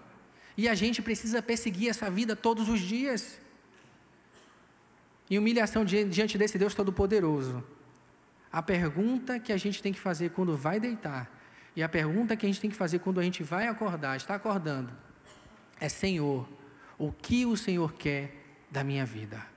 E 0.58 0.68
a 0.68 0.76
gente 0.76 1.02
precisa 1.02 1.42
perseguir 1.42 1.90
essa 1.90 2.10
vida 2.10 2.36
todos 2.36 2.70
os 2.70 2.80
dias. 2.80 3.40
Em 5.30 5.38
humilhação 5.38 5.86
diante 5.86 6.38
desse 6.38 6.58
Deus 6.58 6.76
Todo-Poderoso. 6.76 7.64
A 8.52 8.62
pergunta 8.62 9.40
que 9.40 9.54
a 9.54 9.58
gente 9.58 9.82
tem 9.82 9.94
que 9.94 10.00
fazer 10.00 10.32
quando 10.32 10.58
vai 10.58 10.80
deitar, 10.80 11.32
e 11.74 11.82
a 11.82 11.88
pergunta 11.88 12.36
que 12.36 12.46
a 12.46 12.50
gente 12.50 12.60
tem 12.60 12.70
que 12.70 12.76
fazer 12.76 13.00
quando 13.00 13.20
a 13.20 13.24
gente 13.24 13.42
vai 13.44 13.68
acordar, 13.68 14.18
está 14.18 14.36
acordando, 14.36 14.92
é: 15.80 15.88
Senhor, 15.88 16.48
o 16.98 17.14
que 17.14 17.46
o 17.46 17.56
Senhor 17.56 17.94
quer 17.94 18.36
da 18.70 18.84
minha 18.84 19.06
vida? 19.06 19.51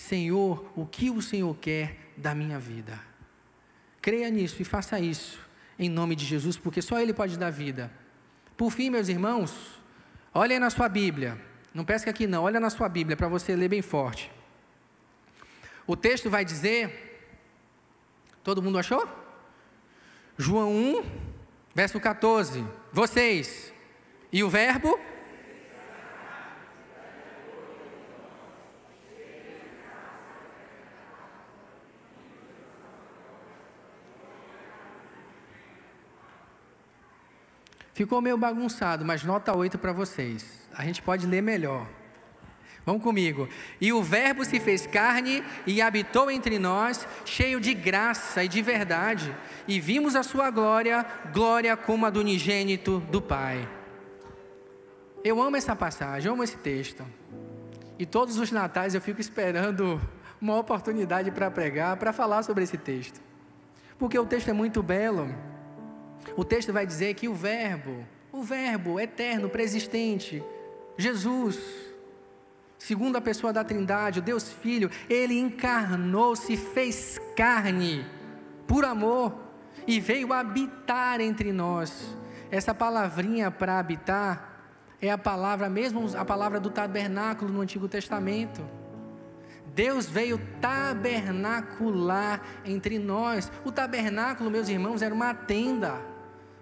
Senhor, 0.00 0.72
o 0.74 0.86
que 0.86 1.10
o 1.10 1.20
Senhor 1.20 1.54
quer 1.58 1.94
da 2.16 2.34
minha 2.34 2.58
vida? 2.58 2.98
Creia 4.00 4.30
nisso 4.30 4.62
e 4.62 4.64
faça 4.64 4.98
isso, 4.98 5.38
em 5.78 5.90
nome 5.90 6.16
de 6.16 6.24
Jesus, 6.24 6.56
porque 6.56 6.80
só 6.80 6.98
Ele 6.98 7.12
pode 7.12 7.38
dar 7.38 7.50
vida. 7.50 7.92
Por 8.56 8.70
fim, 8.72 8.88
meus 8.88 9.08
irmãos, 9.08 9.78
olhem 10.32 10.58
na 10.58 10.70
sua 10.70 10.88
Bíblia, 10.88 11.38
não 11.74 11.84
pesca 11.84 12.08
aqui 12.08 12.26
não, 12.26 12.44
olha 12.44 12.58
na 12.58 12.70
sua 12.70 12.88
Bíblia 12.88 13.14
para 13.14 13.28
você 13.28 13.54
ler 13.54 13.68
bem 13.68 13.82
forte. 13.82 14.32
O 15.86 15.94
texto 15.94 16.30
vai 16.30 16.46
dizer, 16.46 17.20
todo 18.42 18.62
mundo 18.62 18.78
achou? 18.78 19.06
João 20.38 20.72
1, 20.74 21.04
verso 21.74 22.00
14: 22.00 22.64
Vocês, 22.90 23.70
e 24.32 24.42
o 24.42 24.48
Verbo 24.48 24.98
Ficou 38.00 38.22
meio 38.22 38.38
bagunçado, 38.38 39.04
mas 39.04 39.22
nota 39.24 39.54
8 39.54 39.76
para 39.76 39.92
vocês. 39.92 40.66
A 40.74 40.82
gente 40.86 41.02
pode 41.02 41.26
ler 41.26 41.42
melhor. 41.42 41.86
Vamos 42.86 43.02
comigo. 43.02 43.46
E 43.78 43.92
o 43.92 44.02
Verbo 44.02 44.42
se 44.42 44.58
fez 44.58 44.86
carne 44.86 45.44
e 45.66 45.82
habitou 45.82 46.30
entre 46.30 46.58
nós, 46.58 47.06
cheio 47.26 47.60
de 47.60 47.74
graça 47.74 48.42
e 48.42 48.48
de 48.48 48.62
verdade, 48.62 49.36
e 49.68 49.78
vimos 49.78 50.16
a 50.16 50.22
sua 50.22 50.48
glória, 50.48 51.04
glória 51.30 51.76
como 51.76 52.06
a 52.06 52.10
do 52.10 52.20
unigênito 52.20 53.00
do 53.10 53.20
Pai. 53.20 53.68
Eu 55.22 55.42
amo 55.42 55.58
essa 55.58 55.76
passagem, 55.76 56.32
amo 56.32 56.42
esse 56.42 56.56
texto. 56.56 57.04
E 57.98 58.06
todos 58.06 58.38
os 58.38 58.50
natais 58.50 58.94
eu 58.94 59.00
fico 59.02 59.20
esperando 59.20 60.00
uma 60.40 60.56
oportunidade 60.56 61.30
para 61.30 61.50
pregar, 61.50 61.98
para 61.98 62.14
falar 62.14 62.44
sobre 62.44 62.64
esse 62.64 62.78
texto. 62.78 63.20
Porque 63.98 64.18
o 64.18 64.24
texto 64.24 64.48
é 64.48 64.54
muito 64.54 64.82
belo. 64.82 65.49
O 66.36 66.44
texto 66.44 66.72
vai 66.72 66.86
dizer 66.86 67.14
que 67.14 67.28
o 67.28 67.34
Verbo, 67.34 68.04
o 68.32 68.42
Verbo 68.42 69.00
eterno, 69.00 69.48
preexistente, 69.48 70.42
Jesus, 70.96 71.58
segunda 72.78 73.20
pessoa 73.20 73.52
da 73.52 73.64
Trindade, 73.64 74.20
o 74.20 74.22
Deus 74.22 74.52
Filho, 74.52 74.90
ele 75.08 75.38
encarnou, 75.38 76.36
se 76.36 76.56
fez 76.56 77.18
carne 77.36 78.04
por 78.66 78.84
amor 78.84 79.34
e 79.86 79.98
veio 80.00 80.32
habitar 80.32 81.20
entre 81.20 81.52
nós. 81.52 82.16
Essa 82.50 82.74
palavrinha 82.74 83.50
para 83.50 83.78
habitar 83.78 84.50
é 85.00 85.10
a 85.10 85.18
palavra 85.18 85.68
mesmo 85.68 86.06
a 86.16 86.24
palavra 86.24 86.60
do 86.60 86.70
tabernáculo 86.70 87.52
no 87.52 87.60
Antigo 87.60 87.88
Testamento. 87.88 88.60
Deus 89.74 90.06
veio 90.06 90.38
tabernacular 90.60 92.42
entre 92.64 92.98
nós. 92.98 93.50
O 93.64 93.70
tabernáculo, 93.70 94.50
meus 94.50 94.68
irmãos, 94.68 95.00
era 95.00 95.14
uma 95.14 95.32
tenda 95.32 96.09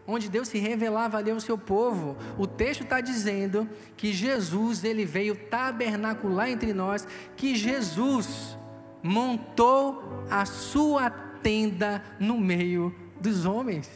onde 0.08 0.30
Deus 0.30 0.48
se 0.48 0.58
revelava 0.58 1.18
ali 1.18 1.30
ao 1.30 1.38
seu 1.38 1.58
povo. 1.58 2.16
O 2.38 2.46
texto 2.46 2.82
está 2.82 2.98
dizendo 3.02 3.68
que 3.94 4.10
Jesus 4.10 4.82
ele 4.82 5.04
veio 5.04 5.36
tabernacular 5.36 6.48
entre 6.48 6.72
nós, 6.72 7.06
que 7.36 7.54
Jesus 7.54 8.58
montou 9.02 10.24
a 10.30 10.46
sua 10.46 11.10
tenda 11.10 12.02
no 12.18 12.40
meio 12.40 12.92
dos 13.20 13.44
homens. 13.44 13.90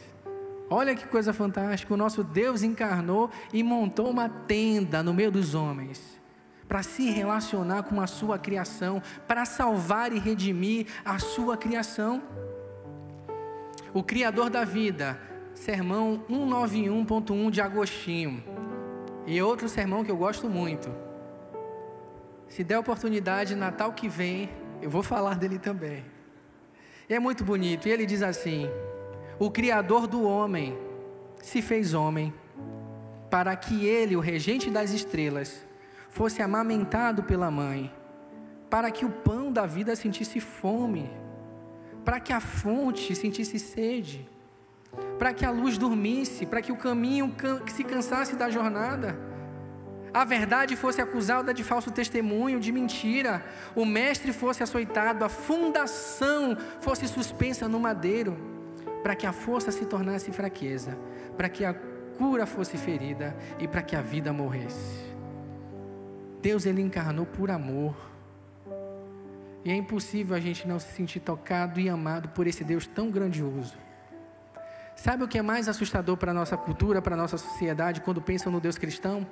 Olha 0.69 0.95
que 0.95 1.07
coisa 1.07 1.33
fantástica! 1.33 1.93
O 1.93 1.97
nosso 1.97 2.23
Deus 2.23 2.61
encarnou 2.61 3.29
e 3.51 3.63
montou 3.63 4.09
uma 4.09 4.29
tenda 4.29 5.01
no 5.01 5.13
meio 5.13 5.31
dos 5.31 5.55
homens 5.55 6.21
para 6.67 6.81
se 6.81 7.09
relacionar 7.09 7.83
com 7.83 7.99
a 7.99 8.07
sua 8.07 8.39
criação, 8.39 9.01
para 9.27 9.45
salvar 9.45 10.13
e 10.13 10.19
redimir 10.19 10.87
a 11.03 11.19
sua 11.19 11.57
criação. 11.57 12.23
O 13.93 14.01
Criador 14.01 14.49
da 14.49 14.63
vida 14.63 15.19
sermão 15.53 16.23
191.1 16.29 17.51
de 17.51 17.61
Agostinho. 17.61 18.43
E 19.25 19.41
outro 19.41 19.69
sermão 19.69 20.03
que 20.03 20.11
eu 20.11 20.17
gosto 20.17 20.49
muito. 20.49 20.93
Se 22.47 22.63
der 22.63 22.77
oportunidade, 22.77 23.55
Natal 23.55 23.93
que 23.93 24.09
vem, 24.09 24.49
eu 24.81 24.89
vou 24.89 25.01
falar 25.01 25.35
dele 25.35 25.57
também. 25.57 26.03
E 27.09 27.13
é 27.13 27.19
muito 27.19 27.43
bonito. 27.43 27.87
E 27.87 27.91
ele 27.91 28.05
diz 28.05 28.21
assim: 28.21 28.69
O 29.39 29.49
Criador 29.49 30.07
do 30.07 30.23
homem 30.23 30.77
se 31.41 31.61
fez 31.61 31.93
homem, 31.93 32.33
para 33.29 33.55
que 33.55 33.85
ele, 33.85 34.15
o 34.15 34.19
regente 34.19 34.69
das 34.69 34.91
estrelas, 34.91 35.65
fosse 36.09 36.41
amamentado 36.41 37.23
pela 37.23 37.49
mãe, 37.49 37.91
para 38.69 38.91
que 38.91 39.05
o 39.05 39.09
pão 39.09 39.51
da 39.51 39.65
vida 39.65 39.95
sentisse 39.95 40.39
fome, 40.39 41.09
para 42.03 42.19
que 42.19 42.33
a 42.33 42.39
fonte 42.39 43.15
sentisse 43.15 43.57
sede 43.57 44.32
para 45.17 45.33
que 45.33 45.45
a 45.45 45.51
luz 45.51 45.77
dormisse, 45.77 46.45
para 46.45 46.61
que 46.61 46.71
o 46.71 46.77
caminho 46.77 47.33
se 47.67 47.83
cansasse 47.83 48.35
da 48.35 48.49
jornada. 48.49 49.17
A 50.13 50.23
verdade 50.23 50.75
fosse 50.75 51.01
acusada 51.01 51.53
de 51.53 51.63
falso 51.63 51.89
testemunho, 51.89 52.59
de 52.59 52.71
mentira, 52.71 53.43
o 53.75 53.83
mestre 53.83 54.31
fosse 54.31 54.61
açoitado, 54.61 55.25
a 55.25 55.29
fundação 55.29 56.55
fosse 56.79 57.07
suspensa 57.07 57.67
no 57.67 57.79
madeiro, 57.79 58.37
para 59.01 59.15
que 59.15 59.25
a 59.25 59.33
força 59.33 59.71
se 59.71 59.85
tornasse 59.85 60.31
fraqueza, 60.31 60.97
para 61.35 61.49
que 61.49 61.65
a 61.65 61.73
cura 62.17 62.45
fosse 62.45 62.77
ferida 62.77 63.35
e 63.59 63.67
para 63.67 63.81
que 63.81 63.95
a 63.95 64.01
vida 64.01 64.31
morresse. 64.31 65.13
Deus 66.41 66.65
ele 66.65 66.81
encarnou 66.81 67.25
por 67.25 67.49
amor. 67.49 67.95
E 69.65 69.71
é 69.71 69.75
impossível 69.75 70.35
a 70.35 70.39
gente 70.39 70.67
não 70.67 70.77
se 70.77 70.91
sentir 70.93 71.21
tocado 71.21 71.79
e 71.79 71.87
amado 71.89 72.29
por 72.29 72.45
esse 72.45 72.63
Deus 72.63 72.85
tão 72.85 73.09
grandioso. 73.09 73.82
Sabe 74.95 75.23
o 75.23 75.27
que 75.27 75.37
é 75.37 75.41
mais 75.41 75.67
assustador 75.67 76.17
para 76.17 76.31
a 76.31 76.33
nossa 76.33 76.55
cultura, 76.55 77.01
para 77.01 77.15
a 77.15 77.17
nossa 77.17 77.37
sociedade, 77.37 78.01
quando 78.01 78.21
pensam 78.21 78.51
no 78.51 78.59
Deus 78.59 78.77
cristão? 78.77 79.25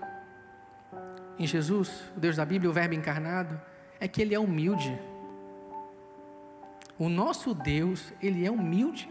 Em 1.37 1.47
Jesus, 1.47 2.11
o 2.15 2.19
Deus 2.19 2.35
da 2.35 2.45
Bíblia, 2.45 2.69
o 2.69 2.73
Verbo 2.73 2.93
encarnado, 2.93 3.59
é 3.99 4.07
que 4.07 4.21
Ele 4.21 4.35
é 4.35 4.39
humilde. 4.39 4.99
O 6.97 7.07
nosso 7.09 7.53
Deus, 7.53 8.13
Ele 8.21 8.45
é 8.45 8.51
humilde. 8.51 9.09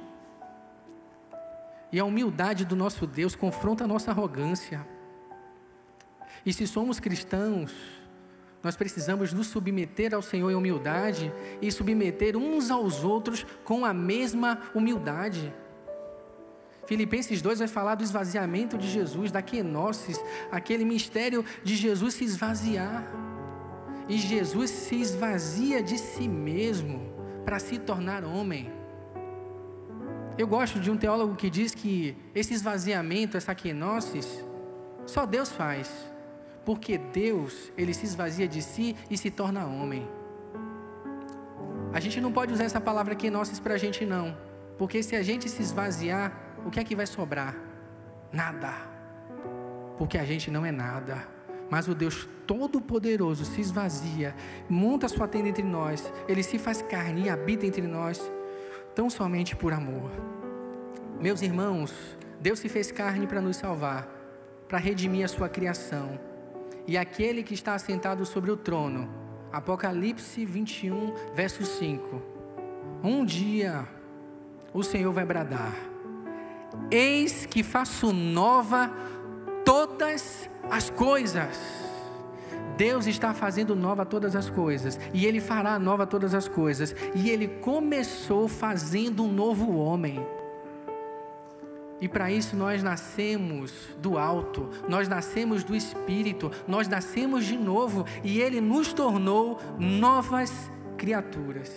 E 1.92 1.98
a 1.98 2.04
humildade 2.04 2.64
do 2.64 2.76
nosso 2.76 3.06
Deus 3.06 3.34
confronta 3.34 3.84
a 3.84 3.86
nossa 3.86 4.10
arrogância. 4.10 4.86
E 6.44 6.52
se 6.52 6.66
somos 6.66 7.00
cristãos, 7.00 7.74
nós 8.62 8.76
precisamos 8.76 9.32
nos 9.32 9.48
submeter 9.48 10.14
ao 10.14 10.22
Senhor 10.22 10.50
em 10.50 10.54
humildade 10.54 11.32
e 11.60 11.70
submeter 11.72 12.36
uns 12.36 12.70
aos 12.70 13.02
outros 13.02 13.46
com 13.64 13.84
a 13.84 13.94
mesma 13.94 14.60
humildade. 14.74 15.52
Filipenses 16.90 17.40
2 17.40 17.60
vai 17.60 17.68
falar 17.68 17.94
do 17.94 18.02
esvaziamento 18.02 18.76
de 18.76 18.88
Jesus, 18.88 19.30
da 19.30 19.40
kenosis, 19.40 20.20
aquele 20.50 20.84
mistério 20.84 21.44
de 21.62 21.76
Jesus 21.76 22.14
se 22.14 22.24
esvaziar. 22.24 23.06
E 24.08 24.18
Jesus 24.18 24.70
se 24.70 24.96
esvazia 24.96 25.80
de 25.80 25.96
si 25.96 26.26
mesmo 26.26 27.00
para 27.44 27.60
se 27.60 27.78
tornar 27.78 28.24
homem. 28.24 28.72
Eu 30.36 30.48
gosto 30.48 30.80
de 30.80 30.90
um 30.90 30.96
teólogo 30.96 31.36
que 31.36 31.48
diz 31.48 31.76
que 31.76 32.16
esse 32.34 32.54
esvaziamento, 32.54 33.36
essa 33.36 33.54
kenosis, 33.54 34.44
só 35.06 35.24
Deus 35.24 35.52
faz. 35.52 35.88
Porque 36.64 36.98
Deus, 36.98 37.70
ele 37.78 37.94
se 37.94 38.04
esvazia 38.04 38.48
de 38.48 38.60
si 38.60 38.96
e 39.08 39.16
se 39.16 39.30
torna 39.30 39.64
homem. 39.64 40.08
A 41.92 42.00
gente 42.00 42.20
não 42.20 42.32
pode 42.32 42.52
usar 42.52 42.64
essa 42.64 42.80
palavra 42.80 43.14
kenosis 43.14 43.60
para 43.60 43.74
a 43.74 43.78
gente 43.78 44.04
não. 44.04 44.36
Porque 44.76 45.04
se 45.04 45.14
a 45.14 45.22
gente 45.22 45.48
se 45.48 45.62
esvaziar, 45.62 46.49
o 46.64 46.70
que 46.70 46.80
é 46.80 46.84
que 46.84 46.96
vai 46.96 47.06
sobrar? 47.06 47.56
Nada. 48.32 48.72
Porque 49.98 50.18
a 50.18 50.24
gente 50.24 50.50
não 50.50 50.64
é 50.64 50.70
nada. 50.70 51.26
Mas 51.70 51.88
o 51.88 51.94
Deus 51.94 52.28
Todo-Poderoso 52.46 53.44
se 53.44 53.60
esvazia, 53.60 54.34
monta 54.68 55.08
sua 55.08 55.28
tenda 55.28 55.48
entre 55.48 55.62
nós, 55.62 56.12
ele 56.26 56.42
se 56.42 56.58
faz 56.58 56.82
carne 56.82 57.26
e 57.26 57.30
habita 57.30 57.64
entre 57.64 57.86
nós, 57.86 58.20
tão 58.92 59.08
somente 59.08 59.54
por 59.54 59.72
amor. 59.72 60.10
Meus 61.20 61.42
irmãos, 61.42 61.94
Deus 62.40 62.58
se 62.58 62.68
fez 62.68 62.90
carne 62.90 63.26
para 63.26 63.40
nos 63.40 63.56
salvar, 63.56 64.08
para 64.68 64.78
redimir 64.78 65.24
a 65.24 65.28
sua 65.28 65.48
criação. 65.48 66.18
E 66.88 66.98
aquele 66.98 67.44
que 67.44 67.54
está 67.54 67.74
assentado 67.74 68.26
sobre 68.26 68.50
o 68.50 68.56
trono, 68.56 69.08
Apocalipse 69.52 70.44
21, 70.44 71.14
verso 71.34 71.64
5. 71.64 72.22
Um 73.02 73.24
dia 73.24 73.86
o 74.72 74.82
Senhor 74.82 75.12
vai 75.12 75.24
bradar 75.24 75.89
Eis 76.90 77.46
que 77.46 77.62
faço 77.62 78.12
nova 78.12 78.90
todas 79.64 80.48
as 80.70 80.90
coisas. 80.90 81.58
Deus 82.76 83.06
está 83.06 83.34
fazendo 83.34 83.76
nova 83.76 84.06
todas 84.06 84.34
as 84.34 84.48
coisas, 84.48 84.98
e 85.12 85.26
Ele 85.26 85.40
fará 85.40 85.78
nova 85.78 86.06
todas 86.06 86.34
as 86.34 86.48
coisas, 86.48 86.94
e 87.14 87.28
Ele 87.28 87.46
começou 87.46 88.48
fazendo 88.48 89.24
um 89.24 89.30
novo 89.30 89.76
homem. 89.76 90.26
E 92.00 92.08
para 92.08 92.32
isso 92.32 92.56
nós 92.56 92.82
nascemos 92.82 93.72
do 93.98 94.16
alto, 94.16 94.70
nós 94.88 95.06
nascemos 95.06 95.62
do 95.62 95.76
Espírito, 95.76 96.50
nós 96.66 96.88
nascemos 96.88 97.44
de 97.44 97.58
novo, 97.58 98.06
e 98.24 98.40
Ele 98.40 98.60
nos 98.60 98.92
tornou 98.94 99.60
novas 99.78 100.70
criaturas. 100.96 101.70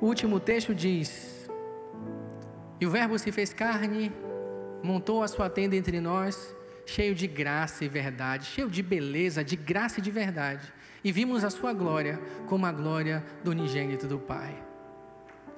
O 0.00 0.06
último 0.06 0.38
texto 0.38 0.72
diz: 0.72 1.35
e 2.80 2.86
o 2.86 2.90
Verbo 2.90 3.18
se 3.18 3.32
fez 3.32 3.52
carne, 3.52 4.12
montou 4.82 5.22
a 5.22 5.28
sua 5.28 5.48
tenda 5.48 5.74
entre 5.74 6.00
nós, 6.00 6.54
cheio 6.84 7.14
de 7.14 7.26
graça 7.26 7.84
e 7.84 7.88
verdade, 7.88 8.46
cheio 8.46 8.68
de 8.68 8.82
beleza, 8.82 9.42
de 9.42 9.56
graça 9.56 9.98
e 9.98 10.02
de 10.02 10.10
verdade. 10.10 10.72
E 11.02 11.10
vimos 11.10 11.44
a 11.44 11.50
sua 11.50 11.72
glória 11.72 12.20
como 12.46 12.66
a 12.66 12.72
glória 12.72 13.24
do 13.42 13.50
unigênito 13.50 14.06
do 14.06 14.18
Pai. 14.18 14.54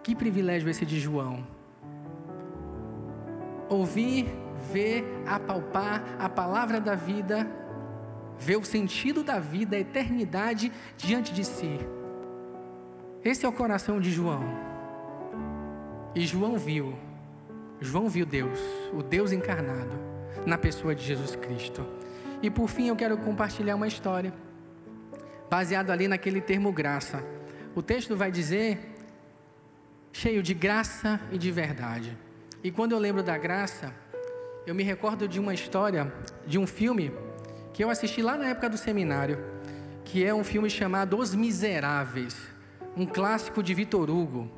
Que 0.02 0.14
privilégio 0.14 0.68
esse 0.68 0.86
de 0.86 1.00
João. 1.00 1.46
Ouvir, 3.68 4.26
ver, 4.72 5.04
apalpar 5.26 6.02
a 6.18 6.28
palavra 6.28 6.80
da 6.80 6.94
vida, 6.94 7.46
ver 8.38 8.56
o 8.56 8.64
sentido 8.64 9.24
da 9.24 9.38
vida, 9.38 9.76
a 9.76 9.80
eternidade 9.80 10.72
diante 10.96 11.34
de 11.34 11.44
si. 11.44 11.78
Esse 13.24 13.44
é 13.44 13.48
o 13.48 13.52
coração 13.52 14.00
de 14.00 14.10
João. 14.10 14.44
E 16.14 16.26
João 16.26 16.56
viu 16.56 17.07
João 17.80 18.08
viu 18.08 18.26
Deus, 18.26 18.58
o 18.92 19.02
Deus 19.02 19.32
encarnado, 19.32 19.92
na 20.44 20.58
pessoa 20.58 20.94
de 20.94 21.04
Jesus 21.04 21.36
Cristo. 21.36 21.86
E 22.42 22.50
por 22.50 22.68
fim 22.68 22.88
eu 22.88 22.96
quero 22.96 23.16
compartilhar 23.18 23.76
uma 23.76 23.86
história, 23.86 24.32
baseado 25.48 25.90
ali 25.90 26.08
naquele 26.08 26.40
termo 26.40 26.72
graça. 26.72 27.24
O 27.74 27.82
texto 27.82 28.16
vai 28.16 28.30
dizer, 28.30 28.78
cheio 30.12 30.42
de 30.42 30.54
graça 30.54 31.20
e 31.30 31.38
de 31.38 31.50
verdade. 31.50 32.16
E 32.62 32.70
quando 32.70 32.92
eu 32.92 32.98
lembro 32.98 33.22
da 33.22 33.38
graça, 33.38 33.94
eu 34.66 34.74
me 34.74 34.82
recordo 34.82 35.28
de 35.28 35.38
uma 35.38 35.54
história, 35.54 36.12
de 36.46 36.58
um 36.58 36.66
filme, 36.66 37.12
que 37.72 37.84
eu 37.84 37.90
assisti 37.90 38.20
lá 38.20 38.36
na 38.36 38.48
época 38.48 38.68
do 38.68 38.76
seminário, 38.76 39.38
que 40.04 40.24
é 40.24 40.34
um 40.34 40.42
filme 40.42 40.68
chamado 40.68 41.16
Os 41.16 41.34
Miseráveis, 41.34 42.36
um 42.96 43.06
clássico 43.06 43.62
de 43.62 43.72
Vitor 43.72 44.10
Hugo. 44.10 44.57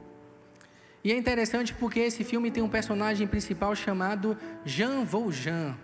E 1.02 1.12
é 1.12 1.16
interessante 1.16 1.72
porque 1.74 2.00
esse 2.00 2.22
filme 2.22 2.50
tem 2.50 2.62
um 2.62 2.68
personagem 2.68 3.26
principal 3.26 3.74
chamado 3.74 4.36
Jean 4.64 5.02
Valjean. 5.04 5.74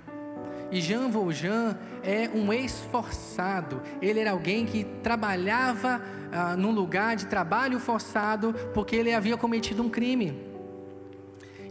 E 0.71 0.81
Jean 0.81 1.09
Valjean 1.09 1.79
é 2.03 2.29
um 2.35 2.53
esforçado. 2.53 3.81
Ele 4.03 4.21
era 4.21 4.33
alguém 4.33 4.67
que 4.67 4.85
trabalhava 5.03 6.03
ah, 6.33 6.57
num 6.57 6.71
lugar 6.71 7.17
de 7.17 7.27
trabalho 7.27 7.79
forçado 7.79 8.55
porque 8.75 8.97
ele 8.97 9.15
havia 9.15 9.37
cometido 9.37 9.83
um 9.83 9.89
crime. 9.89 10.45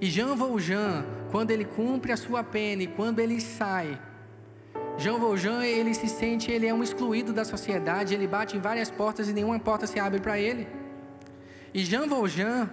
E 0.01 0.07
Jean 0.07 0.35
Valjean, 0.35 1.05
quando 1.29 1.51
ele 1.51 1.65
cumpre 1.65 2.11
a 2.11 2.17
sua 2.17 2.43
pena 2.43 2.83
e 2.83 2.87
quando 2.87 3.19
ele 3.19 3.39
sai, 3.39 3.99
Jean 4.97 5.19
Valjean, 5.19 5.63
ele 5.65 5.93
se 5.93 6.07
sente, 6.07 6.51
ele 6.51 6.65
é 6.65 6.73
um 6.73 6.81
excluído 6.81 7.33
da 7.33 7.43
sociedade, 7.43 8.13
ele 8.13 8.27
bate 8.27 8.55
em 8.55 8.59
várias 8.59 8.89
portas 8.89 9.27
e 9.27 9.33
nenhuma 9.33 9.59
porta 9.59 9.85
se 9.85 9.99
abre 9.99 10.19
para 10.19 10.39
ele. 10.39 10.67
E 11.73 11.83
Jean 11.83 12.07
Valjean, 12.07 12.69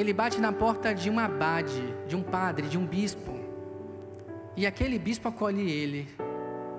ele 0.00 0.14
bate 0.14 0.40
na 0.40 0.50
porta 0.50 0.94
de 0.94 1.10
um 1.10 1.18
abade, 1.18 1.94
de 2.08 2.16
um 2.16 2.22
padre, 2.22 2.68
de 2.68 2.78
um 2.78 2.86
bispo. 2.86 3.38
E 4.56 4.66
aquele 4.66 4.98
bispo 4.98 5.28
acolhe 5.28 5.70
ele 5.70 6.08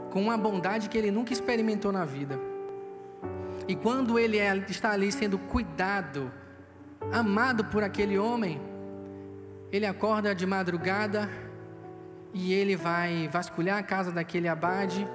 com 0.09 0.23
uma 0.23 0.35
bondade 0.35 0.89
que 0.89 0.97
ele 0.97 1.11
nunca 1.11 1.31
experimentou 1.31 1.91
na 1.91 2.03
vida. 2.03 2.39
E 3.67 3.75
quando 3.75 4.17
ele 4.17 4.39
é, 4.39 4.57
está 4.67 4.89
ali 4.91 5.11
sendo 5.11 5.37
cuidado, 5.37 6.31
amado 7.13 7.65
por 7.65 7.83
aquele 7.83 8.17
homem, 8.17 8.59
ele 9.71 9.85
acorda 9.85 10.33
de 10.33 10.47
madrugada 10.47 11.29
e 12.33 12.53
ele 12.55 12.75
vai 12.75 13.29
vasculhar 13.31 13.77
a 13.77 13.83
casa 13.83 14.11
daquele 14.11 14.47
abade 14.47 15.07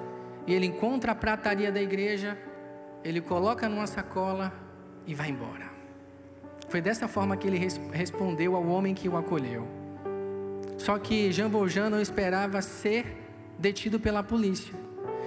e 0.46 0.54
ele 0.54 0.66
encontra 0.66 1.10
a 1.10 1.14
prataria 1.14 1.72
da 1.72 1.82
igreja, 1.82 2.38
ele 3.02 3.20
coloca 3.20 3.68
numa 3.68 3.88
sacola 3.88 4.52
e 5.04 5.12
vai 5.12 5.28
embora. 5.28 5.75
Foi 6.68 6.80
dessa 6.80 7.06
forma 7.06 7.36
que 7.36 7.46
ele 7.46 7.58
res 7.58 7.80
respondeu 7.92 8.56
ao 8.56 8.66
homem 8.66 8.94
que 8.94 9.08
o 9.08 9.16
acolheu. 9.16 9.66
Só 10.78 10.98
que 10.98 11.32
Jean 11.32 11.48
Valjean 11.48 11.88
não 11.88 12.00
esperava 12.00 12.60
ser 12.60 13.06
detido 13.58 13.98
pela 13.98 14.22
polícia. 14.22 14.74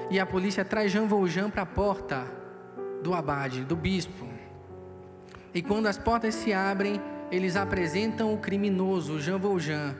E 0.09 0.19
a 0.19 0.25
polícia 0.25 0.65
traz 0.65 0.91
Jean 0.91 1.07
Valjean 1.07 1.49
para 1.49 1.63
a 1.63 1.65
porta 1.65 2.25
do 3.01 3.13
abade, 3.13 3.63
do 3.63 3.75
bispo. 3.75 4.27
E 5.53 5.61
quando 5.61 5.87
as 5.87 5.97
portas 5.97 6.35
se 6.35 6.53
abrem, 6.53 7.01
eles 7.31 7.55
apresentam 7.55 8.33
o 8.33 8.37
criminoso, 8.37 9.19
Jean 9.19 9.39
Valjean. 9.39 9.95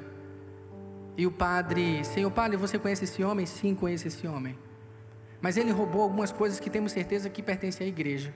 E 1.18 1.26
o 1.26 1.32
padre, 1.32 2.04
Senhor 2.06 2.32
padre, 2.32 2.58
você 2.58 2.78
conhece 2.78 3.04
esse 3.04 3.24
homem? 3.24 3.46
Sim, 3.46 3.76
conheço 3.76 4.08
esse 4.08 4.28
homem. 4.28 4.58
Mas 5.42 5.58
ele 5.58 5.72
roubou 5.72 6.02
algumas 6.02 6.32
coisas 6.32 6.60
que 6.60 6.70
temos 6.70 6.92
certeza 6.92 7.30
que 7.30 7.42
pertencem 7.42 7.86
à 7.86 7.90
igreja. 7.90 8.34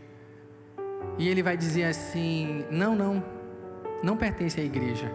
E 1.17 1.27
ele 1.27 1.43
vai 1.43 1.55
dizer 1.55 1.85
assim: 1.85 2.65
Não, 2.71 2.95
não, 2.95 3.23
não 4.03 4.17
pertence 4.17 4.59
à 4.59 4.63
igreja. 4.63 5.11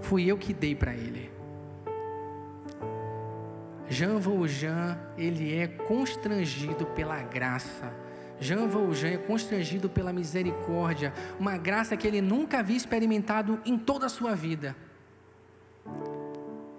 Fui 0.00 0.24
eu 0.24 0.36
que 0.36 0.52
dei 0.52 0.74
para 0.74 0.94
ele. 0.94 1.30
Jean 3.88 4.18
Valjean, 4.18 4.96
ele 5.18 5.56
é 5.56 5.66
constrangido 5.66 6.86
pela 6.86 7.20
graça. 7.22 7.92
Jean 8.38 8.66
Valjean 8.68 9.10
é 9.10 9.18
constrangido 9.18 9.90
pela 9.90 10.12
misericórdia, 10.12 11.12
uma 11.38 11.58
graça 11.58 11.96
que 11.96 12.06
ele 12.06 12.22
nunca 12.22 12.60
havia 12.60 12.76
experimentado 12.76 13.60
em 13.66 13.76
toda 13.76 14.06
a 14.06 14.08
sua 14.08 14.34
vida. 14.34 14.74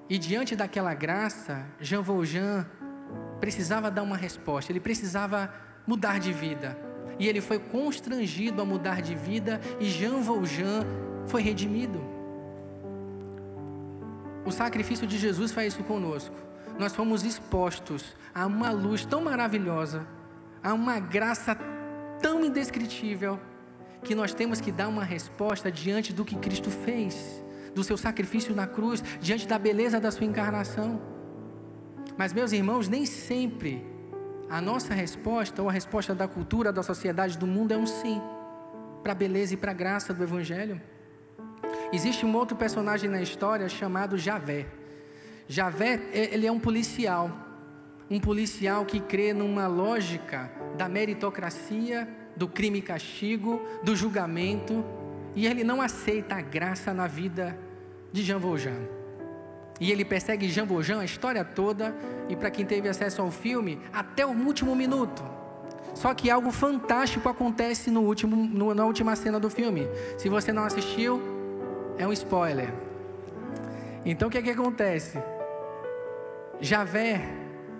E 0.09 0.17
diante 0.17 0.55
daquela 0.55 0.93
graça, 0.93 1.65
Jean 1.79 2.01
Valjean 2.01 2.65
precisava 3.39 3.91
dar 3.91 4.03
uma 4.03 4.17
resposta, 4.17 4.71
ele 4.71 4.79
precisava 4.79 5.53
mudar 5.85 6.19
de 6.19 6.33
vida. 6.33 6.77
E 7.21 7.27
ele 7.27 7.39
foi 7.39 7.59
constrangido 7.59 8.63
a 8.63 8.65
mudar 8.65 8.99
de 8.99 9.13
vida 9.13 9.61
e 9.79 9.85
Jean 9.85 10.21
Valjean 10.21 10.83
foi 11.27 11.43
redimido. 11.43 12.01
O 14.43 14.49
sacrifício 14.49 15.05
de 15.05 15.19
Jesus 15.19 15.51
faz 15.51 15.75
isso 15.75 15.83
conosco. 15.83 16.33
Nós 16.79 16.95
fomos 16.95 17.23
expostos 17.23 18.15
a 18.33 18.47
uma 18.47 18.71
luz 18.71 19.05
tão 19.05 19.21
maravilhosa, 19.21 20.07
a 20.63 20.73
uma 20.73 20.99
graça 20.99 21.55
tão 22.19 22.43
indescritível, 22.43 23.39
que 24.03 24.15
nós 24.15 24.33
temos 24.33 24.59
que 24.59 24.71
dar 24.71 24.87
uma 24.87 25.03
resposta 25.03 25.71
diante 25.71 26.11
do 26.11 26.25
que 26.25 26.35
Cristo 26.35 26.71
fez, 26.71 27.45
do 27.75 27.83
seu 27.83 27.97
sacrifício 27.97 28.55
na 28.55 28.65
cruz, 28.65 29.03
diante 29.19 29.47
da 29.47 29.59
beleza 29.59 29.99
da 29.99 30.09
sua 30.09 30.25
encarnação. 30.25 30.99
Mas, 32.17 32.33
meus 32.33 32.51
irmãos, 32.51 32.89
nem 32.89 33.05
sempre 33.05 33.90
a 34.51 34.59
nossa 34.59 34.93
resposta, 34.93 35.61
ou 35.61 35.69
a 35.69 35.71
resposta 35.71 36.13
da 36.13 36.27
cultura, 36.27 36.73
da 36.73 36.83
sociedade, 36.83 37.37
do 37.37 37.47
mundo, 37.47 37.71
é 37.71 37.77
um 37.77 37.87
sim 37.87 38.21
para 39.01 39.13
a 39.13 39.15
beleza 39.15 39.53
e 39.53 39.57
para 39.57 39.71
a 39.71 39.73
graça 39.73 40.13
do 40.13 40.21
Evangelho. 40.21 40.79
Existe 41.93 42.25
um 42.25 42.35
outro 42.35 42.57
personagem 42.57 43.09
na 43.09 43.21
história 43.21 43.69
chamado 43.69 44.17
Javé. 44.17 44.67
Javé, 45.47 46.01
ele 46.13 46.45
é 46.45 46.51
um 46.51 46.59
policial, 46.59 47.31
um 48.09 48.19
policial 48.19 48.85
que 48.85 48.99
crê 48.99 49.33
numa 49.33 49.67
lógica 49.67 50.51
da 50.77 50.89
meritocracia, 50.89 52.05
do 52.35 52.45
crime 52.47 52.79
e 52.79 52.81
castigo, 52.81 53.61
do 53.81 53.95
julgamento, 53.95 54.83
e 55.33 55.47
ele 55.47 55.63
não 55.63 55.81
aceita 55.81 56.35
a 56.35 56.41
graça 56.41 56.93
na 56.93 57.07
vida 57.07 57.57
de 58.11 58.21
Jean 58.21 58.39
Valjean. 58.39 59.00
E 59.79 59.91
ele 59.91 60.05
persegue 60.05 60.49
Jean 60.49 60.65
Valjean 60.65 60.99
a 60.99 61.05
história 61.05 61.43
toda, 61.43 61.95
e 62.29 62.35
para 62.35 62.51
quem 62.51 62.65
teve 62.65 62.87
acesso 62.87 63.21
ao 63.21 63.31
filme, 63.31 63.79
até 63.91 64.25
o 64.25 64.29
último 64.29 64.75
minuto. 64.75 65.23
Só 65.93 66.13
que 66.13 66.29
algo 66.29 66.51
fantástico 66.51 67.27
acontece 67.27 67.91
no 67.91 68.01
último, 68.01 68.35
no, 68.35 68.73
na 68.73 68.85
última 68.85 69.15
cena 69.15 69.39
do 69.39 69.49
filme. 69.49 69.87
Se 70.17 70.29
você 70.29 70.51
não 70.53 70.63
assistiu, 70.63 71.21
é 71.97 72.07
um 72.07 72.13
spoiler. 72.13 72.71
Então 74.05 74.27
o 74.27 74.31
que, 74.31 74.37
é 74.37 74.41
que 74.41 74.49
acontece? 74.49 75.21
Javé, 76.59 77.21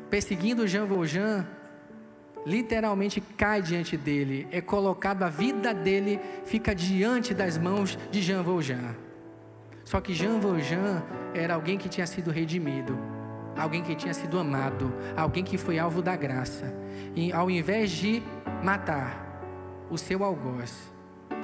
perseguindo 0.10 0.68
Jean 0.68 0.86
Valjean, 0.86 1.48
literalmente 2.46 3.22
cai 3.22 3.62
diante 3.62 3.96
dele, 3.96 4.48
é 4.52 4.60
colocado 4.62 5.24
a 5.24 5.30
vida 5.30 5.74
dele, 5.74 6.20
fica 6.46 6.74
diante 6.74 7.34
das 7.34 7.58
mãos 7.58 7.98
de 8.12 8.22
Jean 8.22 8.44
Valjean. 8.44 8.96
Só 9.92 10.00
que 10.00 10.14
Jean 10.14 10.40
Valjean 10.40 11.04
era 11.34 11.54
alguém 11.54 11.78
que 11.78 11.90
tinha 11.90 12.08
sido 12.08 12.32
redimido, 12.32 12.98
alguém 13.58 13.84
que 13.84 13.94
tinha 13.94 14.14
sido 14.14 14.40
amado, 14.40 14.94
alguém 15.18 15.44
que 15.44 15.58
foi 15.58 15.78
alvo 15.78 16.02
da 16.02 16.16
graça. 16.16 16.74
E 17.14 17.30
ao 17.34 17.52
invés 17.52 17.92
de 17.92 18.24
matar 18.64 19.44
o 19.90 19.98
seu 19.98 20.24
algoz, 20.24 20.94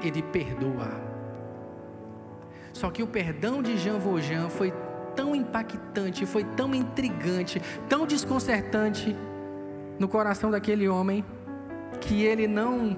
ele 0.01 0.23
perdoa. 0.23 0.91
Só 2.71 2.89
que 2.89 3.03
o 3.03 3.07
perdão 3.07 3.61
de 3.61 3.75
Jean 3.77 3.99
Valjean 3.99 4.47
foi 4.47 4.73
tão 5.13 5.35
impactante, 5.35 6.25
foi 6.25 6.45
tão 6.45 6.73
intrigante, 6.73 7.61
tão 7.89 8.07
desconcertante 8.07 9.13
no 9.99 10.07
coração 10.07 10.49
daquele 10.49 10.87
homem 10.87 11.25
que 11.99 12.23
ele 12.23 12.47
não 12.47 12.95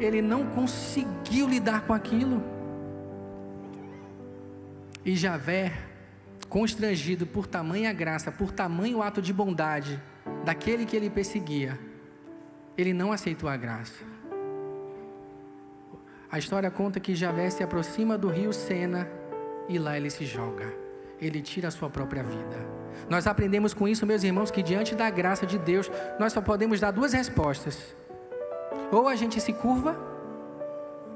ele 0.00 0.22
não 0.22 0.46
conseguiu 0.46 1.46
lidar 1.46 1.82
com 1.82 1.92
aquilo. 1.92 2.55
E 5.06 5.14
Javé, 5.14 5.72
constrangido 6.48 7.28
por 7.28 7.46
tamanha 7.46 7.92
graça, 7.92 8.32
por 8.32 8.50
tamanho 8.50 9.00
ato 9.00 9.22
de 9.22 9.32
bondade 9.32 10.02
daquele 10.44 10.84
que 10.84 10.96
ele 10.96 11.08
perseguia, 11.08 11.78
ele 12.76 12.92
não 12.92 13.12
aceitou 13.12 13.48
a 13.48 13.56
graça. 13.56 14.04
A 16.28 16.40
história 16.40 16.68
conta 16.72 16.98
que 16.98 17.14
Javé 17.14 17.48
se 17.50 17.62
aproxima 17.62 18.18
do 18.18 18.26
rio 18.26 18.52
Sena 18.52 19.08
e 19.68 19.78
lá 19.78 19.96
ele 19.96 20.10
se 20.10 20.26
joga. 20.26 20.74
Ele 21.20 21.40
tira 21.40 21.68
a 21.68 21.70
sua 21.70 21.88
própria 21.88 22.24
vida. 22.24 22.56
Nós 23.08 23.28
aprendemos 23.28 23.72
com 23.72 23.86
isso, 23.86 24.04
meus 24.04 24.24
irmãos, 24.24 24.50
que 24.50 24.60
diante 24.60 24.96
da 24.96 25.08
graça 25.08 25.46
de 25.46 25.56
Deus, 25.56 25.88
nós 26.18 26.32
só 26.32 26.40
podemos 26.40 26.80
dar 26.80 26.90
duas 26.90 27.12
respostas. 27.12 27.94
Ou 28.90 29.06
a 29.06 29.14
gente 29.14 29.40
se 29.40 29.52
curva 29.52 30.15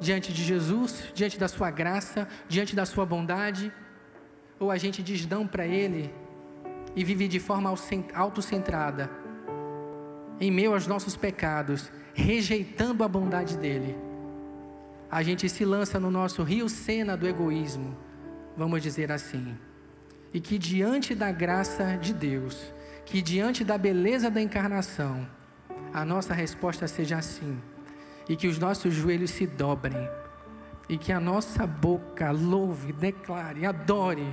diante 0.00 0.32
de 0.32 0.42
Jesus, 0.42 1.04
diante 1.14 1.38
da 1.38 1.46
sua 1.46 1.70
graça, 1.70 2.26
diante 2.48 2.74
da 2.74 2.86
sua 2.86 3.06
bondade, 3.06 3.72
ou 4.58 4.70
a 4.70 4.76
gente 4.76 5.02
diz 5.02 5.26
não 5.26 5.46
para 5.46 5.66
Ele 5.66 6.12
e 6.96 7.04
vive 7.04 7.28
de 7.28 7.38
forma 7.38 7.72
autocentrada, 8.14 9.10
em 10.40 10.50
meio 10.50 10.72
aos 10.72 10.86
nossos 10.86 11.16
pecados, 11.16 11.92
rejeitando 12.14 13.04
a 13.04 13.08
bondade 13.08 13.56
dEle 13.56 14.10
a 15.10 15.22
gente 15.22 15.48
se 15.48 15.64
lança 15.64 15.98
no 15.98 16.10
nosso 16.10 16.42
rio 16.44 16.68
Sena 16.68 17.16
do 17.16 17.26
egoísmo, 17.26 17.96
vamos 18.56 18.80
dizer 18.80 19.10
assim. 19.10 19.58
E 20.32 20.40
que 20.40 20.56
diante 20.56 21.16
da 21.16 21.32
graça 21.32 21.96
de 21.96 22.14
Deus, 22.14 22.72
que 23.04 23.20
diante 23.20 23.64
da 23.64 23.76
beleza 23.76 24.30
da 24.30 24.40
encarnação, 24.40 25.28
a 25.92 26.04
nossa 26.04 26.32
resposta 26.32 26.86
seja 26.86 27.18
assim. 27.18 27.60
E 28.30 28.36
que 28.36 28.46
os 28.46 28.60
nossos 28.60 28.94
joelhos 28.94 29.32
se 29.32 29.44
dobrem. 29.44 30.08
E 30.88 30.96
que 30.96 31.10
a 31.10 31.18
nossa 31.18 31.66
boca 31.66 32.30
louve, 32.30 32.92
declare, 32.92 33.66
adore 33.66 34.24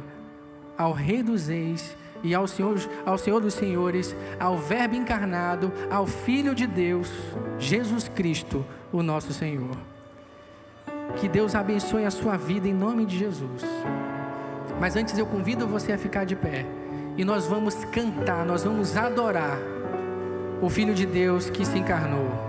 ao 0.78 0.94
Rei 0.94 1.24
dos 1.24 1.48
Reis 1.48 1.98
e 2.24 2.36
ao 2.36 2.48
Senhor, 2.48 2.78
ao 3.04 3.18
Senhor 3.18 3.42
dos 3.42 3.56
Senhores, 3.56 4.16
ao 4.40 4.56
Verbo 4.56 4.94
encarnado, 4.94 5.74
ao 5.90 6.06
Filho 6.06 6.54
de 6.54 6.68
Deus, 6.68 7.12
Jesus 7.58 8.08
Cristo, 8.08 8.64
o 8.92 9.02
nosso 9.02 9.34
Senhor. 9.34 9.76
Que 11.16 11.28
Deus 11.28 11.56
abençoe 11.56 12.06
a 12.06 12.12
sua 12.12 12.38
vida 12.38 12.68
em 12.68 12.76
nome 12.76 13.04
de 13.04 13.18
Jesus. 13.18 13.64
Mas 14.80 14.96
antes 14.96 15.18
eu 15.18 15.26
convido 15.26 15.68
você 15.68 15.92
a 15.94 15.98
ficar 15.98 16.24
de 16.24 16.36
pé. 16.36 16.68
E 17.18 17.26
nós 17.26 17.48
vamos 17.48 17.74
cantar, 17.86 18.46
nós 18.46 18.64
vamos 18.64 18.96
adorar 18.96 19.58
o 20.62 20.70
Filho 20.70 20.94
de 20.94 21.08
Deus 21.08 21.50
que 21.50 21.66
se 21.66 21.80
encarnou. 21.80 22.47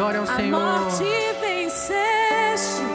Adore 0.00 0.16
ao 0.16 0.26
Senhor. 0.26 0.58
A 0.58 0.80
morte 0.80 1.04
venceste, 1.42 2.89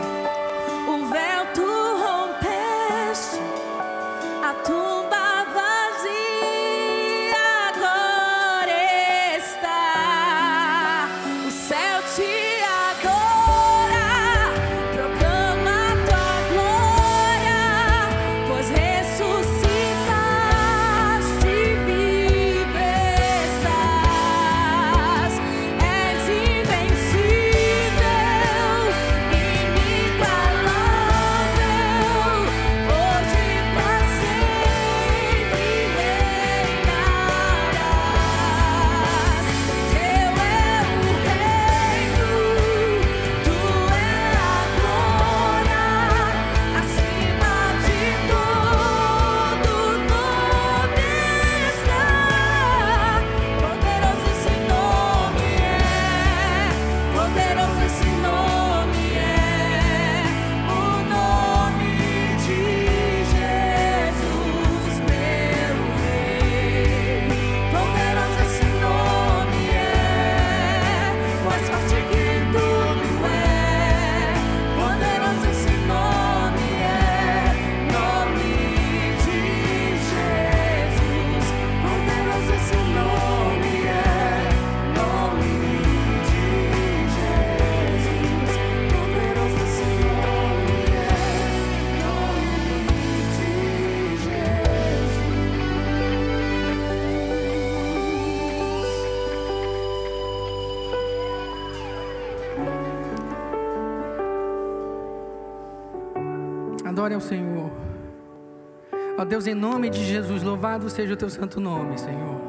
Ó 109.18 109.24
Deus, 109.24 109.48
em 109.48 109.54
nome 109.54 109.90
de 109.90 110.04
Jesus, 110.04 110.44
louvado 110.44 110.90
seja 110.90 111.14
o 111.14 111.18
teu 111.18 111.30
santo 111.30 111.62
nome, 111.62 111.98
Senhor. 111.98 112.42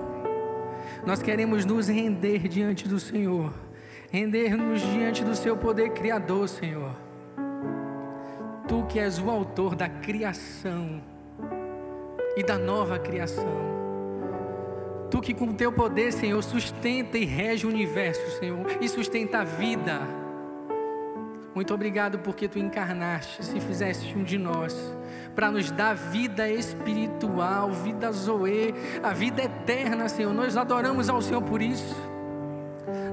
Nós 1.07 1.23
queremos 1.23 1.64
nos 1.64 1.87
render 1.87 2.49
diante 2.49 2.89
do 2.89 2.99
Senhor, 2.99 3.55
render-nos 4.11 4.83
diante 4.83 5.23
do 5.23 5.37
seu 5.37 5.57
poder 5.57 5.91
criador, 5.91 6.49
Senhor. 6.49 6.91
Tu 8.67 8.85
que 8.89 8.99
és 8.99 9.21
o 9.21 9.31
autor 9.31 9.77
da 9.77 9.89
criação 9.89 11.01
e 12.37 12.43
da 12.43 12.59
nova 12.59 12.99
criação. 12.99 13.77
Tu 15.09 15.21
que 15.21 15.33
com 15.33 15.55
teu 15.55 15.71
poder, 15.71 16.12
Senhor, 16.12 16.43
sustenta 16.43 17.17
e 17.17 17.25
rege 17.25 17.64
o 17.64 17.71
universo, 17.71 18.41
Senhor, 18.41 18.67
e 18.81 18.89
sustenta 18.89 19.39
a 19.39 19.45
vida. 19.45 20.26
Muito 21.57 21.72
obrigado 21.72 22.18
porque 22.18 22.46
tu 22.46 22.59
encarnaste, 22.59 23.42
se 23.42 23.59
fizeste 23.61 24.14
um 24.14 24.22
de 24.22 24.36
nós, 24.36 24.76
para 25.34 25.50
nos 25.50 25.70
dar 25.70 25.94
vida 25.94 26.46
espiritual, 26.46 27.72
vida 27.72 28.12
zoe, 28.12 28.74
a 29.02 29.14
vida 29.14 29.44
eterna, 29.44 30.07
Senhor. 30.07 30.34
Nós 30.34 30.54
adoramos 30.54 31.09
ao 31.09 31.22
Senhor 31.22 31.40
por 31.40 31.62
isso. 31.62 31.96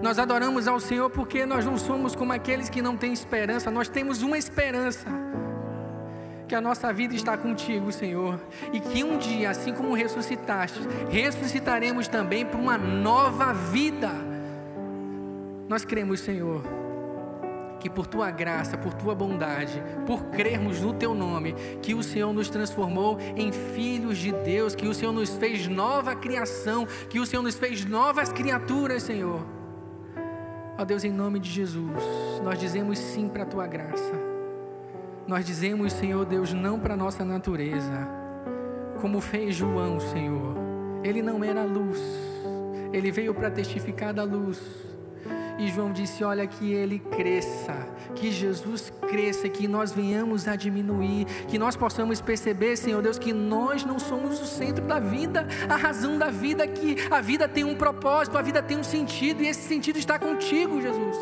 Nós 0.01 0.19
adoramos 0.19 0.67
ao 0.67 0.77
Senhor 0.77 1.09
porque 1.09 1.45
nós 1.45 1.63
não 1.63 1.77
somos 1.77 2.17
como 2.17 2.33
aqueles 2.33 2.69
que 2.69 2.81
não 2.81 2.97
têm 2.97 3.13
esperança, 3.13 3.71
nós 3.71 3.87
temos 3.87 4.21
uma 4.21 4.37
esperança. 4.37 5.07
Que 6.45 6.53
a 6.53 6.59
nossa 6.59 6.91
vida 6.91 7.15
está 7.15 7.37
contigo, 7.37 7.93
Senhor, 7.93 8.37
e 8.73 8.81
que 8.81 9.05
um 9.05 9.17
dia, 9.17 9.51
assim 9.51 9.71
como 9.71 9.93
ressuscitaste, 9.93 10.81
ressuscitaremos 11.09 12.09
também 12.09 12.45
para 12.45 12.59
uma 12.59 12.77
nova 12.77 13.53
vida. 13.53 14.11
Nós 15.69 15.85
cremos, 15.85 16.19
Senhor, 16.19 16.82
que 17.83 17.89
por 17.89 18.07
tua 18.07 18.31
graça, 18.31 18.77
por 18.77 18.93
tua 18.93 19.13
bondade, 19.13 19.83
por 20.07 20.23
crermos 20.27 20.79
no 20.79 20.93
teu 20.93 21.13
nome, 21.13 21.51
que 21.81 21.93
o 21.93 22.01
Senhor 22.01 22.31
nos 22.31 22.49
transformou 22.49 23.19
em 23.35 23.51
filhos 23.51 24.17
de 24.17 24.31
Deus, 24.31 24.73
que 24.73 24.87
o 24.87 24.93
Senhor 24.93 25.11
nos 25.11 25.35
fez 25.35 25.67
nova 25.67 26.15
criação, 26.15 26.87
que 27.09 27.19
o 27.19 27.25
Senhor 27.25 27.43
nos 27.43 27.55
fez 27.55 27.83
novas 27.83 28.31
criaturas, 28.31 29.03
Senhor. 29.03 29.45
Ó 30.77 30.85
Deus, 30.85 31.03
em 31.03 31.11
nome 31.11 31.39
de 31.39 31.49
Jesus, 31.49 31.91
nós 32.41 32.57
dizemos 32.57 32.97
sim 32.97 33.27
para 33.27 33.43
a 33.43 33.47
tua 33.47 33.67
graça. 33.67 34.13
Nós 35.27 35.45
dizemos, 35.45 35.91
Senhor 35.91 36.23
Deus, 36.23 36.53
não 36.53 36.79
para 36.79 36.93
a 36.93 36.97
nossa 36.97 37.25
natureza, 37.25 38.07
como 39.01 39.19
fez 39.19 39.55
João, 39.55 39.99
Senhor. 39.99 40.55
Ele 41.03 41.21
não 41.21 41.43
era 41.43 41.65
luz, 41.65 41.99
ele 42.93 43.11
veio 43.11 43.33
para 43.33 43.51
testificar 43.51 44.13
da 44.13 44.23
luz. 44.23 44.92
E 45.57 45.67
João 45.67 45.91
disse: 45.91 46.23
Olha, 46.23 46.47
que 46.47 46.71
ele 46.71 46.99
cresça, 46.99 47.73
que 48.15 48.31
Jesus 48.31 48.91
cresça, 49.07 49.47
que 49.47 49.67
nós 49.67 49.91
venhamos 49.91 50.47
a 50.47 50.55
diminuir, 50.55 51.25
que 51.47 51.59
nós 51.59 51.75
possamos 51.75 52.19
perceber, 52.21 52.75
Senhor 52.75 53.01
Deus, 53.01 53.19
que 53.19 53.33
nós 53.33 53.85
não 53.85 53.99
somos 53.99 54.41
o 54.41 54.45
centro 54.45 54.83
da 54.85 54.99
vida, 54.99 55.47
a 55.69 55.75
razão 55.75 56.17
da 56.17 56.29
vida, 56.29 56.67
que 56.67 56.97
a 57.09 57.21
vida 57.21 57.47
tem 57.47 57.63
um 57.63 57.75
propósito, 57.75 58.37
a 58.37 58.41
vida 58.41 58.63
tem 58.63 58.77
um 58.77 58.83
sentido, 58.83 59.43
e 59.43 59.47
esse 59.47 59.61
sentido 59.61 59.99
está 59.99 60.17
contigo, 60.17 60.81
Jesus. 60.81 61.17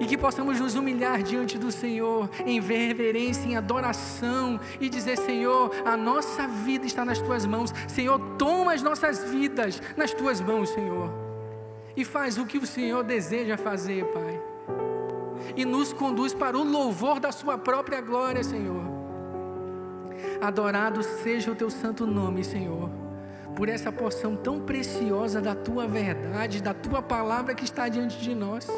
E 0.00 0.06
que 0.06 0.16
possamos 0.16 0.58
nos 0.58 0.74
humilhar 0.74 1.22
diante 1.22 1.58
do 1.58 1.70
Senhor, 1.70 2.30
em 2.46 2.58
reverência, 2.58 3.46
em 3.46 3.54
adoração, 3.54 4.58
e 4.80 4.88
dizer: 4.88 5.18
Senhor, 5.18 5.70
a 5.84 5.94
nossa 5.94 6.46
vida 6.46 6.86
está 6.86 7.04
nas 7.04 7.20
tuas 7.20 7.44
mãos, 7.44 7.70
Senhor, 7.86 8.18
toma 8.38 8.72
as 8.72 8.80
nossas 8.80 9.24
vidas 9.24 9.82
nas 9.94 10.14
tuas 10.14 10.40
mãos, 10.40 10.70
Senhor 10.70 11.19
e 11.96 12.04
faz 12.04 12.38
o 12.38 12.46
que 12.46 12.58
o 12.58 12.66
Senhor 12.66 13.02
deseja 13.02 13.56
fazer, 13.56 14.04
Pai. 14.06 14.42
E 15.56 15.64
nos 15.64 15.92
conduz 15.92 16.32
para 16.32 16.56
o 16.56 16.62
louvor 16.62 17.18
da 17.18 17.32
Sua 17.32 17.58
própria 17.58 18.00
glória, 18.00 18.42
Senhor. 18.44 18.82
Adorado 20.40 21.02
seja 21.02 21.50
o 21.50 21.54
Teu 21.54 21.70
santo 21.70 22.06
nome, 22.06 22.44
Senhor, 22.44 22.90
por 23.56 23.68
essa 23.68 23.90
porção 23.90 24.36
tão 24.36 24.60
preciosa 24.60 25.40
da 25.40 25.54
Tua 25.54 25.86
verdade, 25.86 26.62
da 26.62 26.74
Tua 26.74 27.02
palavra 27.02 27.54
que 27.54 27.64
está 27.64 27.88
diante 27.88 28.18
de 28.18 28.34
nós. 28.34 28.68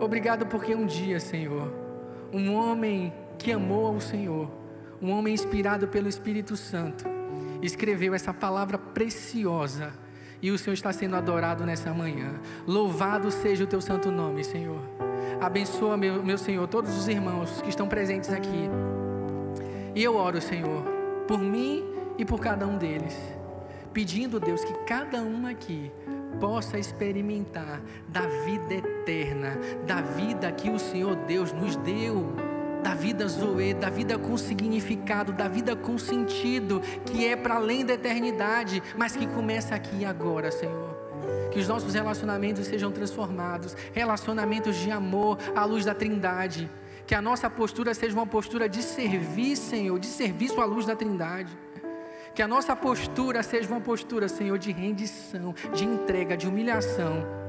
Obrigado 0.00 0.46
porque 0.46 0.74
um 0.74 0.84
dia, 0.84 1.18
Senhor, 1.18 1.72
um 2.32 2.54
homem 2.54 3.12
que 3.38 3.52
amou 3.52 3.86
ao 3.86 4.00
Senhor, 4.00 4.50
um 5.00 5.10
homem 5.10 5.32
inspirado 5.32 5.88
pelo 5.88 6.08
Espírito 6.08 6.56
Santo, 6.56 7.04
escreveu 7.62 8.14
essa 8.14 8.32
palavra 8.32 8.78
preciosa 8.78 9.92
e 10.40 10.50
o 10.50 10.58
Senhor 10.58 10.74
está 10.74 10.92
sendo 10.92 11.16
adorado 11.16 11.64
nessa 11.64 11.92
manhã. 11.92 12.34
Louvado 12.66 13.30
seja 13.30 13.64
o 13.64 13.66
teu 13.66 13.80
santo 13.80 14.10
nome, 14.10 14.44
Senhor. 14.44 14.80
Abençoa, 15.40 15.96
meu, 15.96 16.22
meu 16.22 16.38
Senhor, 16.38 16.66
todos 16.66 16.96
os 16.96 17.08
irmãos 17.08 17.60
que 17.62 17.68
estão 17.68 17.86
presentes 17.86 18.30
aqui. 18.30 18.70
E 19.94 20.02
eu 20.02 20.16
oro, 20.16 20.40
Senhor, 20.40 20.82
por 21.26 21.38
mim 21.38 21.84
e 22.18 22.24
por 22.24 22.40
cada 22.40 22.66
um 22.66 22.76
deles, 22.76 23.16
pedindo, 23.92 24.38
Deus, 24.38 24.64
que 24.64 24.74
cada 24.84 25.22
um 25.22 25.46
aqui 25.46 25.90
possa 26.40 26.78
experimentar 26.78 27.80
da 28.08 28.22
vida 28.44 28.74
eterna, 28.74 29.58
da 29.86 30.00
vida 30.00 30.52
que 30.52 30.70
o 30.70 30.78
Senhor 30.78 31.16
Deus 31.16 31.52
nos 31.52 31.76
deu 31.76 32.34
da 32.82 32.94
vida 32.94 33.26
Zoe, 33.28 33.74
da 33.74 33.90
vida 33.90 34.18
com 34.18 34.36
significado, 34.36 35.32
da 35.32 35.48
vida 35.48 35.74
com 35.74 35.98
sentido, 35.98 36.80
que 37.04 37.26
é 37.26 37.36
para 37.36 37.56
além 37.56 37.84
da 37.84 37.94
eternidade, 37.94 38.82
mas 38.96 39.16
que 39.16 39.26
começa 39.26 39.74
aqui 39.74 40.00
e 40.00 40.04
agora, 40.04 40.50
Senhor. 40.50 40.96
Que 41.50 41.58
os 41.58 41.68
nossos 41.68 41.94
relacionamentos 41.94 42.66
sejam 42.66 42.90
transformados, 42.90 43.76
relacionamentos 43.92 44.76
de 44.76 44.90
amor 44.90 45.38
à 45.54 45.64
luz 45.64 45.84
da 45.84 45.94
Trindade. 45.94 46.70
Que 47.06 47.14
a 47.14 47.22
nossa 47.22 47.48
postura 47.48 47.94
seja 47.94 48.14
uma 48.14 48.26
postura 48.26 48.68
de 48.68 48.82
servir, 48.82 49.56
Senhor, 49.56 49.98
de 49.98 50.06
serviço 50.06 50.60
à 50.60 50.64
luz 50.64 50.84
da 50.84 50.94
Trindade. 50.94 51.56
Que 52.34 52.42
a 52.42 52.48
nossa 52.48 52.76
postura 52.76 53.42
seja 53.42 53.68
uma 53.68 53.80
postura, 53.80 54.28
Senhor, 54.28 54.58
de 54.58 54.70
rendição, 54.70 55.54
de 55.72 55.84
entrega, 55.84 56.36
de 56.36 56.46
humilhação 56.46 57.46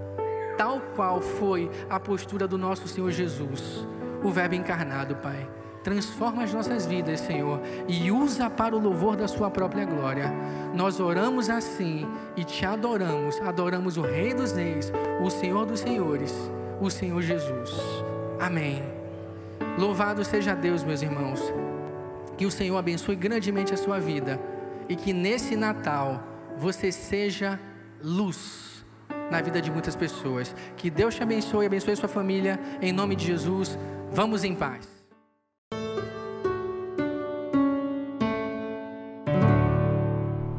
tal 0.58 0.82
qual 0.96 1.22
foi 1.22 1.70
a 1.88 2.00
postura 2.00 2.48
do 2.48 2.58
nosso 2.58 2.88
Senhor 2.88 3.12
Jesus, 3.12 3.86
o 4.24 4.32
Verbo 4.32 4.56
encarnado, 4.56 5.16
Pai. 5.16 5.50
Transforma 5.84 6.44
as 6.44 6.54
nossas 6.54 6.86
vidas, 6.86 7.22
Senhor, 7.22 7.62
e 7.88 8.12
usa 8.12 8.50
para 8.50 8.76
o 8.76 8.80
louvor 8.80 9.16
da 9.16 9.28
Sua 9.28 9.50
própria 9.50 9.86
glória. 9.86 10.34
Nós 10.74 11.00
oramos 11.00 11.50
assim 11.50 12.06
e 12.36 12.44
te 12.44 12.66
adoramos, 12.66 13.40
adoramos 13.42 13.96
o 13.96 14.02
Rei 14.02 14.34
dos 14.34 14.52
Reis, 14.52 14.92
o 15.24 15.30
Senhor 15.30 15.66
dos 15.66 15.80
Senhores, 15.80 16.34
o 16.82 16.90
Senhor 16.90 17.22
Jesus. 17.22 17.72
Amém. 18.40 18.84
Louvado 19.78 20.26
seja 20.26 20.54
Deus, 20.54 20.84
meus 20.84 21.02
irmãos. 21.02 21.42
Que 22.38 22.46
o 22.46 22.52
Senhor 22.52 22.78
abençoe 22.78 23.16
grandemente 23.16 23.74
a 23.74 23.78
sua 23.78 24.00
vida 24.00 24.40
e 24.90 24.96
que 24.96 25.14
nesse 25.14 25.56
Natal 25.56 26.22
você 26.58 26.92
seja 26.92 27.60
luz 28.04 28.86
na 29.32 29.42
vida 29.42 29.62
de 29.62 29.72
muitas 29.72 29.96
pessoas. 29.96 30.56
Que 30.76 30.90
Deus 30.90 31.16
te 31.16 31.24
abençoe, 31.24 31.66
abençoe 31.66 31.94
a 31.94 31.96
sua 31.98 32.10
família. 32.10 32.60
Em 32.82 32.92
nome 32.92 33.16
de 33.16 33.26
Jesus, 33.26 33.78
vamos 34.12 34.44
em 34.44 34.56
paz. 34.56 34.97